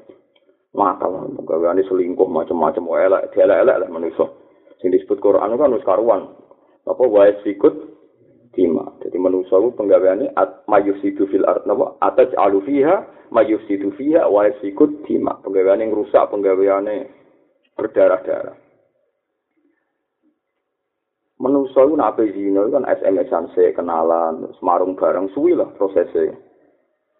makal 0.74 1.30
pegawaiane 1.38 1.86
selingkuh 1.86 2.26
macam-macam 2.26 2.84
elek 2.98 3.22
elek-elek 3.34 3.78
lah 3.86 3.88
manusia 3.90 4.26
sing 4.80 4.90
disebut 4.90 5.20
Quran 5.20 5.54
kan 5.60 5.76
wis 5.76 5.84
karuan. 5.84 6.32
Apa 6.88 7.04
wae 7.04 7.36
sikut 7.44 7.76
tima. 8.56 8.96
Jadi 9.04 9.20
manusia 9.20 9.60
itu 9.60 9.70
penggaweane 9.76 10.32
mayusidu 10.66 11.28
fil 11.28 11.46
art 11.46 11.68
napa 11.68 11.94
ataj 12.00 12.32
alu 12.40 12.64
fiha 12.64 13.04
mayusidu 13.30 13.92
fiha 13.94 14.26
wae 14.26 14.50
sikut 14.64 15.04
tima. 15.04 15.36
Penggaweane 15.44 15.86
ngrusak 15.92 16.32
penggaweane 16.32 17.12
berdarah-darah. 17.76 18.56
Manusia 21.40 21.80
itu 21.88 21.96
nape 21.96 22.24
zina 22.36 22.68
kan 22.68 22.84
SMS-an 22.84 23.48
kenalan, 23.72 24.52
semarung 24.60 24.92
bareng 24.92 25.32
suwi 25.32 25.56
lah 25.56 25.72
prosesnya. 25.72 26.36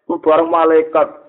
Bareng 0.05 0.53
malaikat 0.53 1.20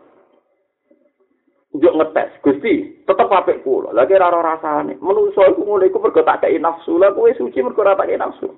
njuk 1.73 1.97
ngetes 1.97 2.31
Gusti 2.45 3.01
tetep 3.09 3.33
apik 3.33 3.65
kula 3.65 3.97
lagi 3.97 4.13
ora 4.13 4.45
rasane 4.45 5.01
menungso 5.01 5.41
iku 5.49 5.65
mulai 5.65 5.89
iku 5.89 6.05
mergo 6.05 6.21
tak 6.21 6.45
kei 6.45 6.61
nafsu 6.61 7.01
lah 7.01 7.17
kowe 7.17 7.33
suci 7.33 7.65
mergo 7.65 7.81
ora 7.81 7.97
tak 7.97 8.13
kei 8.13 8.21
nafsu 8.21 8.53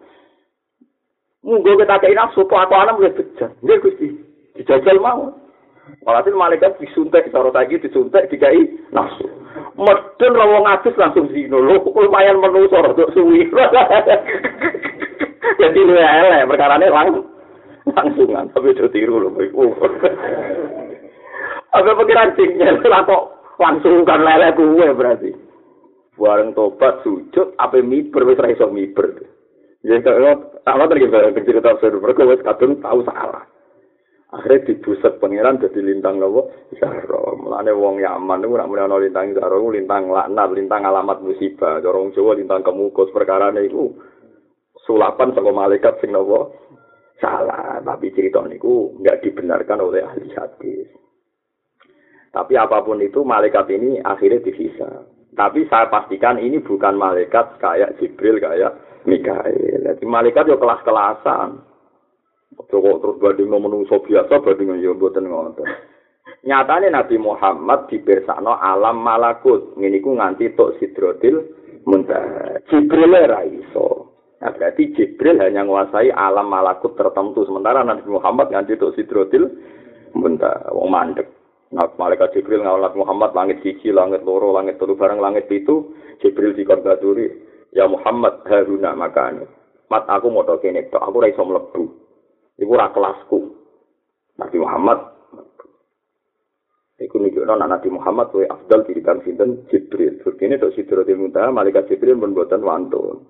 munggo 1.46 1.78
kita 1.78 2.02
kei 2.02 2.18
nafsu 2.18 2.42
kok 2.42 2.58
aku 2.58 2.74
anak 2.74 2.98
wis 2.98 3.14
bejat 3.14 3.54
nggih 3.62 3.78
Gusti 3.78 4.08
dijajal 4.58 4.98
mau 4.98 5.30
Walhasil 6.04 6.32
malaikat 6.32 6.80
disuntik, 6.80 7.28
cara 7.28 7.52
lagi 7.52 7.76
disuntik, 7.76 8.32
dikai 8.32 8.88
nafsu. 8.88 9.28
Medun 9.76 10.32
rawong 10.32 10.64
ngadus 10.64 10.96
langsung 10.96 11.28
zino. 11.28 11.60
Loh, 11.60 11.84
lumayan 11.92 12.40
menusuk, 12.40 12.96
untuk 12.96 13.12
suwi. 13.12 13.44
Jadi 15.60 15.80
lu 15.84 15.92
elek, 15.92 16.48
perkara 16.48 16.80
ini 16.80 16.88
lang 16.88 17.08
langsungan. 17.84 18.48
Tapi 18.56 18.72
itu 18.72 18.88
tiru 18.88 19.28
loh. 19.28 19.32
Apa 21.74 21.90
pikiran 21.98 22.38
singnya 22.38 22.78
lah 22.86 23.02
kok 23.02 23.24
langsung 23.58 24.06
kan 24.06 24.22
lele 24.22 24.54
gue 24.54 24.88
berarti. 24.94 25.30
Bareng 26.14 26.54
tobat 26.54 27.02
sujud 27.02 27.58
apa 27.58 27.82
miber 27.82 28.22
wis 28.22 28.38
ra 28.38 28.54
iso 28.54 28.70
miber. 28.70 29.18
Ya 29.82 29.98
kalau 29.98 30.54
sama 30.62 30.86
tadi 30.86 31.02
kita 31.02 31.34
cerita 31.42 31.74
seru 31.82 31.98
mereka 31.98 32.22
wis 32.30 32.38
kadung 32.46 32.78
tahu 32.78 33.02
salah. 33.02 33.42
Akhirnya 34.34 34.66
dibuset 34.66 35.18
pangeran 35.22 35.62
jadi 35.62 35.78
lintang 35.78 36.18
apa? 36.18 36.42
Zahra. 36.78 37.38
Mulane 37.38 37.70
wong 37.70 38.02
Yaman 38.02 38.42
niku 38.42 38.58
nek 38.58 38.66
ana 38.66 38.98
lintang 38.98 39.30
Zahra 39.34 39.58
lintang 39.58 40.10
laknat, 40.10 40.50
lintang 40.54 40.82
alamat 40.82 41.22
musibah. 41.22 41.78
Dorong 41.78 42.10
Jawa 42.14 42.34
lintang 42.34 42.66
kemukus 42.66 43.14
perkara 43.14 43.54
niku 43.54 43.94
sulapan 44.86 45.34
saka 45.34 45.50
malaikat 45.54 45.98
sing 46.02 46.14
napa? 46.14 46.50
Salah, 47.22 47.78
tapi 47.86 48.10
cerita 48.10 48.42
niku 48.42 48.90
enggak 48.98 49.22
dibenarkan 49.22 49.86
oleh 49.86 50.02
ahli 50.02 50.34
hadis. 50.34 51.03
Tapi 52.34 52.58
apa 52.58 52.82
pun 52.82 52.98
itu 52.98 53.22
malaikat 53.22 53.70
ini 53.70 54.02
akhirnya 54.02 54.42
divisa. 54.42 55.06
Tapi 55.38 55.70
saya 55.70 55.86
pastikan 55.86 56.42
ini 56.42 56.58
bukan 56.58 56.98
malaikat 56.98 57.62
kayak 57.62 57.94
Jibril 58.02 58.42
kayak 58.42 58.74
Mikael. 59.06 59.86
Jadi 59.86 60.02
malaikat 60.02 60.50
yo 60.50 60.58
kelas-kelasan. 60.58 61.62
Coba 62.70 62.90
terus 63.02 63.18
banding 63.22 63.50
menungso 63.50 64.02
biasa 64.02 64.42
banding 64.42 64.82
yo 64.82 64.98
buatan 64.98 65.30
ngoten. 65.30 65.66
Nyatane 66.44 66.90
Nabi 66.90 67.16
Muhammad 67.22 67.86
dipirsakno 67.86 68.58
alam 68.58 68.98
malakut. 68.98 69.78
Ngene 69.78 70.02
iku 70.02 70.18
nganti 70.18 70.52
tok 70.58 70.76
Sidratil 70.82 71.38
Muntaha. 71.86 72.60
Jibril 72.68 73.14
ora 73.14 73.46
iso. 73.46 74.12
Nah, 74.42 74.52
berarti 74.52 74.92
Jibril 74.92 75.40
hanya 75.40 75.64
menguasai 75.64 76.12
alam 76.12 76.50
malakut 76.50 76.98
tertentu. 76.98 77.46
Sementara 77.48 77.80
Nabi 77.80 78.04
Muhammad 78.10 78.50
nganti 78.50 78.76
tok 78.76 78.92
Sidratil 78.98 79.46
Muntaha. 80.18 80.74
Wong 80.74 80.88
mandek. 80.90 81.43
Malaikat 81.74 82.30
Jibril 82.38 82.62
ngawlat 82.62 82.94
Muhammad 82.94 83.34
langit 83.34 83.58
siji, 83.66 83.90
langit 83.90 84.22
loro, 84.22 84.54
langit 84.54 84.78
telu 84.78 84.94
bareng 84.94 85.18
langit 85.18 85.50
itu 85.50 85.90
Jibril 86.22 86.54
dikon 86.54 86.86
baturi, 86.86 87.26
ya 87.74 87.90
Muhammad 87.90 88.46
haruna 88.46 88.94
makane. 88.94 89.50
Mat 89.90 90.06
aku 90.06 90.30
mau 90.30 90.46
kene 90.62 90.86
tok, 90.88 91.02
aku 91.02 91.18
ora 91.18 91.28
iso 91.28 91.42
mlebu. 91.42 91.84
Iku 92.62 92.70
ora 92.70 92.94
kelasku. 92.94 93.38
Nabi 94.38 94.56
Muhammad 94.62 94.98
Iku 96.94 97.18
nunjukno 97.18 97.58
anak 97.58 97.82
Nabi 97.82 97.88
Muhammad 97.90 98.30
kuwi 98.30 98.46
afdal 98.46 98.86
dirikan 98.86 99.18
sinten 99.26 99.66
Jibril. 99.66 100.22
Begini 100.22 100.62
tok 100.62 100.78
Sidratul 100.78 101.18
Muntaha 101.18 101.50
malaikat 101.50 101.90
Jibril 101.90 102.22
pun 102.22 102.38
boten 102.38 102.62
wantun. 102.62 103.26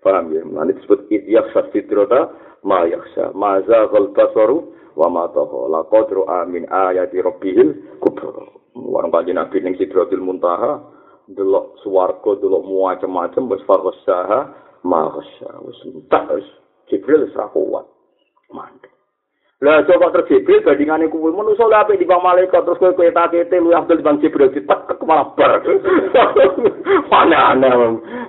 Paham 0.00 0.32
ya? 0.32 0.42
Nanti 0.44 0.80
disebut 0.80 1.12
idyak 1.12 1.52
sidrata 1.72 2.32
ma 2.64 2.88
yakhsha. 2.88 3.36
Ma 3.36 3.60
zaghal 3.64 4.12
basaru 4.16 4.72
wa 4.96 5.08
ma 5.12 5.24
taha. 5.28 5.68
Laqad 5.68 6.12
amin 6.16 6.64
ayati 6.68 7.20
rabbihil 7.20 8.00
kubra. 8.00 8.48
Warang 8.74 9.12
kanjeng 9.12 9.36
Nabi 9.36 9.60
ning 9.60 9.76
Sidratul 9.76 10.22
Muntaha 10.24 10.80
delok 11.30 11.78
swarga, 11.84 12.38
delok 12.38 12.64
macam-macam 12.64 13.50
wis 13.50 13.62
farsaha 13.68 14.40
ma 14.86 15.10
yakhsha. 15.12 15.50
Wis 15.62 15.78
tak 16.08 16.32
Jibril 16.90 17.30
ra 17.36 17.46
kuat. 17.54 17.86
Mantap. 18.50 18.89
Lah 19.60 19.84
coba 19.84 20.08
terus 20.08 20.28
Jibril 20.32 20.64
bandingane 20.64 21.12
kuwi 21.12 21.36
manusa 21.36 21.68
lha 21.68 21.84
apik 21.84 22.00
dibang 22.00 22.24
malaikat 22.24 22.64
terus 22.64 22.80
kowe 22.80 22.96
kowe 22.96 23.12
takete 23.12 23.60
lu 23.60 23.76
Abdul 23.76 24.00
bang 24.00 24.16
Jibril 24.24 24.48
ditek 24.56 24.96
malah 25.04 25.36
bar. 25.36 25.60
Aneh-aneh. 27.20 27.72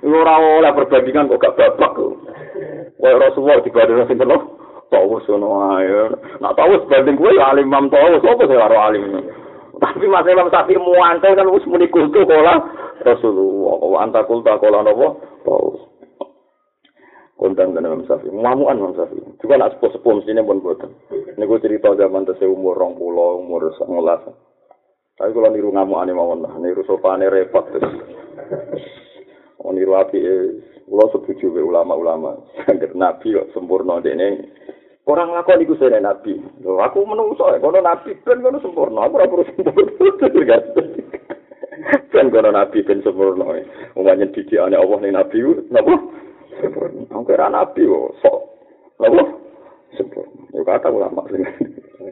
Ora 0.04 0.36
oleh 0.60 0.72
perbandingan 0.76 1.32
kok 1.32 1.40
gak 1.40 1.56
babak. 1.56 1.96
Kowe 3.00 3.12
Rasulullah 3.16 3.64
dibanding 3.64 4.12
sinten 4.12 4.28
lho? 4.28 4.38
Tahu 4.92 5.24
sono 5.24 5.80
ae. 5.80 6.12
Nak 6.44 6.52
tahu 6.60 6.84
sebanding 6.84 7.16
kowe 7.16 7.32
ya 7.32 7.56
alim 7.56 7.72
mam 7.72 7.88
tahu 7.88 8.20
sapa 8.20 8.44
sing 8.44 8.60
karo 8.60 8.76
alim. 8.76 9.24
Tapi 9.80 10.06
Mas 10.12 10.28
Imam 10.28 10.52
Syafi'i 10.52 10.78
muantel 10.78 11.34
kan 11.34 11.48
wis 11.48 11.64
muni 11.64 11.88
kultu 11.88 12.28
kala 12.28 12.60
Rasulullah. 13.08 14.04
Anta 14.04 14.28
kulta 14.28 14.60
kala 14.60 14.84
napa? 14.84 15.16
Tahu. 15.48 15.81
Kondang 17.42 17.74
dan 17.74 17.90
Imam 17.90 18.06
Syafi'i. 18.06 18.30
Mamuan 18.30 18.78
Imam 18.78 18.94
Syafi'i. 18.94 19.26
Juga 19.42 19.58
nak 19.58 19.74
sepuh-sepuh 19.82 20.22
mestinya 20.22 20.46
pun 20.46 20.62
buatan. 20.62 20.94
Ini 21.10 21.42
gue 21.42 21.60
cerita 21.66 21.90
zaman 21.98 22.30
tese 22.30 22.46
umur 22.46 22.78
rong 22.78 23.02
pulau, 23.02 23.42
umur 23.42 23.74
ngolas. 23.82 24.22
Tapi 25.18 25.34
kalau 25.34 25.50
niru 25.50 25.74
ngamuan 25.74 26.06
ini 26.06 26.14
mawon 26.14 26.46
lah. 26.46 26.54
Niru 26.62 26.86
sopane 26.86 27.26
repot 27.34 27.66
terus. 27.74 27.98
Oh 29.66 29.74
niru 29.74 29.98
api 29.98 30.22
Kulo 30.92 31.08
setuju 31.08 31.56
be 31.56 31.64
ulama-ulama. 31.64 32.36
Sangger 32.68 32.92
Nabi 32.94 33.32
kok 33.32 33.50
sempurna 33.56 34.04
dene. 34.04 34.44
Orang 35.08 35.32
ngakon 35.32 35.64
iku 35.64 35.80
sene 35.80 36.04
Nabi. 36.04 36.36
Loh, 36.62 36.84
aku 36.84 37.08
menungso 37.08 37.48
ya, 37.48 37.64
Nabi 37.64 38.12
ben 38.28 38.44
kono 38.44 38.60
sempurna. 38.60 39.08
Aku 39.08 39.16
perlu 39.18 39.48
sempurna. 39.50 40.58
Ben 42.12 42.28
kono 42.28 42.52
Nabi 42.52 42.84
ben 42.84 43.00
sempurna. 43.02 43.56
Umumnya 43.96 44.28
didikane 44.36 44.76
Allah 44.76 44.98
ning 45.00 45.16
Nabi, 45.16 45.40
napa? 45.72 45.96
Sempurna. 46.60 47.08
Angker 47.14 47.42
nabi 47.48 47.88
kok 47.88 48.16
sok. 48.20 48.40
Apa? 49.00 49.24
Sempurna. 49.96 50.42
Yo 50.52 50.62
kata 50.68 50.92
ulama 50.92 51.24
sing 51.32 51.46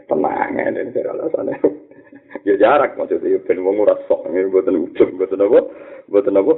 tenang 0.08 0.56
ngene 0.56 0.94
iki 0.94 1.02
alasane. 1.04 1.54
Ya 2.46 2.56
jarak 2.62 2.94
maksudnya 2.94 3.42
ben 3.44 3.66
wong 3.66 3.82
ora 3.84 3.98
sok 4.08 4.30
ngene 4.30 4.54
mboten 4.54 4.80
ujug 4.80 5.10
mboten 5.18 5.44
apa? 5.44 5.60
Mboten 6.08 6.40
apa? 6.40 6.54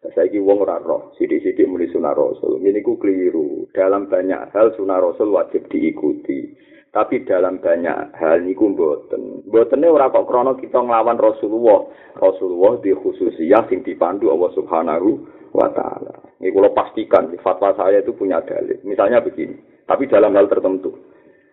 Saiki 0.00 0.40
wong 0.40 0.64
ora 0.64 0.80
roh, 0.80 1.12
sithik-sithik 1.20 1.68
muni 1.68 1.84
sunah 1.92 2.16
rasul. 2.16 2.56
Ngene 2.56 2.80
iku 2.80 2.96
keliru. 2.96 3.68
Dalam 3.76 4.08
banyak 4.08 4.48
hal 4.56 4.72
sunah 4.72 4.96
rasul 4.96 5.36
wajib 5.36 5.68
diikuti. 5.68 6.56
Tapi 6.90 7.22
dalam 7.22 7.60
banyak 7.60 8.16
hal 8.16 8.42
niku 8.42 8.72
mboten. 8.72 9.44
Mbotene 9.46 9.86
ora 9.86 10.10
kok 10.10 10.26
krana 10.26 10.58
kita 10.58 10.80
nglawan 10.80 11.20
Rasulullah. 11.20 11.86
Rasulullah 12.18 12.82
di 12.82 12.90
khususiyah 12.96 13.68
sing 13.70 13.86
dipandu 13.86 14.32
Allah 14.32 14.50
Subhanahu 14.58 15.08
wa 15.54 15.70
taala. 15.70 16.18
Ini 16.42 16.50
kalau 16.50 16.74
pastikan 16.74 17.30
fatwa 17.44 17.76
saya 17.78 18.02
itu 18.02 18.10
punya 18.16 18.42
dalil. 18.42 18.80
Misalnya 18.82 19.22
begini, 19.22 19.54
tapi 19.86 20.10
dalam 20.10 20.34
hal 20.34 20.50
tertentu. 20.50 20.96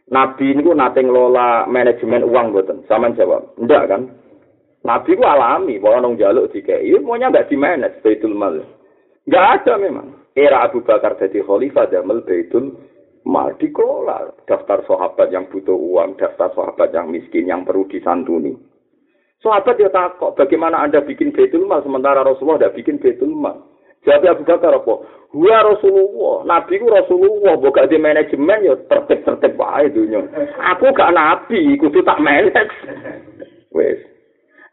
Nabi 0.08 0.56
ini 0.56 0.64
nate 0.64 1.04
ngelola 1.04 1.68
manajemen 1.68 2.24
uang 2.24 2.56
buatan. 2.56 2.88
Sama 2.88 3.12
jawab, 3.12 3.60
enggak 3.60 3.92
kan? 3.92 4.02
Nabi 4.86 5.18
ku 5.18 5.24
alami, 5.26 5.82
bahwa 5.82 6.06
nong 6.06 6.22
jaluk 6.22 6.54
dikai, 6.54 6.94
semuanya 6.94 7.34
enggak 7.34 7.50
di 7.50 7.58
manage 7.58 7.98
baitul 8.06 8.38
mal. 8.38 8.62
Enggak 9.26 9.46
ada 9.64 9.74
memang. 9.82 10.08
Era 10.38 10.70
Abu 10.70 10.86
Bakar 10.86 11.18
jadi 11.18 11.42
khalifah 11.42 11.90
damel 11.90 12.22
baitul 12.22 12.78
mal 13.26 13.58
dikelola. 13.58 14.32
Daftar 14.46 14.86
sahabat 14.86 15.34
yang 15.34 15.50
butuh 15.50 15.74
uang, 15.74 16.22
daftar 16.22 16.54
sahabat 16.54 16.94
yang 16.94 17.10
miskin 17.10 17.50
yang 17.50 17.66
perlu 17.66 17.90
disantuni. 17.90 18.54
Sahabat 19.42 19.82
ya 19.82 19.90
takut, 19.90 20.34
bagaimana 20.38 20.82
anda 20.82 21.02
bikin 21.02 21.34
baitul 21.34 21.66
mal 21.66 21.82
sementara 21.82 22.22
Rasulullah 22.22 22.70
tidak 22.70 22.76
bikin 22.78 22.98
baitul 23.02 23.34
mal. 23.34 23.66
Jadi 24.06 24.30
Abu 24.30 24.48
Bakar 24.48 24.72
apa? 24.72 24.94
Huwa 25.36 25.58
Rasulullah, 25.68 26.48
Nabi 26.48 26.80
ku 26.80 26.88
Rasulullah, 26.88 27.60
bukan 27.60 27.92
di 27.92 28.00
manajemen 28.00 28.64
ya 28.64 28.80
tertib-tertib 28.88 29.60
wae 29.60 29.92
dunia. 29.92 30.24
Aku 30.72 30.96
gak 30.96 31.12
Nabi, 31.12 31.76
kudu 31.76 32.00
tak 32.08 32.24
manage. 32.24 32.72
Wes. 33.76 34.00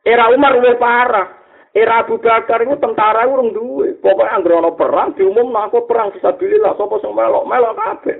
Era 0.04 0.28
Umar 0.28 0.52
luwih 0.60 0.76
parah. 0.76 1.44
Era 1.74 2.06
Abu 2.06 2.22
Bakar 2.22 2.62
itu 2.62 2.78
tentara 2.78 3.26
urung 3.26 3.50
duwe. 3.50 3.98
Pokoknya 3.98 4.38
anggere 4.38 4.54
ana 4.62 4.70
perang 4.78 5.10
diumum 5.18 5.50
aku 5.58 5.90
perang 5.90 6.14
fisabilillah 6.14 6.78
sapa 6.78 7.02
sing 7.02 7.10
melok, 7.10 7.42
melok 7.50 7.74
kabeh. 7.74 8.16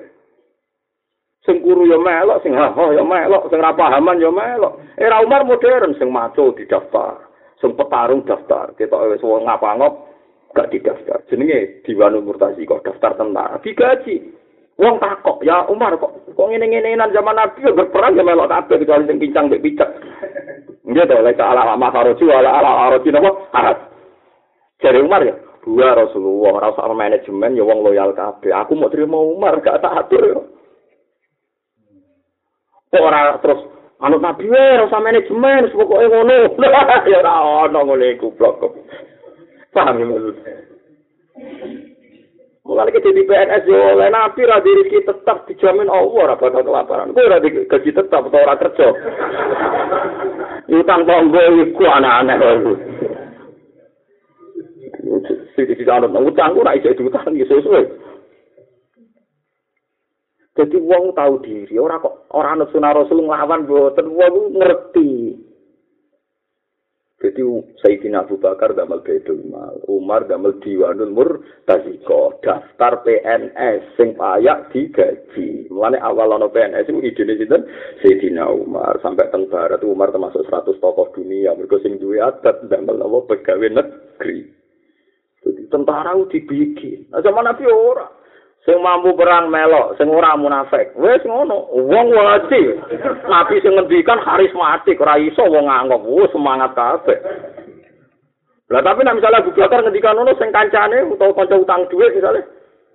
Sing 1.47 1.62
kuru 1.62 1.87
ya 1.87 1.95
melok, 1.95 2.43
sing 2.43 2.57
ha 2.59 2.74
ya 2.74 3.05
melok, 3.07 3.47
sing 3.53 3.62
ra 3.62 3.70
pahaman 3.76 4.18
ya 4.18 4.32
melok. 4.35 4.82
Era 4.99 5.22
Umar 5.22 5.47
modern 5.47 5.95
sing 6.01 6.11
maco 6.11 6.51
didaftar, 6.51 7.30
sing 7.62 7.78
petarung 7.78 8.26
daftar. 8.26 8.74
Ketok 8.74 9.14
wis 9.14 9.22
wong 9.22 9.47
ngapa-ngop 9.47 9.93
gak 10.51 10.74
didaftar. 10.74 11.22
Jenenge 11.30 11.85
Diwanul 11.87 12.26
Murtazi 12.26 12.66
kok 12.66 12.82
daftar 12.82 13.14
tentara. 13.14 13.62
Digaji. 13.62 14.35
Wong 14.74 14.99
takok, 14.99 15.47
ya 15.47 15.62
Umar 15.70 15.95
kok 16.03 16.26
kok 16.35 16.49
ngene-ngenenan 16.51 17.14
zaman 17.14 17.39
Nabi 17.39 17.62
berperang 17.70 18.18
ya 18.18 18.26
melok 18.26 18.51
kabeh 18.51 18.82
kecuali 18.82 19.07
sing 19.07 19.22
pincang 19.22 19.47
mbek 19.47 19.62
picek. 19.62 19.91
Nggih 20.85 21.05
to, 21.09 21.16
lek 21.24 21.41
ala 21.41 21.64
ala 21.64 21.89
kharoji 21.89 22.28
ala 22.28 22.61
ala 22.61 22.70
kharoji 22.85 23.09
napa? 23.09 23.30
Harat. 23.57 23.78
Jare 24.85 25.01
Umar 25.01 25.24
ya, 25.24 25.32
dua 25.64 25.97
Rasulullah 25.97 26.61
ora 26.61 26.68
usah 26.76 26.93
manajemen 26.93 27.57
ya 27.57 27.64
wong 27.64 27.80
loyal 27.80 28.12
kabeh. 28.12 28.53
Aku 28.53 28.76
mau 28.76 28.93
terima 28.93 29.16
Umar 29.16 29.64
gak 29.64 29.80
tak 29.80 29.97
atur 29.97 30.22
ya. 30.28 30.37
Ora 33.01 33.41
terus 33.41 33.64
anut 34.05 34.20
Nabi 34.20 34.45
ora 34.53 34.85
usah 34.85 35.01
manajemen, 35.01 35.72
pokoke 35.72 36.05
ngono. 36.05 36.53
ya 37.11 37.16
ora 37.24 37.35
ono 37.64 37.80
ngene 37.89 38.20
iku 38.20 38.28
blok. 38.37 38.76
Paham 39.72 39.99
ya 39.99 40.05
maksudnya? 40.05 40.53
Mulai 42.65 42.97
kita 42.97 43.12
di 43.12 43.29
PNS 43.29 43.69
yo 43.69 43.77
oleh 43.77 44.09
nabi 44.09 44.41
ra 44.49 44.57
diri 44.65 44.89
kita 44.89 45.12
tetap 45.21 45.45
dijamin 45.45 45.85
Allah 45.85 46.33
ora 46.33 46.35
bakal 46.41 46.65
kelaparan. 46.65 47.12
Kowe 47.12 47.29
ora 47.29 47.37
gaji 47.45 47.91
tetap 47.93 48.25
atau 48.25 48.41
ora 48.41 48.57
kerja. 48.57 48.89
Utang 50.73 51.05
tonggo 51.05 51.45
iku 51.61 51.85
anak-anak 51.85 52.41
kowe. 52.41 52.73
Sing 55.53 55.65
didanut 55.77 56.17
utang 56.17 56.57
ku 56.57 56.65
ra 56.65 56.73
iso 56.73 56.97
diutang 56.97 57.37
iso 57.37 57.61
suwe. 57.61 57.85
Jadi 60.55 60.79
wong 60.79 61.12
tahu 61.19 61.43
diri, 61.43 61.77
ora 61.77 61.99
kok 61.99 62.31
ora 62.31 62.55
ana 62.55 62.65
sunah 62.71 62.95
rasul 62.95 63.27
nglawan 63.27 63.67
boten 63.69 64.07
wong 64.09 64.57
ngerti. 64.57 65.11
Jadi 67.25 67.41
Sayyidina 67.81 68.29
Abu 68.29 68.37
Bakar 68.37 68.77
damel 68.77 69.01
Baitul 69.01 69.41
Mal, 69.49 69.81
Umar 69.89 70.29
damel 70.29 70.61
Diwanul 70.61 71.09
Murtaziko, 71.09 72.37
daftar 72.45 73.01
PNS 73.01 73.97
sing 73.97 74.12
payak 74.12 74.68
digaji. 74.77 75.72
Mulane 75.72 75.97
awal 76.05 76.37
ana 76.37 76.53
PNS 76.53 76.93
itu 76.93 77.01
idene 77.01 77.41
sinten? 77.41 77.64
Sayyidina 78.05 78.45
Umar 78.53 79.01
sampai 79.01 79.33
teng 79.33 79.49
barat 79.49 79.81
Umar 79.89 80.12
termasuk 80.12 80.45
100 80.53 80.77
tokoh 80.77 81.16
dunia 81.16 81.57
mergo 81.57 81.81
sing 81.81 81.97
duwe 81.97 82.20
adat 82.20 82.68
damel 82.68 83.01
apa 83.01 83.33
pegawai 83.33 83.72
negeri. 83.72 84.45
Jadi 85.41 85.62
tentara 85.72 86.12
dibikin. 86.29 87.09
Nah, 87.09 87.25
zaman 87.25 87.49
Nabi 87.49 87.64
ora. 87.72 88.24
Sing 88.65 88.81
mampu 88.81 89.12
perang 89.12 89.53
melok, 89.53 89.93
sing 90.01 90.09
ora 90.09 90.33
munafik. 90.41 90.97
Wis 90.97 91.21
ngono, 91.29 91.69
wong 91.73 92.09
wajib. 92.17 92.81
Nabi 93.29 93.61
sing 93.61 93.77
ngendikan 93.77 94.25
karismatik, 94.25 95.01
ora 95.05 95.21
iso 95.21 95.45
wong 95.45 95.69
nganggep, 95.69 96.01
wis 96.09 96.33
semangat 96.33 96.73
kabeh. 96.73 97.21
Lah 98.73 98.81
tapi 98.81 99.05
nek 99.05 99.21
misalnya 99.21 99.45
Abu 99.45 99.53
Bakar 99.53 99.85
ngendikan 99.85 100.17
ngono 100.17 100.33
sing 100.41 100.49
kancane 100.49 101.05
utawa 101.05 101.37
kanca 101.37 101.61
utang 101.61 101.85
dhuwit 101.93 102.17
misalnya, 102.17 102.49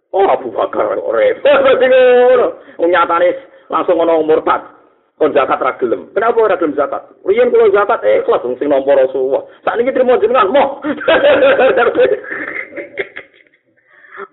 oh 0.10 0.26
Abu 0.26 0.50
Bakar 0.50 0.98
repot 0.98 1.58
berarti 1.62 1.86
ngono. 1.86 2.48
Wong 2.82 2.90
nyatane 2.90 3.30
langsung 3.70 4.02
ngono 4.02 4.26
murtad. 4.26 4.82
kon 5.20 5.36
zakat 5.36 5.60
ra 5.60 5.76
gelem. 5.76 6.08
Kenapa 6.16 6.40
ora 6.40 6.56
gelem 6.56 6.80
zakat? 6.80 7.04
Riyen 7.28 7.52
kula 7.52 7.68
zakat 7.76 8.00
ikhlas 8.08 8.40
wong 8.40 8.56
sing 8.56 8.72
nampa 8.72 8.96
Rasulullah. 8.96 9.44
Sakniki 9.68 9.92
trimo 9.92 10.16
jenengan 10.16 10.48
moh. 10.48 10.80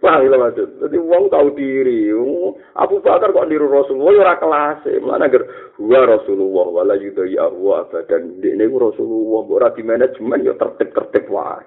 Wah, 0.02 0.18
itu 0.18 0.34
maksud. 0.34 0.68
Jadi 0.82 0.96
wong 0.98 1.30
tahu 1.30 1.54
diri. 1.54 2.10
Abu 2.74 2.98
Bakar 2.98 3.30
kok 3.30 3.46
niru 3.46 3.70
Rasulullah 3.70 4.12
ya 4.12 4.22
ora 4.26 4.36
kelas. 4.42 4.82
Mana 4.98 5.30
agar 5.30 5.42
huwa 5.78 6.00
Rasulullah 6.10 6.66
wala 6.82 6.94
yudaya 6.98 7.46
huwa 7.54 7.86
abadan. 7.86 8.42
Ini 8.42 8.66
Rasulullah 8.66 9.42
ora 9.46 9.68
di 9.70 9.82
manajemen 9.86 10.42
ya 10.42 10.54
tertib-tertib 10.58 11.30
wae. 11.30 11.64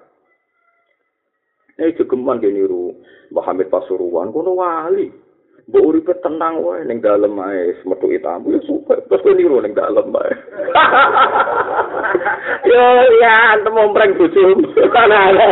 Eh 1.80 1.96
jogeman 1.96 2.44
ge 2.44 2.52
niru 2.52 2.92
Muhammad 3.32 3.72
Pasuruan 3.72 4.36
kono 4.36 4.52
wali. 4.52 5.08
Mbok 5.70 5.86
uripe 5.86 6.18
tenang 6.18 6.66
wae 6.66 6.82
ning 6.82 6.98
dalem 6.98 7.38
ae 7.38 7.78
metu 7.86 8.10
tamu 8.18 8.50
ya 8.50 8.58
suka 8.66 8.98
terus 9.06 9.22
kowe 9.22 9.38
niru 9.38 9.62
ning 9.62 9.70
dalem 9.70 10.10
ae. 10.18 10.34
Yo 12.74 12.82
ya 13.22 13.54
antum 13.54 13.78
ompreng 13.78 14.18
bojomu. 14.18 14.66
Ana 14.98 15.30
ana. 15.30 15.46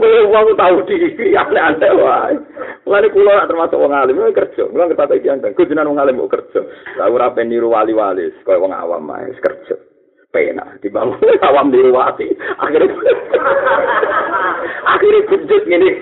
Kowe 0.00 0.32
wong 0.32 0.56
tau 0.56 0.80
diri 0.88 1.36
aneh-aneh 1.36 1.92
wae. 1.92 2.40
Mulane 2.88 3.12
kula 3.12 3.44
termasuk 3.44 3.76
wong 3.76 3.92
alim 3.92 4.16
kerja. 4.32 4.64
Kula 4.64 4.88
ngerti 4.88 5.20
iki 5.20 5.28
anteng. 5.28 5.52
Kudunan 5.52 5.92
wong 5.92 6.00
alim 6.00 6.24
kok 6.24 6.32
kerja. 6.32 6.60
Lah 6.96 7.12
ora 7.12 7.28
ben 7.28 7.52
niru 7.52 7.68
wali-wali 7.68 8.32
kaya 8.48 8.56
wong 8.56 8.72
awam 8.72 9.12
ae 9.12 9.28
kerja. 9.44 9.76
Pena 10.30 10.64
dibangun 10.80 11.18
awam 11.48 11.72
di 11.72 11.80
ruwati 11.80 12.28
akhirnya 12.60 12.90
akhirnya 14.92 15.20
kejut 15.28 15.62
gini 15.64 15.88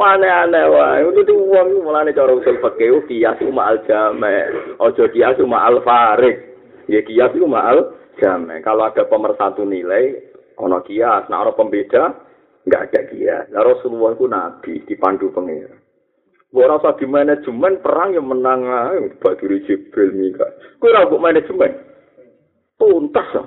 aneh-aneh 0.00 0.64
wae 0.72 1.04
itu 1.12 1.28
tuh 1.28 1.36
uang 1.36 1.84
mulane 1.84 2.16
cara 2.16 2.32
usul 2.32 2.56
fakih 2.64 3.04
kias 3.04 3.36
uma 3.44 3.68
al 3.68 3.84
jame 3.84 4.48
ojo 4.80 5.04
kias 5.12 5.36
uma 5.44 5.68
al 5.68 5.84
farik 5.84 6.56
ya 6.88 7.04
kias 7.04 7.36
uma 7.36 7.68
al 7.68 7.92
jame 8.16 8.64
kalau 8.64 8.88
ada 8.88 9.04
pemersatu 9.04 9.68
nilai 9.68 10.30
ono 10.60 10.84
kias. 10.84 11.26
Nah 11.32 11.42
ono 11.44 11.56
pembeda 11.56 12.12
nggak 12.68 12.82
ada 12.92 13.00
kias. 13.08 13.44
Nah 13.50 13.64
rasulullah 13.64 14.12
itu 14.14 14.26
nabi 14.28 14.72
dipandu 14.84 15.32
pengira 15.32 15.74
Ora 16.50 16.82
usah 16.82 16.98
di 16.98 17.06
manajemen 17.06 17.78
perang 17.78 18.10
yang 18.10 18.26
menang 18.26 18.66
ae 18.66 19.14
Baduri 19.22 19.62
Jibril 19.70 20.10
Mika. 20.18 20.50
Kuwi 20.82 20.90
ora 20.90 21.06
manajemen. 21.06 21.89
Tuntas 22.80 23.28
ya. 23.36 23.44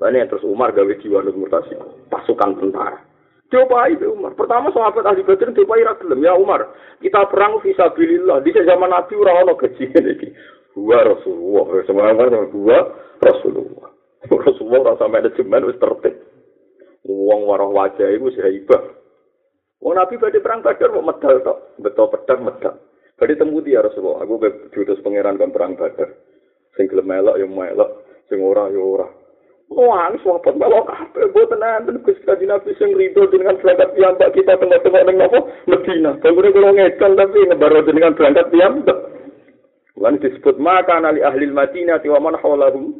Ini 0.00 0.24
terus 0.32 0.48
Umar 0.48 0.72
gawe 0.72 0.96
jiwa 0.96 1.20
murtasi 1.28 1.76
pasukan 2.08 2.56
tentara. 2.56 3.04
Coba 3.50 3.90
itu 3.90 4.06
Umar. 4.14 4.32
Pertama 4.38 4.70
sahabat 4.70 5.04
ahli 5.04 5.26
badr 5.26 5.52
coba 5.52 5.74
ira 5.76 5.92
gelem 5.98 6.24
ya 6.24 6.32
Umar. 6.38 6.70
Kita 7.02 7.26
perang 7.28 7.58
fisabilillah. 7.60 8.40
Di 8.46 8.54
zaman 8.54 8.94
Nabi 8.94 9.12
ora 9.18 9.42
ono 9.42 9.58
gaji 9.58 9.90
iki. 9.90 10.28
Gua 10.78 11.02
Rasulullah. 11.02 11.82
Semua 11.84 12.14
orang 12.14 12.48
gua 12.54 12.78
Rasulullah. 13.18 13.90
Rasulullah 14.30 14.94
rasa 14.94 15.10
manajemen 15.10 15.66
wis 15.66 15.80
tertib. 15.82 16.14
Wong 17.04 17.50
waroh 17.50 17.74
wajah 17.74 18.06
iku 18.14 18.30
wis 18.30 18.38
hebat. 18.38 18.86
Wong 19.82 19.98
Nabi 19.98 20.14
badhe 20.16 20.38
perang 20.38 20.62
Badar 20.62 20.94
mau 20.94 21.04
medal 21.10 21.42
tok. 21.42 21.58
Betul 21.82 22.06
pedang 22.14 22.46
medal. 22.46 22.78
Badhe 23.18 23.34
temu 23.34 23.58
dia 23.66 23.82
Rasulullah. 23.82 24.22
Aku 24.24 24.38
diutus 24.70 25.02
pangeran 25.02 25.36
kan 25.36 25.50
perang 25.50 25.74
Badar. 25.74 26.14
Sing 26.78 26.86
gelem 26.90 27.06
melok 27.08 27.38
ya 27.38 27.46
melok 27.46 28.06
sing 28.30 28.38
ora 28.42 28.70
ya 28.70 28.78
ora 28.78 29.08
Wah, 29.70 30.10
sahabat 30.18 30.58
melok 30.58 30.90
kabeh 30.90 31.30
boten 31.30 31.62
enten 31.62 32.02
Gusti 32.02 32.26
Kanjeng 32.26 32.50
Nabi 32.50 32.74
sing 32.74 32.90
rido 32.90 33.22
dengan 33.30 33.54
berangkat 33.62 33.94
piyambak 33.94 34.34
kita 34.34 34.58
tengah-tengah 34.58 35.02
ning 35.06 35.16
napa 35.22 35.46
Medina. 35.70 36.18
Bangunnya 36.18 36.50
kula 36.50 36.70
ngedal 36.74 37.12
tapi 37.14 37.38
ngebaro 37.46 37.80
dengan 37.86 38.18
berangkat 38.18 38.50
piyambak. 38.50 38.98
Lan 39.94 40.18
disebut 40.18 40.58
maka 40.58 40.98
nali 40.98 41.22
ahli 41.22 41.46
Madinah 41.54 42.02
wa 42.02 42.18
man 42.18 42.34
hawlahum 42.42 42.98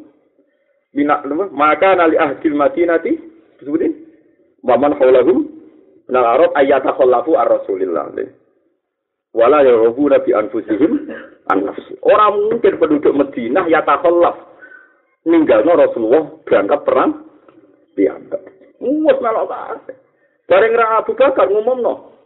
bina 0.94 1.18
maka 1.50 1.98
nali 1.98 2.14
ahli 2.14 2.38
Madinah 2.54 3.02
disebutin 3.02 4.06
wa 4.62 4.78
man 4.78 4.94
hawlahum 4.94 5.50
nal 6.06 6.26
arab 6.38 6.54
ayata 6.54 6.94
khallafu 6.94 7.34
ar-rasulillah. 7.34 8.14
Wala 9.36 9.62
ya 9.62 9.74
robu 9.74 10.10
nabi 10.10 10.34
anfusihim 10.34 11.10
anfus. 11.50 11.86
Orang 12.02 12.50
mungkin 12.50 12.78
penduduk 12.78 13.14
Madinah 13.14 13.66
ya 13.70 13.82
takhallaf 13.86 14.36
ninggalno 15.26 15.72
Rasulullah 15.76 16.24
berangkat 16.46 16.80
perang 16.86 17.10
dianggap. 17.94 18.40
Muat 18.80 19.18
melok 19.20 19.46
kabeh. 19.52 19.96
Bareng 20.48 20.74
ra 20.74 21.04
Abu 21.04 21.12
Bakar 21.14 21.46
ngumumno. 21.46 22.16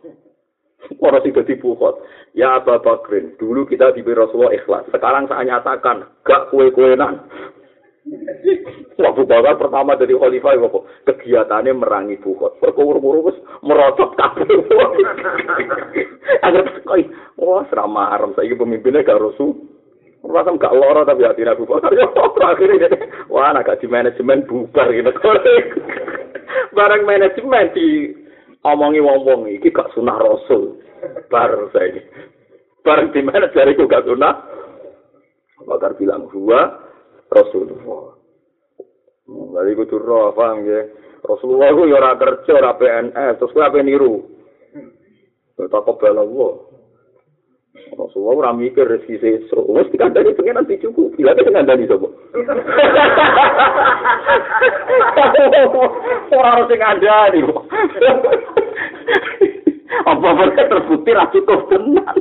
Ora 1.00 1.20
sing 1.24 1.32
dadi 1.32 1.56
bukot. 1.56 2.00
Ya 2.36 2.60
Abu 2.60 2.76
Bakrin, 2.80 3.36
dulu 3.40 3.64
kita 3.68 3.92
diberi 3.92 4.16
Rasulullah 4.16 4.52
ikhlas. 4.54 4.84
Sekarang 4.92 5.28
saya 5.28 5.44
nyatakan, 5.44 6.04
gak 6.24 6.52
kue-kuenan. 6.52 7.24
Abu 9.00 9.24
Bakar 9.24 9.56
pertama 9.56 9.96
dari 9.96 10.12
khalifah 10.12 10.60
apa? 10.60 10.78
Kegiatannya 11.08 11.72
merangi 11.72 12.20
Bukhot. 12.20 12.60
Perkuru-kuru 12.60 13.32
wis 13.32 13.38
merosot 13.64 14.12
kabeh. 14.20 14.44
Agar 16.44 16.64
koi, 16.84 17.08
wah 17.40 17.64
serama 17.72 18.12
haram 18.12 18.36
saiki 18.36 18.56
pemimpinnya 18.56 19.04
gak 19.04 19.20
rusuh. 19.20 19.56
Rasa 20.24 20.56
gak 20.56 20.76
loro 20.76 21.04
tapi 21.04 21.24
hati 21.24 21.48
Abu 21.48 21.64
Bakar. 21.64 21.92
Ya 21.96 22.04
akhirnya 22.44 22.92
wah 23.32 23.52
anak 23.56 23.72
di 23.80 23.88
manajemen 23.88 24.44
bubar 24.44 24.92
gitu. 24.92 25.10
Barang 26.76 27.08
manajemen 27.08 27.72
di 27.72 28.12
omongi 28.64 29.00
wong-wong 29.00 29.48
iki 29.48 29.72
gak 29.72 29.88
sunah 29.96 30.20
rasul. 30.20 30.76
Bar 31.32 31.56
saiki. 31.72 32.04
Barang 32.84 33.16
di 33.16 33.20
mana 33.24 33.48
jariku 33.52 33.88
gak 33.88 34.04
sunah. 34.04 34.44
Bakar 35.64 35.96
bilang 35.96 36.28
gua 36.28 36.83
Rasulullah. 37.34 38.14
Lha 39.26 39.60
iku 39.74 39.82
tur 39.90 40.06
paham 40.38 40.62
ya. 40.62 40.86
Rasulullah 41.24 41.72
ku 41.72 41.88
ya 41.88 41.96
ora 41.98 42.12
kerja 42.20 42.52
ora 42.60 42.76
PNS, 42.76 43.40
terus 43.40 43.52
kowe 43.56 43.64
ape 43.64 43.80
niru? 43.80 44.28
Ya 45.56 45.64
tak 45.72 45.88
kobel 45.88 46.20
Allah. 46.20 46.52
Rasulullah 47.96 48.44
ora 48.44 48.52
mikir 48.52 48.84
rezeki 48.86 49.18
sesuk. 49.18 49.64
Wis 49.72 49.88
dikandani 49.88 50.36
pengen 50.36 50.60
nanti 50.60 50.76
cukup. 50.78 51.16
Bila 51.16 51.32
ada 51.32 51.42
ngandani 51.42 51.90
sapa? 51.90 52.08
Ora 56.34 56.50
harus 56.58 56.70
ngandani. 56.70 57.40
Apa-apa 60.04 60.44
terbukti 60.54 61.10
ra 61.14 61.30
cukup 61.30 61.70
tenan. 61.70 62.16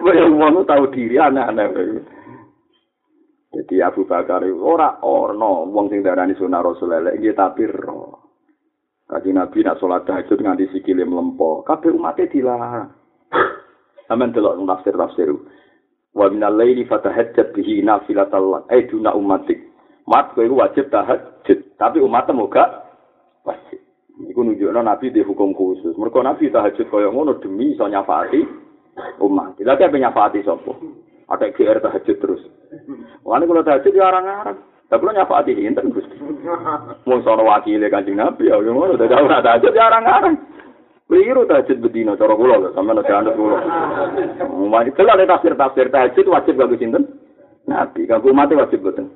Wong 0.00 0.64
tahu 0.64 0.84
diri 0.92 1.20
anak-anak. 1.20 1.76
Jadi 3.50 3.82
Abu 3.82 4.06
Bakar 4.06 4.46
itu 4.46 4.62
ora 4.62 5.02
orno 5.02 5.66
wong 5.66 5.90
sing 5.90 6.06
darani 6.06 6.38
sunah 6.38 6.62
Rasul 6.62 6.94
elek 6.94 7.18
nggih 7.18 7.34
tapi 7.34 7.66
ro. 7.66 8.30
Kaji 9.10 9.34
Nabi 9.34 9.66
nak 9.66 9.82
sholat 9.82 10.06
tahajud 10.06 10.38
nganti 10.38 10.70
sikile 10.70 11.02
mlempo, 11.02 11.66
kabeh 11.66 11.90
umatnya 11.90 12.30
dilarang. 12.30 12.94
Aman 14.14 14.30
delok 14.30 14.54
tafsir 14.54 14.94
tafsir. 14.94 15.28
Wa 16.14 16.30
min 16.30 16.46
al-laili 16.46 16.86
fatahajjat 16.86 17.50
bihi 17.50 17.82
nafilatal 17.82 18.70
eh 18.70 18.86
duna 18.86 19.10
umatik. 19.18 19.58
Mat 20.06 20.30
kowe 20.38 20.46
wajib 20.46 20.86
tahajud, 20.94 21.58
tapi 21.74 21.98
umatnya 21.98 22.38
moga 22.38 22.86
wajib. 23.42 23.82
Iku 24.30 24.46
nunjukno 24.46 24.78
Nabi 24.78 25.10
di 25.10 25.26
hukum 25.26 25.58
khusus. 25.58 25.98
Mergo 25.98 26.22
Nabi 26.22 26.46
tahajud 26.46 26.86
kaya 26.86 27.10
ngono 27.10 27.42
demi 27.42 27.74
iso 27.74 27.90
nyafaati 27.90 28.46
umat. 29.26 29.58
Lha 29.58 29.74
kaya 29.74 29.90
nyafaati 29.90 30.46
sapa? 30.46 30.70
Ada 31.30 31.54
GR 31.54 31.78
tahajud 31.78 32.16
terus. 32.18 32.42
Wani 33.22 33.46
kalau 33.46 33.62
tahajud 33.62 33.94
ya 33.94 34.10
arang-arang. 34.10 34.58
Tapi 34.90 35.06
kalau 35.06 35.14
nyapa 35.14 35.38
hati 35.38 35.54
hinten 35.54 35.94
gusti. 35.94 36.18
Mau 37.06 37.22
sono 37.22 37.46
wakile 37.46 37.86
kancing 37.86 38.18
nabi 38.18 38.50
ya? 38.50 38.58
Udah 38.58 39.06
jauh 39.06 39.26
nak 39.30 39.46
tahajud 39.46 39.70
ya 39.70 39.86
arang-arang. 39.86 40.34
Keliru 41.10 41.42
tahajud 41.42 41.82
bedino 41.82 42.14
cara 42.14 42.34
kula 42.38 42.54
lho 42.58 42.70
sampean 42.70 43.02
ada 43.02 43.14
anak 43.18 43.34
kula. 43.34 43.58
Wani 44.46 44.90
telah 44.94 45.18
ada 45.18 45.26
tafsir 45.26 45.54
tafsir 45.58 45.86
tahajud 45.90 46.26
wajib 46.30 46.54
gak 46.54 46.74
sinten? 46.78 47.02
Nabi 47.66 48.06
kanggo 48.06 48.30
mati 48.30 48.54
wajib 48.58 48.82
boten. 48.82 49.10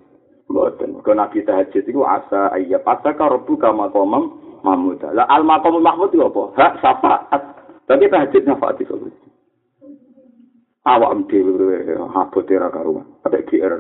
Boten. 0.50 0.98
Kau 1.02 1.14
nabi 1.14 1.42
tahajud 1.42 1.86
itu 1.86 2.02
asa 2.02 2.50
ayya 2.54 2.82
pasaka 2.82 3.30
rabbuka 3.30 3.70
maqamam 3.70 4.38
mahmud. 4.66 5.02
Lah 5.02 5.26
al 5.30 5.46
maqamul 5.46 5.82
mahmud 5.82 6.10
itu 6.10 6.22
apa? 6.22 6.42
Hak 6.58 6.72
syafaat. 6.82 7.42
Tapi 7.86 8.10
tahajud 8.10 8.42
nyafaati 8.42 8.86
sobat. 8.86 9.23
Awak 10.84 11.12
dhewe 11.28 11.96
habot 12.12 12.48
ora 12.48 12.68
karuan 12.70 13.06
ada 13.24 13.40
GR 13.44 13.74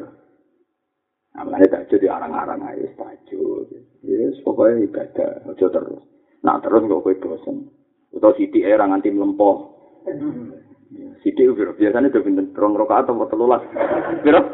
Amane 1.34 1.66
tak 1.66 1.90
jadi 1.90 2.14
arang-arang 2.14 2.62
ae 2.62 2.94
tajud. 2.94 3.66
Yes, 4.06 4.38
pokoke 4.46 4.86
ibadah 4.86 5.42
aja 5.50 5.66
terus. 5.66 6.06
Nah, 6.46 6.62
terus 6.62 6.86
kok 6.86 7.02
kowe 7.02 7.14
bosen. 7.18 7.74
Utawa 8.14 8.38
sithik 8.38 8.62
era 8.62 8.86
nganti 8.86 9.10
mlempo. 9.10 9.74
Sithik 11.26 11.58
piro? 11.58 11.74
Biasane 11.74 12.14
do 12.14 12.22
pinten? 12.22 12.54
Rong 12.54 12.78
rakaat 12.78 13.10
atau 13.10 13.26
telulas? 13.26 13.66
Piro? 14.22 14.46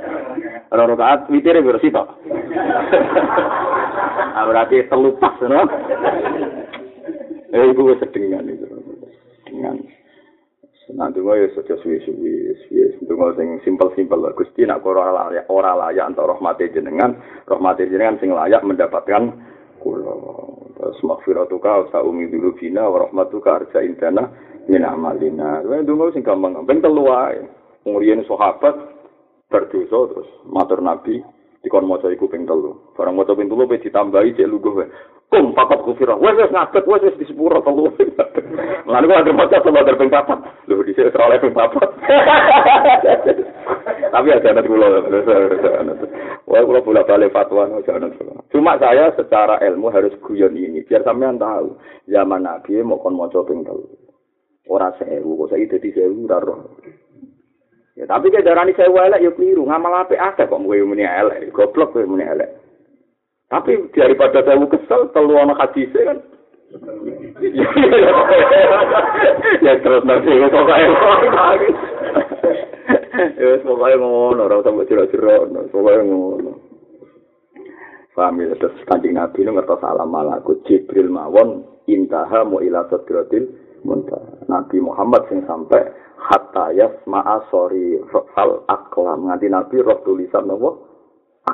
Rong 0.73 0.89
rakaat 0.97 1.29
witire 1.29 1.61
piro 1.61 1.77
sitok? 1.85 2.09
Ah 4.31 4.47
berarti 4.47 4.87
telu 4.89 5.19
pas, 5.19 5.37
no? 5.43 5.67
Eh, 7.51 7.75
wis 7.77 7.99
sedengan 7.99 8.47
itu. 8.47 8.63
Dengan 9.45 9.77
Nah, 10.95 11.07
donga 11.15 11.39
ya 11.39 11.49
saja 11.55 11.79
suwi-suwi, 11.79 12.51
suwi 12.67 13.07
donga 13.07 13.35
sing 13.39 13.63
simpel-simpel. 13.63 14.35
Gusti 14.35 14.67
nak 14.67 14.83
ora 14.83 15.11
layak, 15.11 15.47
ora 15.47 15.77
layak 15.77 16.11
entuk 16.11 16.27
rahmate 16.27 16.71
jenengan, 16.75 17.15
rahmate 17.47 17.87
jenengan 17.87 18.19
sing 18.19 18.35
layak 18.35 18.65
mendapatkan 18.67 19.31
kula. 19.79 20.15
Terus 20.81 20.99
maghfiratuka 21.05 21.71
wa 21.71 21.87
sa'umi 21.93 22.33
dulu 22.33 22.57
bina 22.57 22.89
wa 22.89 23.07
rahmatuka 23.07 23.63
arja 23.63 23.85
indana 23.85 24.33
min 24.67 24.83
amalina. 24.83 25.63
Wah, 25.63 25.83
donga 25.85 26.11
sing 26.11 26.27
gampang, 26.27 26.59
ben 26.67 26.83
telu 26.83 27.07
wae. 27.07 27.39
Ngriyen 27.87 28.27
sahabat 28.29 28.77
berdosa 29.49 29.99
terus 30.13 30.29
matur 30.47 30.85
Nabi 30.85 31.21
dikon 31.65 31.89
maca 31.89 32.09
iku 32.13 32.29
ping 32.29 32.45
telu. 32.45 32.93
Barang 32.97 33.17
maca 33.17 33.33
ping 33.33 33.49
telu 33.49 33.65
pe 33.69 33.81
ditambahi 33.81 34.37
cek 34.37 34.51
luguh 34.51 34.75
wae. 34.85 34.89
Kum 35.31 35.55
papat 35.55 35.79
kufira 35.87 36.19
wes 36.19 36.35
wes 36.35 36.51
ngabet 36.51 36.85
wes 36.91 37.03
wes 37.07 37.17
di 37.17 37.25
sepuro 37.25 37.63
telu 37.63 37.87
lalu 38.91 39.07
gua 39.07 39.23
ada 39.23 39.33
maca 39.33 39.63
sama 39.63 39.81
ada 39.81 39.95
ping 39.95 40.11
papat 40.11 40.39
lu 40.67 40.83
di 40.83 40.93
sini 40.93 41.15
teroleh 41.15 41.39
ping 41.39 41.55
papat 41.55 41.89
tapi 44.11 44.29
ada 44.35 44.49
anak 44.51 44.67
kula 44.67 44.87
wah 46.51 46.61
kula 46.67 46.81
bolak 46.83 47.07
balik 47.07 47.31
fatwa 47.31 47.71
jangan 47.87 48.11
cuma 48.51 48.75
saya 48.83 49.15
secara 49.15 49.63
ilmu 49.63 49.89
harus 49.95 50.13
guyon 50.27 50.59
ini 50.59 50.83
biar 50.83 51.07
sampean 51.07 51.39
tahu. 51.39 51.79
Zaman 52.11 52.43
nabi 52.43 52.83
mau 52.83 52.99
kon 52.99 53.15
maca 53.15 53.39
ping 53.47 53.63
telu 53.63 53.87
ora 54.67 54.91
sewu 54.99 55.47
kok 55.47 55.55
saiki 55.55 55.79
dadi 55.79 55.91
sewu 55.95 56.27
ora 56.27 56.59
Ya, 57.99 58.09
tapi 58.09 58.33
kayak 58.33 58.49
darani 58.49 58.73
saya 58.73 58.89
elek 58.89 59.21
ya 59.21 59.31
keliru, 59.37 59.69
ngamal 59.69 59.93
apik 60.07 60.17
akeh 60.17 60.49
kok 60.49 60.57
kowe 60.57 60.79
muni 60.89 61.05
elek, 61.05 61.53
goblok 61.53 61.93
kowe 61.93 62.01
muni 62.09 62.25
elek. 62.25 62.49
Tapi 63.51 63.91
daripada 63.91 64.47
saya 64.47 64.63
kesel, 64.63 65.11
telu 65.11 65.35
anak 65.35 65.59
hadis 65.59 65.91
kan. 65.91 66.23
ya 69.67 69.75
terus 69.83 70.07
nanti 70.07 70.31
ya 70.31 70.47
pokoknya. 70.47 70.95
Ya 73.43 73.59
pokoknya 73.67 73.97
ngono 73.99 74.47
orang 74.47 74.63
sama 74.63 74.87
cerah-cerah 74.87 75.51
pokoknya 75.67 76.03
ngono. 76.07 76.63
Paham 78.15 78.39
ya 78.39 78.55
terus 78.55 78.79
kanjeng 78.87 79.19
nabi 79.19 79.43
itu 79.43 79.51
ngertos 79.51 79.83
alam 79.83 80.13
malaku 80.13 80.61
jibril 80.69 81.11
mawon 81.11 81.65
intaha 81.89 82.45
mu 82.45 82.61
ila 82.61 82.85
sadratil 82.87 83.49
muntah 83.83 84.21
nabi 84.45 84.77
muhammad 84.77 85.25
sing 85.33 85.41
sampai 85.49 85.89
hatta 86.21 86.71
yasma'a 86.77 87.49
sori 87.51 87.99
fal 88.37 88.63
aklam. 88.71 89.27
Nganti 89.27 89.51
nabi 89.51 89.83
roh 89.83 89.99
tulisan 90.07 90.47
nopo 90.47 90.90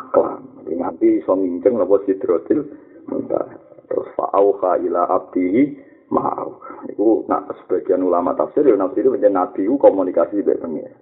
aklam. 0.06 0.62
Jadi 0.62 0.72
nanti 0.78 1.06
iso 1.18 1.34
nginceng 1.34 1.74
napa 1.74 1.98
sidrotil 2.06 2.62
muntah. 3.10 3.46
Terus 3.86 4.08
fa'auha 4.14 4.78
ila 4.86 5.02
abdihi 5.10 5.62
ma'au. 6.10 6.62
Itu 6.90 7.26
nak 7.26 7.50
sebagian 7.62 8.02
ulama 8.02 8.34
tafsir 8.38 8.66
ya 8.66 8.78
nafsi 8.78 9.02
itu 9.02 9.10
menjadi 9.10 9.34
nabi 9.34 9.66
komunikasi 9.66 10.42
dengan 10.42 10.62
pengira. 10.62 10.94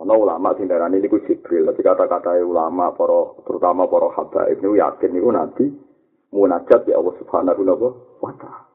Ono 0.00 0.14
ulama 0.16 0.56
sing 0.56 0.64
darani 0.64 0.96
niku 0.96 1.20
Jibril, 1.28 1.68
tapi 1.68 1.84
kata-kata 1.84 2.40
ulama 2.40 2.96
para 2.96 3.36
terutama 3.44 3.84
para 3.84 4.08
habaib 4.16 4.56
niku 4.60 4.80
yakin 4.80 5.10
niku 5.12 5.28
nabi 5.28 5.64
munajat 6.32 6.88
ya 6.88 6.96
Allah 6.96 7.14
Subhanahu 7.20 7.60
wa 8.24 8.32
taala. 8.40 8.70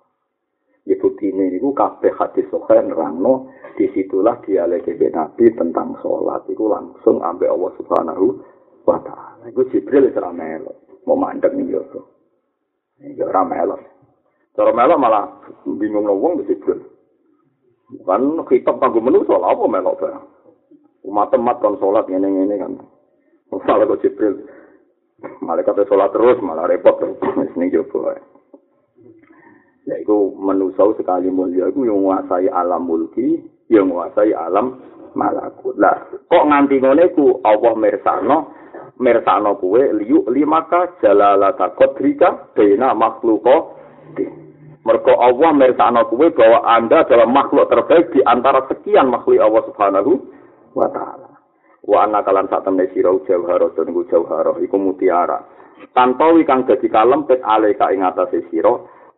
Ya 0.86 1.02
ini 1.02 1.58
niku 1.58 1.74
kabeh 1.74 2.14
hadis 2.14 2.46
sahih 2.54 2.86
nerangno 2.86 3.50
disitulah 3.74 4.38
dialek 4.46 4.86
Nabi 4.86 5.50
tentang 5.58 5.98
sholat 5.98 6.46
itu 6.46 6.70
langsung 6.70 7.26
ambek 7.26 7.50
Allah 7.50 7.74
Subhanahu 7.82 8.26
wa 8.86 9.02
ta'ala. 9.02 9.50
Iku 9.50 9.68
Jibril 9.74 10.14
ora 10.14 10.32
melok, 10.32 11.04
mau 11.10 11.18
mandek 11.18 11.52
ning 11.58 11.74
yo. 11.74 11.82
Iki 13.02 13.22
ora 13.26 13.42
melok. 13.44 13.82
Cara 14.56 14.72
melok 14.72 15.02
malah 15.02 15.26
bingung 15.66 16.08
wong 16.08 16.42
wis 16.42 16.50
Jibril. 16.54 16.80
Kan 18.06 18.40
kitab 18.50 18.82
kanggo 18.82 19.02
menungso 19.02 19.38
lha 19.38 19.52
apa 19.54 19.64
melok 19.66 19.96
ta? 20.00 20.22
Umat-umat 21.06 21.62
kon 21.62 21.78
salat 21.78 22.06
ngene-ngene 22.10 22.56
kan. 22.58 22.74
Masalah 23.54 23.86
kok 23.90 24.02
Jibril. 24.02 24.42
Malaikat 25.42 25.86
sholat 25.90 26.12
terus 26.12 26.38
malah 26.44 26.70
repot 26.70 26.98
terus 27.02 27.52
ning 27.58 27.70
jopo 27.74 28.10
wae. 28.10 28.20
Ya 29.86 30.02
iku 30.02 30.34
menungso 30.34 30.98
sekali 30.98 31.30
mulia 31.30 31.70
iku 31.70 31.86
yang 31.86 32.02
menguasai 32.02 32.50
alam 32.50 32.90
mulki, 32.90 33.38
yang 33.70 33.94
menguasai 33.94 34.34
alam 34.34 34.82
malakut. 35.14 35.78
Lah, 35.78 36.10
kok 36.26 36.46
nganti 36.50 36.82
ngene 36.82 37.14
ku 37.14 37.38
Allah 37.46 37.74
mirsano 37.78 38.65
mersakno 39.00 39.56
kuwe 39.60 39.94
liyu 39.94 40.24
limaka 40.32 40.96
jalalata 41.04 41.70
kodrika 41.76 42.52
bena 42.56 42.96
makhluko 42.96 43.76
mergo 44.86 45.14
Allah 45.20 45.52
mersakno 45.52 46.06
kuwe 46.08 46.32
bahwa 46.32 46.64
anda 46.64 47.04
adalah 47.04 47.28
makhluk 47.28 47.68
terbaik 47.68 48.14
di 48.16 48.22
antara 48.24 48.64
sekian 48.72 49.12
makhluk 49.12 49.42
Allah 49.42 49.64
subhanahu 49.68 50.12
wa 50.78 50.88
ta'ala. 50.92 51.30
Wa 51.86 52.06
anna 52.06 52.26
kalan 52.26 52.50
sak 52.50 52.66
temne 52.66 52.90
sira 52.94 53.14
jawhara 53.30 53.70
to 53.78 53.86
niku 53.86 54.10
jawhara 54.10 54.58
iku 54.62 54.78
mutiara. 54.78 55.42
Tanpa 55.94 56.34
kang 56.48 56.66
dadi 56.66 56.88
kalempet 56.90 57.46
aleka 57.46 57.94
ing 57.94 58.02
atase 58.02 58.42
sira 58.50 58.74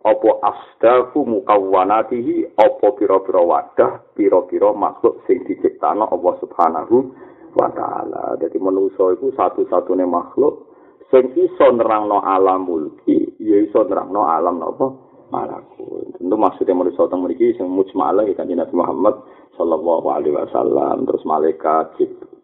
apa 0.08 0.30
asdafu 0.40 1.26
mukawwanatihi 1.28 2.56
apa 2.56 2.88
pira-pira 2.96 3.42
wadah 3.44 3.92
pira-pira 4.16 4.72
makhluk 4.72 5.20
sing 5.28 5.44
diciptakno 5.44 6.08
Allah 6.08 6.34
subhanahu 6.40 6.96
wa 7.02 7.37
taala. 7.74 8.38
Dadi 8.38 8.62
manusa 8.62 9.18
iku 9.18 9.34
satu-satunya 9.34 10.06
makhluk 10.06 10.70
sing 11.10 11.32
iso 11.40 11.68
nerangno 11.72 12.20
alam 12.20 12.68
mulki, 12.68 13.40
ya 13.40 13.58
iso 13.64 13.82
nerangno 13.88 14.28
alam 14.28 14.60
napa 14.60 14.88
malaku. 15.32 16.14
Tentu 16.20 16.36
maksudnya 16.36 16.76
manusa 16.76 17.08
teng 17.08 17.24
mriki 17.24 17.56
sing 17.56 17.68
mujmalah 17.68 18.28
ya 18.28 18.38
Nabi 18.44 18.76
Muhammad 18.76 19.16
sallallahu 19.56 20.08
alaihi 20.12 20.36
wasallam, 20.36 21.08
terus 21.08 21.24
malaikat 21.26 21.96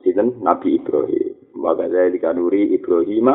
jinten 0.01 0.39
Nabi 0.41 0.79
Ibrahim. 0.79 1.35
Wa 1.59 1.77
kadzalika 1.77 2.33
nuri 2.33 2.73
Ibrahim 2.75 3.29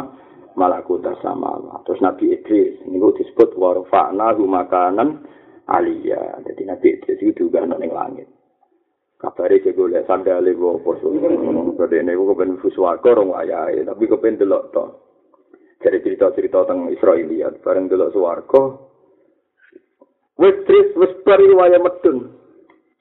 malaku 0.58 0.98
tasama. 1.00 1.80
Terus 1.86 2.00
Nabi 2.02 2.34
Idris 2.34 2.82
niku 2.88 3.14
disebut 3.14 3.54
warfa'na 3.54 4.34
makanan 4.34 5.22
aliyah. 5.68 6.42
Jadi 6.44 6.62
Nabi 6.66 6.86
Idris 6.98 7.20
itu 7.22 7.46
juga 7.46 7.62
ning 7.64 7.92
langit. 7.92 8.37
Kabare 9.18 9.58
cek 9.58 9.74
golek 9.74 10.06
sandale 10.06 10.54
kok 10.54 10.78
apa 10.78 10.90
so 11.02 11.10
kode 11.74 11.98
nek 12.06 12.14
kok 12.14 12.38
ben 12.38 12.54
fuswarga 12.62 13.10
rong 13.18 13.34
ayahe 13.34 13.82
tapi 13.82 14.06
kok 14.06 14.22
ben 14.22 14.38
delok 14.38 14.70
to. 14.70 14.84
Cari 15.78 16.02
cerita-cerita 16.02 16.66
tentang 16.66 16.90
Israeliat 16.90 17.62
bareng 17.62 17.86
delok 17.86 18.10
swarga 18.14 18.62
wis 20.38 20.54
tris 20.66 20.94
wis 20.94 21.12
pari 21.26 21.50
waya 21.50 21.82
medun 21.82 22.30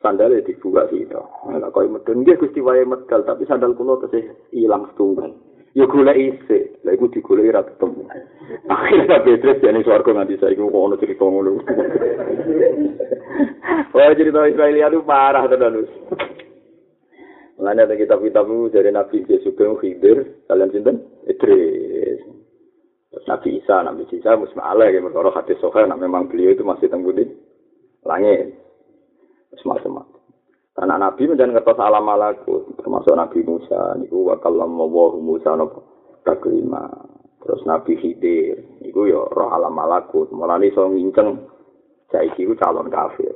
sandale 0.01 0.41
dibuka 0.41 0.89
sih 0.89 1.05
to 1.05 1.21
nek 1.53 1.69
koyo 1.69 1.93
medun 1.93 2.25
nggih 2.25 2.37
Gusti 2.41 2.61
waya 2.61 2.81
medal 2.85 3.21
tapi 3.21 3.45
sandal 3.45 3.77
kula 3.77 4.01
tesih 4.05 4.25
ilang 4.57 4.89
setunggal 4.93 5.37
ya 5.77 5.85
golek 5.85 6.17
isih 6.17 6.73
lha 6.81 6.97
iku 6.97 7.05
digoleki 7.13 7.53
ra 7.53 7.61
ketemu 7.61 8.09
akhirnya 8.65 9.21
Petrus 9.21 9.61
jane 9.61 9.85
swarga 9.85 10.09
nganti 10.09 10.41
saiki 10.41 10.57
kok 10.57 10.73
ono 10.73 10.97
cerita 10.97 11.25
ngono 11.25 11.61
Wah 13.93 14.13
cerita 14.13 14.45
Israel 14.45 14.77
itu 14.77 15.01
parah 15.05 15.49
tenan 15.49 15.81
wis. 15.81 15.91
Mulane 17.57 17.89
ada 17.89 17.97
kitab-kitab 17.97 18.45
dari 18.69 18.93
Nabi 18.93 19.25
Yesus 19.25 19.57
bin 19.57 19.73
Khidir, 19.81 20.45
kalian 20.45 20.69
sinten? 20.69 21.01
Idris. 21.25 22.21
Nabi 23.25 23.57
Isa, 23.57 23.81
Nabi 23.81 24.05
Isa 24.13 24.37
mus 24.37 24.53
malah 24.53 24.93
ya 24.93 25.01
mergo 25.01 25.33
hati 25.33 25.57
soha 25.57 25.89
nah 25.89 25.97
memang 25.97 26.29
beliau 26.29 26.53
itu 26.53 26.61
masih 26.61 26.87
tenggu 26.87 27.11
di 27.17 27.25
langit. 28.05 28.53
Semacam 29.65 30.05
Karena 30.77 30.93
Nabi 31.01 31.25
menjadi 31.25 31.57
ngertos 31.57 31.81
alam 31.81 32.05
malaku, 32.05 32.69
termasuk 32.77 33.17
Nabi 33.17 33.41
Musa, 33.41 33.97
niku 33.97 34.29
wa 34.29 34.37
kallam 34.37 34.77
Musa 34.77 35.57
nopo 35.57 35.81
taklima. 36.21 36.85
Terus 37.41 37.65
Nabi 37.65 37.97
Khidir, 37.97 38.61
niku 38.85 39.09
ya 39.09 39.25
roh 39.25 39.49
alam 39.49 39.73
malakut, 39.73 40.29
mulane 40.29 40.69
iso 40.69 40.85
nginceng 40.85 41.49
saiki 42.13 42.45
ku 42.45 42.53
calon 42.53 42.93
kafir. 42.93 43.33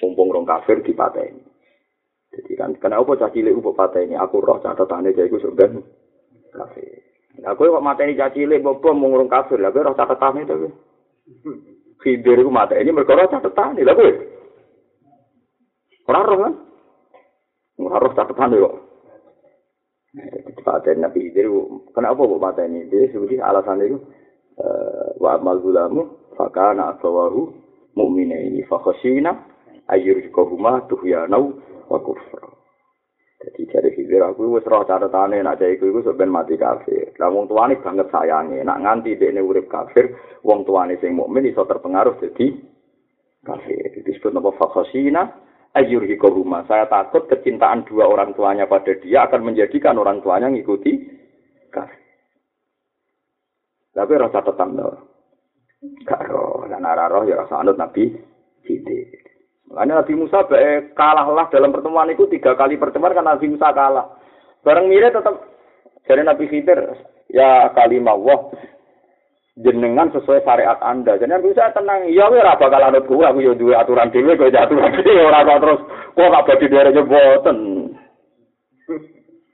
Mumpung 0.00 0.32
rong 0.32 0.48
kafir 0.48 0.80
dipateni. 0.80 1.44
Jadi 2.32 2.52
kan 2.56 2.72
kenapa 2.80 3.20
cah 3.20 3.32
cilik 3.36 3.56
mbok 3.56 3.76
pateni 3.76 4.16
aku 4.16 4.40
roh 4.40 4.56
catatane 4.56 5.12
jek 5.12 5.28
iku 5.28 5.44
sampean 5.44 5.84
kafir. 6.56 7.04
Lah 7.44 7.52
kowe 7.52 7.68
kok 7.68 7.84
mateni 7.84 8.16
cah 8.16 8.32
mbok 8.32 8.80
bom 8.80 8.96
mung 8.96 9.12
rong 9.12 9.28
kafir, 9.28 9.60
lah 9.60 9.68
kowe 9.76 9.84
roh 9.84 9.92
to 9.92 10.04
kowe. 10.08 10.70
Khidir 12.00 12.40
ku 12.40 12.48
mateni 12.48 12.96
mergo 12.96 13.12
roh 13.12 13.28
catatane, 13.28 13.84
lah 13.84 13.92
kowe. 13.92 14.12
Ora 16.08 16.24
roh 16.24 16.38
kan? 16.48 16.54
Ora 17.78 18.02
roh 18.02 18.12
catatane 18.12 18.56
kok. 18.58 18.76
Paten 20.66 20.98
Nabi 20.98 21.30
Khidir 21.30 21.46
kenapa 21.94 22.18
kok 22.26 22.42
pateni? 22.42 22.90
Dia 22.90 23.06
sebuti 23.14 23.38
alasan 23.38 23.86
itu 23.86 23.98
eh, 24.58 25.08
wa 25.22 25.38
amal 25.38 25.62
gulamu 25.62 26.34
fakana 26.34 26.98
asawahu 26.98 27.54
mu'mina 27.94 28.34
ini 28.34 28.66
fakhashina 28.66 29.30
ayyurikahuma 29.86 30.90
tuhyanau 30.90 31.54
wa 31.86 31.98
kufra. 32.02 32.50
Jadi 33.38 33.70
dari 33.70 33.90
hijir 33.94 34.18
aku 34.26 34.58
wis 34.58 34.66
roh 34.66 34.82
catatane 34.82 35.38
nak 35.38 35.62
iku 35.62 35.86
iku 35.86 36.02
sampeyan 36.02 36.34
mati 36.34 36.58
kafir. 36.58 37.14
Lah 37.22 37.30
wong 37.30 37.46
tuane 37.46 37.78
banget 37.78 38.10
sayange, 38.10 38.58
nak 38.66 38.82
nganti 38.82 39.14
dekne 39.14 39.38
urip 39.38 39.70
kafir, 39.70 40.10
wong 40.42 40.66
tuane 40.66 40.98
sing 40.98 41.14
mukmin 41.14 41.46
iso 41.46 41.62
terpengaruh 41.62 42.18
jadi 42.18 42.58
kafir. 43.46 44.02
Disebut 44.02 44.34
napa 44.34 44.50
fakhashina 44.58 45.46
ayyurhikohuma. 45.76 46.64
Saya 46.70 46.88
takut 46.88 47.28
kecintaan 47.28 47.84
dua 47.84 48.08
orang 48.08 48.32
tuanya 48.32 48.64
pada 48.64 48.94
dia 48.96 49.28
akan 49.28 49.52
menjadikan 49.52 49.98
orang 50.00 50.22
tuanya 50.24 50.48
ngikuti 50.48 51.04
kafir. 51.68 52.00
Tapi 53.92 54.12
rasa 54.14 54.40
tetap 54.40 54.68
dong. 54.72 54.98
Gak 56.06 56.26
roh, 56.26 56.66
dan 56.66 56.82
roh 56.86 57.22
ya 57.22 57.46
rasa 57.46 57.62
anut 57.62 57.78
Nabi 57.78 58.10
Sidik. 58.66 59.28
Makanya 59.68 60.02
Nabi 60.02 60.12
Musa 60.16 60.42
baik 60.48 60.96
kalahlah 60.96 61.46
dalam 61.52 61.70
pertemuan 61.70 62.08
itu 62.08 62.24
tiga 62.32 62.56
kali 62.56 62.80
pertemuan 62.80 63.12
kan 63.12 63.26
Nabi 63.26 63.52
Musa 63.52 63.68
kalah. 63.70 64.16
Bareng 64.64 64.88
mirip 64.88 65.12
tetap 65.14 65.38
dari 66.08 66.24
Nabi 66.24 66.44
Khidir 66.48 66.80
ya 67.28 67.68
kalimah 67.76 68.16
Allah 68.16 68.38
jenengan 69.62 70.10
sesuai 70.14 70.46
syariat 70.46 70.78
Anda. 70.82 71.18
Jadi 71.18 71.34
Nabi 71.34 71.50
Musa 71.50 71.74
tenang, 71.74 72.06
ya 72.10 72.30
ora 72.30 72.54
bakal 72.54 72.82
anut 72.82 73.04
gue, 73.06 73.24
aku 73.26 73.38
ya 73.42 73.52
duwe 73.58 73.74
aturan 73.74 74.10
dhewe 74.14 74.38
kok 74.38 74.54
aturan 74.54 74.94
dhewe 74.94 75.22
ora 75.26 75.42
kok 75.42 75.60
terus 75.62 75.80
kok 76.14 76.30
gak 76.30 76.46
bagi 76.46 76.66
dhewe 76.70 77.02
boten. 77.02 77.58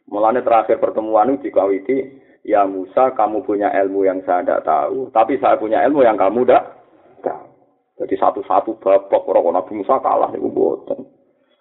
Mulane 0.08 0.44
terakhir 0.44 0.78
pertemuan 0.78 1.34
itu 1.34 1.50
dikawiti 1.50 2.22
Ya 2.44 2.68
Musa, 2.68 3.08
kamu 3.16 3.40
punya 3.48 3.72
ilmu 3.72 4.04
yang 4.04 4.20
saya 4.28 4.44
tidak 4.44 4.68
tahu, 4.68 5.08
tapi 5.16 5.40
saya 5.40 5.56
punya 5.56 5.80
ilmu 5.88 6.04
yang 6.04 6.20
kamu 6.20 6.44
tidak. 6.44 6.76
Jadi 7.94 8.14
satu-satu 8.20 8.76
babak 8.82 9.22
orang 9.24 9.54
Nabi 9.56 9.80
Musa 9.80 10.02
kalah 10.02 10.28
nih 10.34 10.42
buatan. 10.42 11.08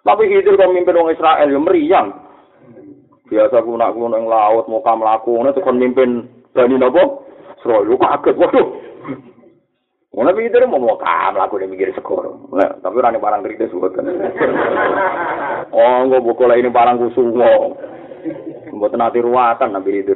Tapi 0.03 0.27
hidup 0.27 0.59
kalau 0.59 0.75
mimpin 0.75 0.97
orang 0.97 1.15
Israel 1.15 1.47
ya 1.47 1.59
meriang. 1.61 2.07
Biasa 3.29 3.63
kunak 3.63 3.95
kuno 3.95 4.19
yang 4.19 4.27
laut 4.27 4.67
mau 4.67 4.83
kamu 4.83 5.07
lakukan 5.07 5.55
itu 5.55 5.61
kan 5.63 5.75
mimpin 5.79 6.09
Bani 6.51 6.75
Nabo. 7.63 7.83
Seroy 7.83 7.97
kaget 7.97 8.35
waduh. 8.39 8.67
Mana 10.13 10.29
pikir 10.29 10.61
mau 10.69 10.77
mau 10.77 10.93
kamu 11.01 11.41
lakukan 11.41 11.73
mikir 11.73 11.89
skor. 11.97 12.29
Nah, 12.53 12.77
tapi 12.85 13.01
rani 13.01 13.17
barang 13.17 13.41
kritis 13.49 13.73
bukan. 13.73 14.05
Oh, 15.73 16.05
nggak 16.05 16.21
buka 16.21 16.53
ini 16.53 16.69
barang 16.69 17.01
kusungo. 17.01 17.73
Buat 18.77 18.93
nanti 18.93 19.25
ruatan 19.25 19.73
nabi 19.73 20.05
itu. 20.05 20.13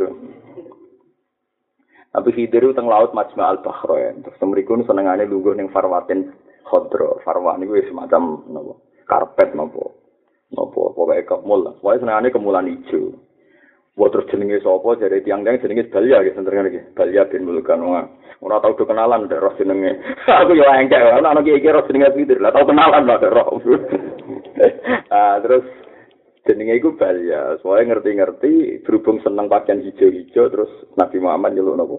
Tapi 2.13 2.29
Khidir 2.33 2.65
itu 2.65 2.77
teng 2.77 2.85
laut 2.85 3.13
Majma 3.13 3.49
al 3.49 3.61
Bahrain. 3.65 4.21
Terus 4.21 4.41
mriku 4.41 4.77
senengane 4.85 5.25
lungguh 5.25 5.57
ning 5.57 5.73
Farwatin 5.73 6.29
Khodro. 6.65 7.21
Farwan 7.25 7.65
itu 7.65 7.89
semacam 7.89 8.45
nopo 8.53 8.85
karpet 9.09 9.57
nopo. 9.57 9.97
Nopo 10.53 10.93
pokoke 10.93 11.25
kemul 11.25 11.59
lah. 11.67 11.73
Pokoke 11.81 12.01
senengane 12.05 12.29
kemulan 12.29 12.69
ijo. 12.69 13.26
Terus 13.97 14.29
jenenge 14.29 14.61
sapa 14.61 14.93
jadi 15.01 15.25
tiang-tiang 15.25 15.57
jenenge 15.57 15.89
Balya 15.89 16.21
gitu 16.21 16.37
senengane 16.37 16.69
iki. 16.69 16.81
Balya 16.93 17.25
bin 17.33 17.49
Mulkan 17.49 17.81
wah. 17.81 18.05
Ora 18.45 18.61
tau 18.61 18.77
kenalan 18.77 19.25
ndek 19.25 19.41
roh 19.41 19.57
jenenge. 19.57 19.97
Aku 20.45 20.53
yo 20.53 20.69
engke 20.69 20.93
ana 20.93 21.33
ana 21.33 21.41
iki 21.41 21.65
roh 21.65 21.81
jenenge 21.89 22.13
Khidir. 22.13 22.37
Lah 22.37 22.53
tau 22.53 22.69
kenalan 22.69 23.09
lah 23.09 23.17
roh. 23.17 23.57
ah 25.17 25.41
terus 25.41 25.65
jenenge 26.45 26.77
iku 26.77 26.93
Balya. 26.93 27.57
Soale 27.65 27.89
ngerti-ngerti 27.89 28.85
berhubung 28.85 29.17
seneng 29.25 29.49
pakaian 29.49 29.81
hijau-hijau 29.81 30.45
terus 30.53 30.69
Nabi 30.93 31.17
Muhammad 31.17 31.57
nyeluk 31.57 31.77
nopo? 31.81 31.97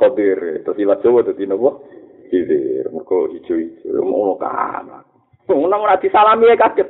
Khadir. 0.00 0.64
Terus 0.64 0.80
ilat 0.80 1.04
Jawa 1.04 1.28
dadi 1.28 1.44
nopo? 1.44 1.84
Khidir. 2.32 2.88
Mergo 2.88 3.28
hijau-hijau 3.28 4.00
ngono 4.00 4.40
kan. 4.40 5.04
Ngono 5.44 5.76
ora 5.76 6.00
disalami 6.00 6.48
ya 6.48 6.56
kaget. 6.56 6.88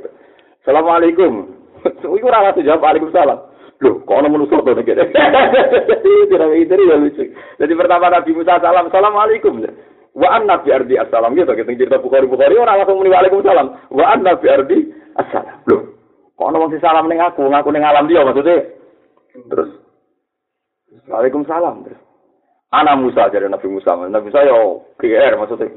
Assalamualaikum. 0.63 1.33
Iku 2.07 2.27
ora 2.31 2.55
rasa 2.55 2.63
jawab 2.63 2.87
Waalaikumsalam. 2.87 3.54
Loh, 3.83 3.99
kok 4.07 4.19
ana 4.19 4.29
manusa 4.31 4.63
to 4.63 4.71
nek. 4.71 4.87
Tidak 4.87 6.51
itu 6.55 6.75
ya 6.87 6.97
lucu. 6.99 7.25
Jadi 7.35 7.73
pertama 7.75 8.07
Nabi 8.13 8.31
Musa 8.31 8.63
salam, 8.63 8.87
Assalamualaikum. 8.87 9.67
Wa 10.15 10.39
anna 10.39 10.63
bi 10.63 10.71
ardi 10.71 10.95
assalam 10.95 11.35
gitu 11.35 11.51
kita 11.59 11.75
cerita 11.75 11.99
Bukhari 11.99 12.31
Bukhari 12.31 12.55
ora 12.55 12.79
langsung 12.79 13.03
muni 13.03 13.11
Waalaikumsalam. 13.11 13.91
Wa 13.91 14.15
anna 14.15 14.39
bi 14.39 14.47
ardi 14.47 14.79
assalam. 15.19 15.59
Loh, 15.67 15.83
Kok 16.39 16.47
ana 16.51 16.63
wong 16.63 16.71
salam 16.79 17.11
ning 17.11 17.19
aku, 17.19 17.43
ngaku 17.51 17.69
ning 17.75 17.83
alam 17.83 18.07
dia 18.07 18.23
maksudnya. 18.23 18.63
Terus 19.51 19.71
Waalaikumsalam. 21.11 21.83
Terus 21.83 22.01
Ana 22.75 22.99
Musa 22.99 23.31
jadi 23.31 23.47
Nabi 23.47 23.71
Musa. 23.71 23.95
Nabi 23.95 24.31
Musa 24.31 24.43
yo 24.43 24.83
GR 24.99 25.35
maksudnya. 25.39 25.71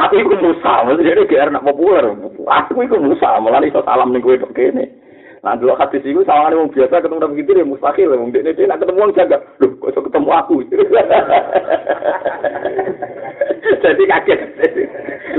Aku 0.00 0.16
iku 0.16 0.32
Musa, 0.40 0.80
maksudnya 0.88 1.28
GR 1.28 1.48
nak 1.52 1.66
populer. 1.66 2.08
Aku 2.48 2.80
iku 2.80 2.96
Musa, 2.96 3.36
malah 3.36 3.60
iso 3.60 3.84
salam 3.84 4.16
ning 4.16 4.24
kowe 4.24 4.32
kene. 4.56 4.99
Nah 5.40 5.56
dulu 5.56 5.72
hadis 5.72 6.04
itu 6.04 6.20
sama 6.28 6.52
wong 6.52 6.68
biasa 6.68 7.00
ketemu 7.00 7.20
Nabi 7.24 7.40
gitu 7.40 7.50
ya 7.56 7.64
mustahil. 7.64 8.12
Wong 8.12 8.28
dia 8.28 8.44
dia 8.44 8.68
nak 8.68 8.84
ketemu 8.84 9.00
wong 9.08 9.16
jaga. 9.16 9.40
Loh, 9.64 9.72
kok 9.80 9.90
iso 9.96 10.00
ketemu 10.04 10.28
aku? 10.36 10.54
Jadi 13.80 14.02
kaget. 14.04 14.40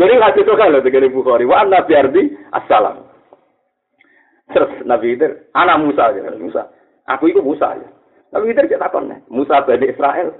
Lalu 0.02 0.18
hadis 0.18 0.42
itu 0.42 0.54
loh 0.58 0.82
dengan 0.82 1.14
Bukhari. 1.14 1.46
Wa 1.46 1.62
Nabi 1.70 1.94
Ardi, 1.94 2.24
Assalam. 2.50 3.06
Terus 4.52 4.72
Nabi 4.84 5.16
Khidir, 5.16 5.48
anak 5.56 5.80
Musa 5.80 6.12
aja, 6.12 6.34
Musa. 6.36 6.68
Aku 7.08 7.32
itu 7.32 7.40
Musa 7.40 7.72
ya. 7.78 7.88
Nabi 8.36 8.52
Khidir 8.52 8.68
kita 8.68 8.90
takon 8.90 9.14
Musa 9.32 9.64
Bani 9.64 9.86
Israel. 9.88 10.34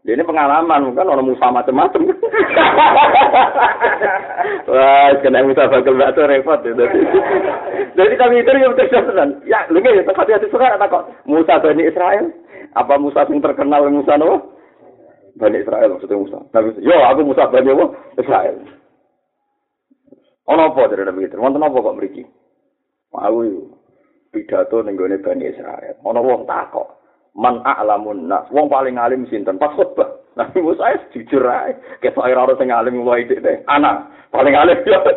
Dia 0.00 0.16
ini 0.16 0.24
pengalaman, 0.24 0.96
kan 0.96 1.12
orang 1.12 1.28
Musa 1.28 1.52
macam-macam. 1.52 2.08
Wah, 4.72 5.12
kena 5.20 5.44
Musa 5.44 5.68
bakal 5.68 5.92
batu 5.92 6.24
repot 6.24 6.64
ya. 6.64 6.72
Jadi 7.92 8.14
kami 8.16 8.40
itu 8.40 8.50
yang 8.56 8.72
terkesan. 8.72 9.44
Ya, 9.44 9.68
lu 9.68 9.84
ya, 9.84 10.00
tempat 10.00 10.24
hati 10.24 10.48
suka 10.48 10.80
takut. 10.80 11.04
Musa 11.28 11.60
Bani 11.60 11.84
Israel. 11.84 12.32
Apa 12.72 12.96
Musa 12.96 13.28
yang 13.28 13.44
terkenal 13.44 13.92
Musa 13.92 14.16
no? 14.16 14.56
Bani 15.36 15.60
Israel 15.60 15.92
maksudnya 15.92 16.16
Musa. 16.16 16.38
Nabi, 16.48 16.80
yo 16.80 16.96
aku 16.96 17.20
Musa 17.20 17.52
Bani 17.52 17.68
Israel. 18.16 18.56
Ono 20.50 20.62
apa 20.74 20.90
dari 20.90 21.04
Nabi 21.06 21.28
Khidir? 21.28 21.38
Wonten 21.38 21.62
apa 21.62 21.78
kok 21.78 21.96
mriki? 22.00 22.24
Mau 23.14 23.42
pidato 24.34 24.82
ning 24.82 24.98
gone 24.98 25.20
Bani 25.22 25.44
Israel. 25.46 25.94
Ana 26.02 26.20
wong 26.22 26.46
takok, 26.46 26.99
"Man 27.34 27.62
a'lamun 27.62 28.26
nas?" 28.26 28.46
Wong 28.50 28.70
paling 28.70 28.98
alim 28.98 29.26
sinten? 29.30 29.58
Pas 29.58 29.74
khotbah. 29.74 30.20
Nabi 30.38 30.62
Musa 30.62 30.94
es 30.94 31.02
jujur 31.12 31.42
ae. 31.46 31.74
Ketok 32.00 32.24
ora 32.24 32.54
sing 32.56 32.70
alim 32.70 33.02
wae 33.02 33.26
dik 33.26 33.42
deh. 33.42 33.58
Anak 33.66 34.06
paling 34.30 34.54
alim 34.54 34.78
ya. 34.86 35.02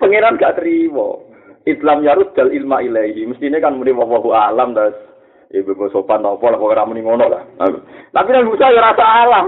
Pangeran 0.00 0.40
gak 0.40 0.58
terima. 0.58 1.22
Islam 1.62 2.02
yarud 2.02 2.34
dal 2.34 2.50
ilma 2.50 2.82
ilahi. 2.82 3.22
Mestine 3.22 3.62
kan 3.62 3.78
muni 3.78 3.94
wallahu 3.94 4.34
alam 4.34 4.74
das. 4.74 4.94
Ibu 5.52 5.76
gue 5.76 5.92
sopan 5.92 6.24
tau 6.24 6.40
pola 6.40 6.56
kok 6.56 6.72
ora 6.74 6.88
muni 6.88 7.04
ngono 7.04 7.28
lah. 7.28 7.42
Tapi 8.10 8.28
Nabi 8.34 8.50
Musa 8.50 8.72
ya 8.72 8.82
rasa 8.82 9.04
alam. 9.04 9.46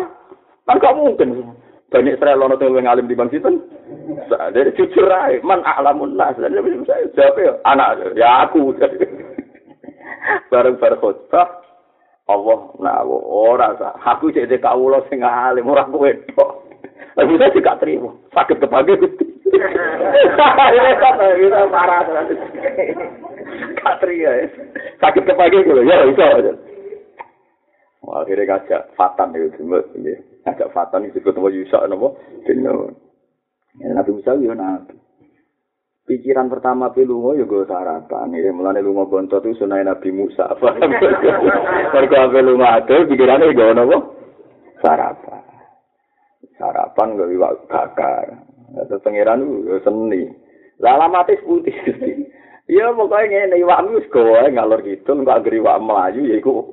Kan 0.68 0.78
gak 0.78 0.94
mungkin. 0.94 1.58
Banyak 1.90 2.18
Israel 2.18 2.46
ono 2.46 2.54
tuh 2.58 2.74
yang 2.74 2.90
alim 2.90 3.10
di 3.10 3.18
bang 3.18 3.30
Sinten. 3.30 3.58
Dari 4.30 4.70
jujur 4.74 5.10
aja, 5.10 5.38
man 5.42 5.62
alamun 5.66 6.18
nas. 6.18 6.38
Nabi 6.38 6.74
saya 6.86 7.06
jawab 7.14 7.38
ya, 7.38 7.52
anak 7.66 8.14
ya 8.18 8.48
aku. 8.48 8.74
Bareng 10.50 10.80
bareng 10.80 11.00
khutbah, 11.00 11.48
Allah 12.24 12.58
nawo 12.80 13.16
ora 13.20 13.76
sah. 13.76 13.92
Aku 14.16 14.32
cek 14.32 14.48
dek 14.48 14.64
kawula 14.64 15.05
sing 15.12 15.20
alim 15.20 15.68
ora 15.68 15.84
kowe 15.84 16.09
tok. 16.32 16.64
Tapi 17.14 17.38
saya 17.38 17.55
juga 17.55 17.78
terima. 17.78 18.10
Sakit 18.34 18.59
kepagi 18.59 18.98
Gusti. 18.98 19.24
Kita 19.55 21.60
parah 21.70 22.02
terus. 22.09 22.40
Katria. 23.78 24.51
Sakit 24.98 25.22
kepagi 25.22 25.62
gitu. 25.62 25.82
Ya 25.86 26.02
iso 26.10 26.24
aja. 26.24 26.52
Akhirnya 28.05 28.56
ngajak 28.56 28.82
Fatan 28.98 29.36
itu. 29.36 29.62
Ngajak 30.42 30.72
Fatan 30.74 31.06
itu 31.06 31.22
ketemu 31.22 31.62
Yusa 31.62 31.86
nopo. 31.86 32.18
Ya, 33.78 33.90
Nabi 33.90 34.10
Musa 34.14 34.38
yo 34.38 34.55
nabi. 34.55 34.94
Pikiran 36.05 36.52
pertama 36.52 36.93
pi 36.93 37.01
lunga 37.09 37.32
yo 37.40 37.48
go 37.48 37.64
sarapan. 37.64 38.36
Ya 38.36 38.52
mulane 38.52 38.85
lunga 38.85 39.09
bontot 39.09 39.40
itu 39.40 39.64
sunai 39.64 39.89
Nabi 39.89 40.12
Musa. 40.12 40.52
Mergo 41.97 42.16
ape 42.20 42.39
lunga 42.44 42.76
adol 42.76 43.09
pikirane 43.09 43.56
go 43.56 43.72
nopo? 43.72 43.97
Sarapan. 44.85 45.40
Sarapan 46.60 47.16
go 47.16 47.24
iwak 47.24 47.56
bakar. 47.72 48.36
Terus 48.85 49.01
pangeran 49.01 49.48
yo 49.64 49.81
seni. 49.81 50.28
Lah 50.85 51.01
alamatis 51.01 51.40
putih 51.40 51.72
Gusti. 51.72 52.28
Ya 52.68 52.93
pokoknya 52.93 53.48
ngene 53.48 53.56
iwak 53.64 53.89
wis 53.93 54.09
gowe 54.12 54.44
ngalor 54.48 54.81
gitu, 54.85 55.12
enggak 55.12 55.44
geri 55.44 55.60
iwak 55.60 55.81
melayu 55.85 56.28
ya 56.28 56.36
iku. 56.40 56.68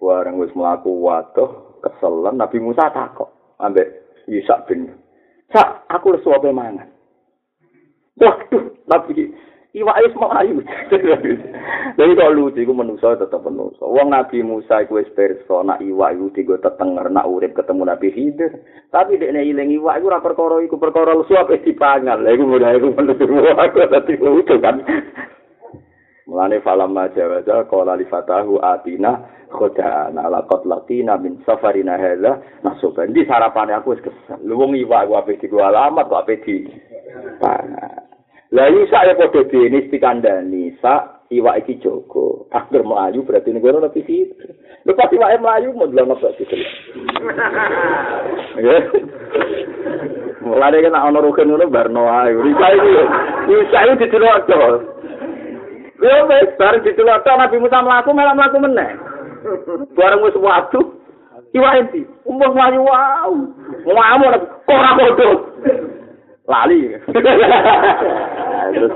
Warang 0.00 0.40
wis 0.40 0.52
mlaku 0.56 1.00
waduh 1.00 1.80
keselan 1.80 2.36
Nabi 2.36 2.60
Musa 2.60 2.92
takok 2.92 3.56
ambek 3.60 3.88
Isa 4.28 4.64
bin. 4.68 4.88
Sa, 5.52 5.84
aku 5.90 6.14
lesu 6.14 6.30
apa 6.30 6.48
mangan. 6.52 6.89
Waduh, 8.20 8.64
Nabi 8.84 9.32
Iwak 9.70 10.02
wis 10.02 10.14
melayu. 10.18 10.58
Jadi 11.98 12.12
kalau 12.18 12.34
lucu, 12.34 12.58
iku 12.58 12.74
manusia 12.74 13.14
tetap 13.14 13.38
manusia. 13.46 13.86
Wong 13.86 14.10
Nabi 14.10 14.42
Musa 14.42 14.82
iku 14.82 14.98
wis 14.98 15.06
perso, 15.14 15.62
nak 15.62 15.78
iwak 15.78 16.18
iku 16.18 16.26
digo 16.34 16.54
tetenger, 16.58 17.06
nak 17.06 17.30
urip 17.30 17.54
ketemu 17.54 17.86
Nabi 17.86 18.10
Khidir. 18.10 18.50
Tapi 18.90 19.22
dek 19.22 19.30
nek 19.30 19.46
iling 19.46 19.70
iwak 19.78 20.02
iku 20.02 20.10
ora 20.10 20.18
perkara 20.18 20.58
iku 20.66 20.74
perkara 20.74 21.14
lesu 21.14 21.38
apa 21.38 21.54
dipangan. 21.62 22.18
Lah 22.18 22.34
iku 22.34 22.44
mudah 22.50 22.70
iku 22.74 22.90
manusia. 22.98 23.54
Aku 23.62 23.78
dadi 23.94 24.14
lucu 24.18 24.58
kan. 24.58 24.82
Mulane 26.26 26.58
falam 26.66 26.90
majawaza 26.90 27.70
qala 27.70 27.94
li 27.94 28.10
fatahu 28.10 28.58
atina 28.58 29.22
khodana 29.54 30.26
ala 30.26 30.50
qatlaqina 30.50 31.14
min 31.22 31.38
safarina 31.46 31.94
hadza 31.94 32.42
nasoban 32.66 33.14
di 33.14 33.22
sarapane 33.22 33.70
aku 33.70 33.94
wis 33.94 34.02
kesel. 34.02 34.38
Lu 34.42 34.58
wong 34.58 34.74
iwak 34.74 35.06
aku 35.06 35.14
ape 35.14 35.38
di 35.38 35.46
alamat 35.46 36.10
kok 36.10 36.22
ape 36.26 36.34
di 36.42 36.66
Lah 38.50 38.66
isa 38.66 39.06
ya 39.06 39.14
padha 39.14 39.46
dene 39.46 39.86
pikandani 39.86 40.74
sa 40.82 41.22
iwak 41.30 41.62
iki 41.62 41.78
jogo. 41.78 42.50
Akhir 42.50 42.82
melayu 42.82 43.22
berarti 43.22 43.54
negara 43.54 43.78
lebih 43.78 44.02
sih. 44.10 44.26
Lu 44.82 44.90
pasti 44.98 45.14
iwak 45.14 45.38
melayu 45.38 45.70
mau 45.70 45.86
delok 45.86 46.18
kok 46.18 46.34
gitu. 46.34 46.58
Mulane 50.42 50.82
kan 50.82 50.98
ana 50.98 51.18
rukun 51.22 51.46
ngono 51.46 51.70
barno 51.70 52.10
ae. 52.10 52.34
Isa 52.34 52.66
iki. 52.74 52.92
Isa 53.54 53.78
iki 53.86 54.02
dicelok 54.02 54.50
to. 54.50 54.58
Lha 56.02 56.18
wis 56.26 56.50
bareng 56.58 56.82
dicelok 56.82 57.22
Nabi 57.22 57.56
Musa 57.62 57.86
mlaku 57.86 58.10
malah 58.10 58.34
mlaku 58.34 58.58
meneh. 58.58 58.98
Bareng 59.94 60.26
wis 60.26 60.34
waktu 60.34 60.82
iwak 61.54 61.86
enti. 61.86 62.02
Umbuh 62.26 62.50
melayu. 62.50 62.82
Ngomong 63.86 64.42
kok 64.66 64.74
ora 64.74 64.90
bodoh. 64.98 65.34
Lali. 66.50 66.98
terus 68.74 68.94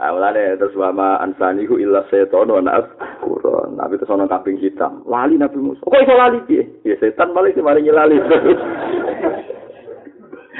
awalane 0.00 0.56
terus 0.56 0.74
wama 0.76 1.20
ansanihu 1.20 1.76
illa 1.76 2.02
setan 2.08 2.48
wa 2.48 2.64
naf 2.64 2.88
Quran. 3.20 3.76
Nabi 3.76 4.00
terus 4.00 4.12
ana 4.12 4.24
kambing 4.24 4.56
hitam. 4.56 5.04
Lali 5.04 5.36
Nabi 5.36 5.60
Musa. 5.60 5.84
Kok 5.84 6.00
iso 6.00 6.14
lali 6.16 6.40
piye? 6.48 6.64
Ya 6.88 6.96
setan 6.96 7.36
malah 7.36 7.52
sing 7.52 7.60
maringi 7.60 7.92
lali. 7.92 8.16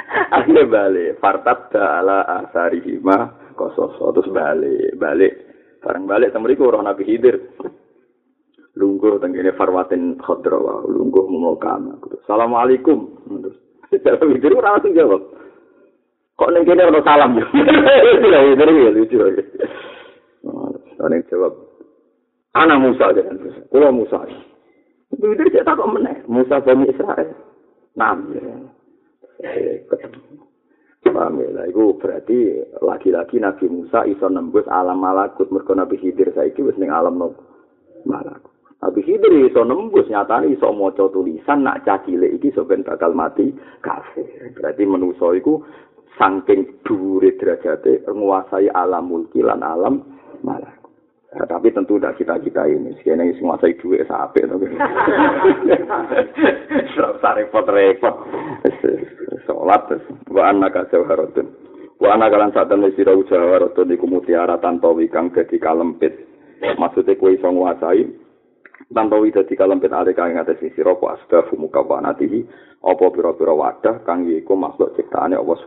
Akhirnya 0.07 0.63
balik, 0.67 1.19
fartat 1.19 1.71
ala 1.75 2.23
asarihima 2.23 3.51
kososo 3.57 4.13
terus 4.15 4.29
balik, 4.31 4.95
balik, 4.95 5.33
bareng 5.83 6.05
balik 6.07 6.31
temeriku 6.31 6.71
orang 6.71 6.87
Nabi 6.87 7.03
Hidir, 7.03 7.35
lungguh 8.77 9.19
tenggine 9.19 9.51
farwatin 9.57 10.15
khodrawa, 10.21 10.85
lungguh 10.87 11.25
memokam. 11.27 11.99
Assalamualaikum. 12.23 13.19
Terus, 13.25 13.57
Nabi 14.05 14.37
Hidir 14.39 14.53
langsung 14.55 14.93
jawab. 14.95 15.21
Kok 16.37 16.51
ning 16.53 16.63
kene 16.63 16.85
ono 16.85 17.01
salam 17.01 17.33
yo. 17.33 17.45
Lha 17.51 18.39
iki 18.45 18.55
dari 18.55 18.85
ya 18.85 18.91
lucu. 18.93 19.17
Ana 21.01 21.17
jawab. 21.27 21.53
Ana 22.53 22.77
Musa 22.77 23.09
Musa. 23.13 23.61
Kulo 23.73 23.89
Musa. 23.89 24.21
Itu 25.13 25.25
itu 25.33 25.43
dia 25.49 25.65
takut 25.65 25.89
meneh. 25.89 26.21
Musa 26.29 26.61
Bani 26.61 26.85
Israel. 26.89 27.33
Nam. 27.97 28.37
Paham 31.07 31.39
ya, 31.39 31.63
itu 31.65 31.97
berarti 31.97 32.61
lagi-lagi 32.83 33.41
Nabi 33.41 33.65
Musa 33.71 34.05
iso 34.05 34.27
nembus 34.29 34.67
alam 34.69 35.01
malakut 35.01 35.49
mergo 35.49 35.73
Nabi 35.73 35.97
Khidir 35.97 36.29
saiki 36.35 36.61
wis 36.61 36.77
ning 36.77 36.93
alam 36.93 37.17
no 37.17 37.33
malakut. 38.05 38.53
Nabi 38.83 39.01
Khidir 39.01 39.49
iso 39.49 39.65
nembus 39.65 40.05
nyatane 40.11 40.53
iso 40.53 40.69
maca 40.75 41.09
tulisan 41.09 41.65
nak 41.65 41.87
cacile 41.87 42.29
iki 42.37 42.53
sampeyan 42.53 42.85
bakal 42.85 43.17
mati 43.17 43.49
kafir. 43.81 44.53
Berarti 44.53 44.83
manusa 44.85 45.33
iku 45.33 45.65
saking 46.17 46.81
dhuwure 46.83 47.37
derajate 47.37 48.03
nguasai 48.09 48.73
alam 48.73 49.07
mulki 49.07 49.45
lan 49.45 49.61
alam 49.61 50.01
malak. 50.41 50.77
Ya, 51.27 51.43
tapi 51.43 51.75
tentu 51.75 51.99
tidak 51.99 52.17
kita 52.17 52.39
kita 52.39 52.63
ini, 52.71 52.95
sekian 52.97 53.19
yang 53.19 53.35
menguasai 53.35 53.75
duit 53.83 53.99
sampai 54.09 54.47
itu. 54.47 54.55
Serasa 56.95 57.35
repot-repot. 57.35 58.15
Sholat, 59.43 59.91
wa 60.31 60.43
anak 60.47 60.87
jawharatun. 60.87 61.51
Wa 61.99 62.15
anak 62.15 62.31
kalan 62.31 62.53
saat 62.55 62.71
temen 62.71 62.95
sira 62.95 63.11
jawharatun 63.11 63.91
iku 63.91 64.07
mutiara 64.07 64.55
tanpa 64.63 64.87
wikang 64.95 65.27
dadi 65.35 65.59
kalempit. 65.59 66.15
Maksudnya 66.57 67.19
kue 67.19 67.35
iso 67.35 67.51
nguasai 67.51 68.26
tanpa 68.93 69.19
wida 69.19 69.43
kalempit 69.43 69.91
ale 69.91 70.15
kang 70.15 70.31
ngates 70.31 70.63
sira 70.75 70.95
apa 70.95 71.19
asbabu 71.19 71.59
mukawanatihi 71.59 72.39
apa 72.87 73.05
pira-pira 73.11 73.51
wadah 73.51 74.05
kang 74.07 74.23
iku 74.29 74.55
makhluk 74.55 74.95
ciptaane 74.95 75.35
Allah 75.35 75.57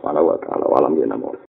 taala. 0.41 0.65
Walam 0.65 0.97
yen 0.97 1.13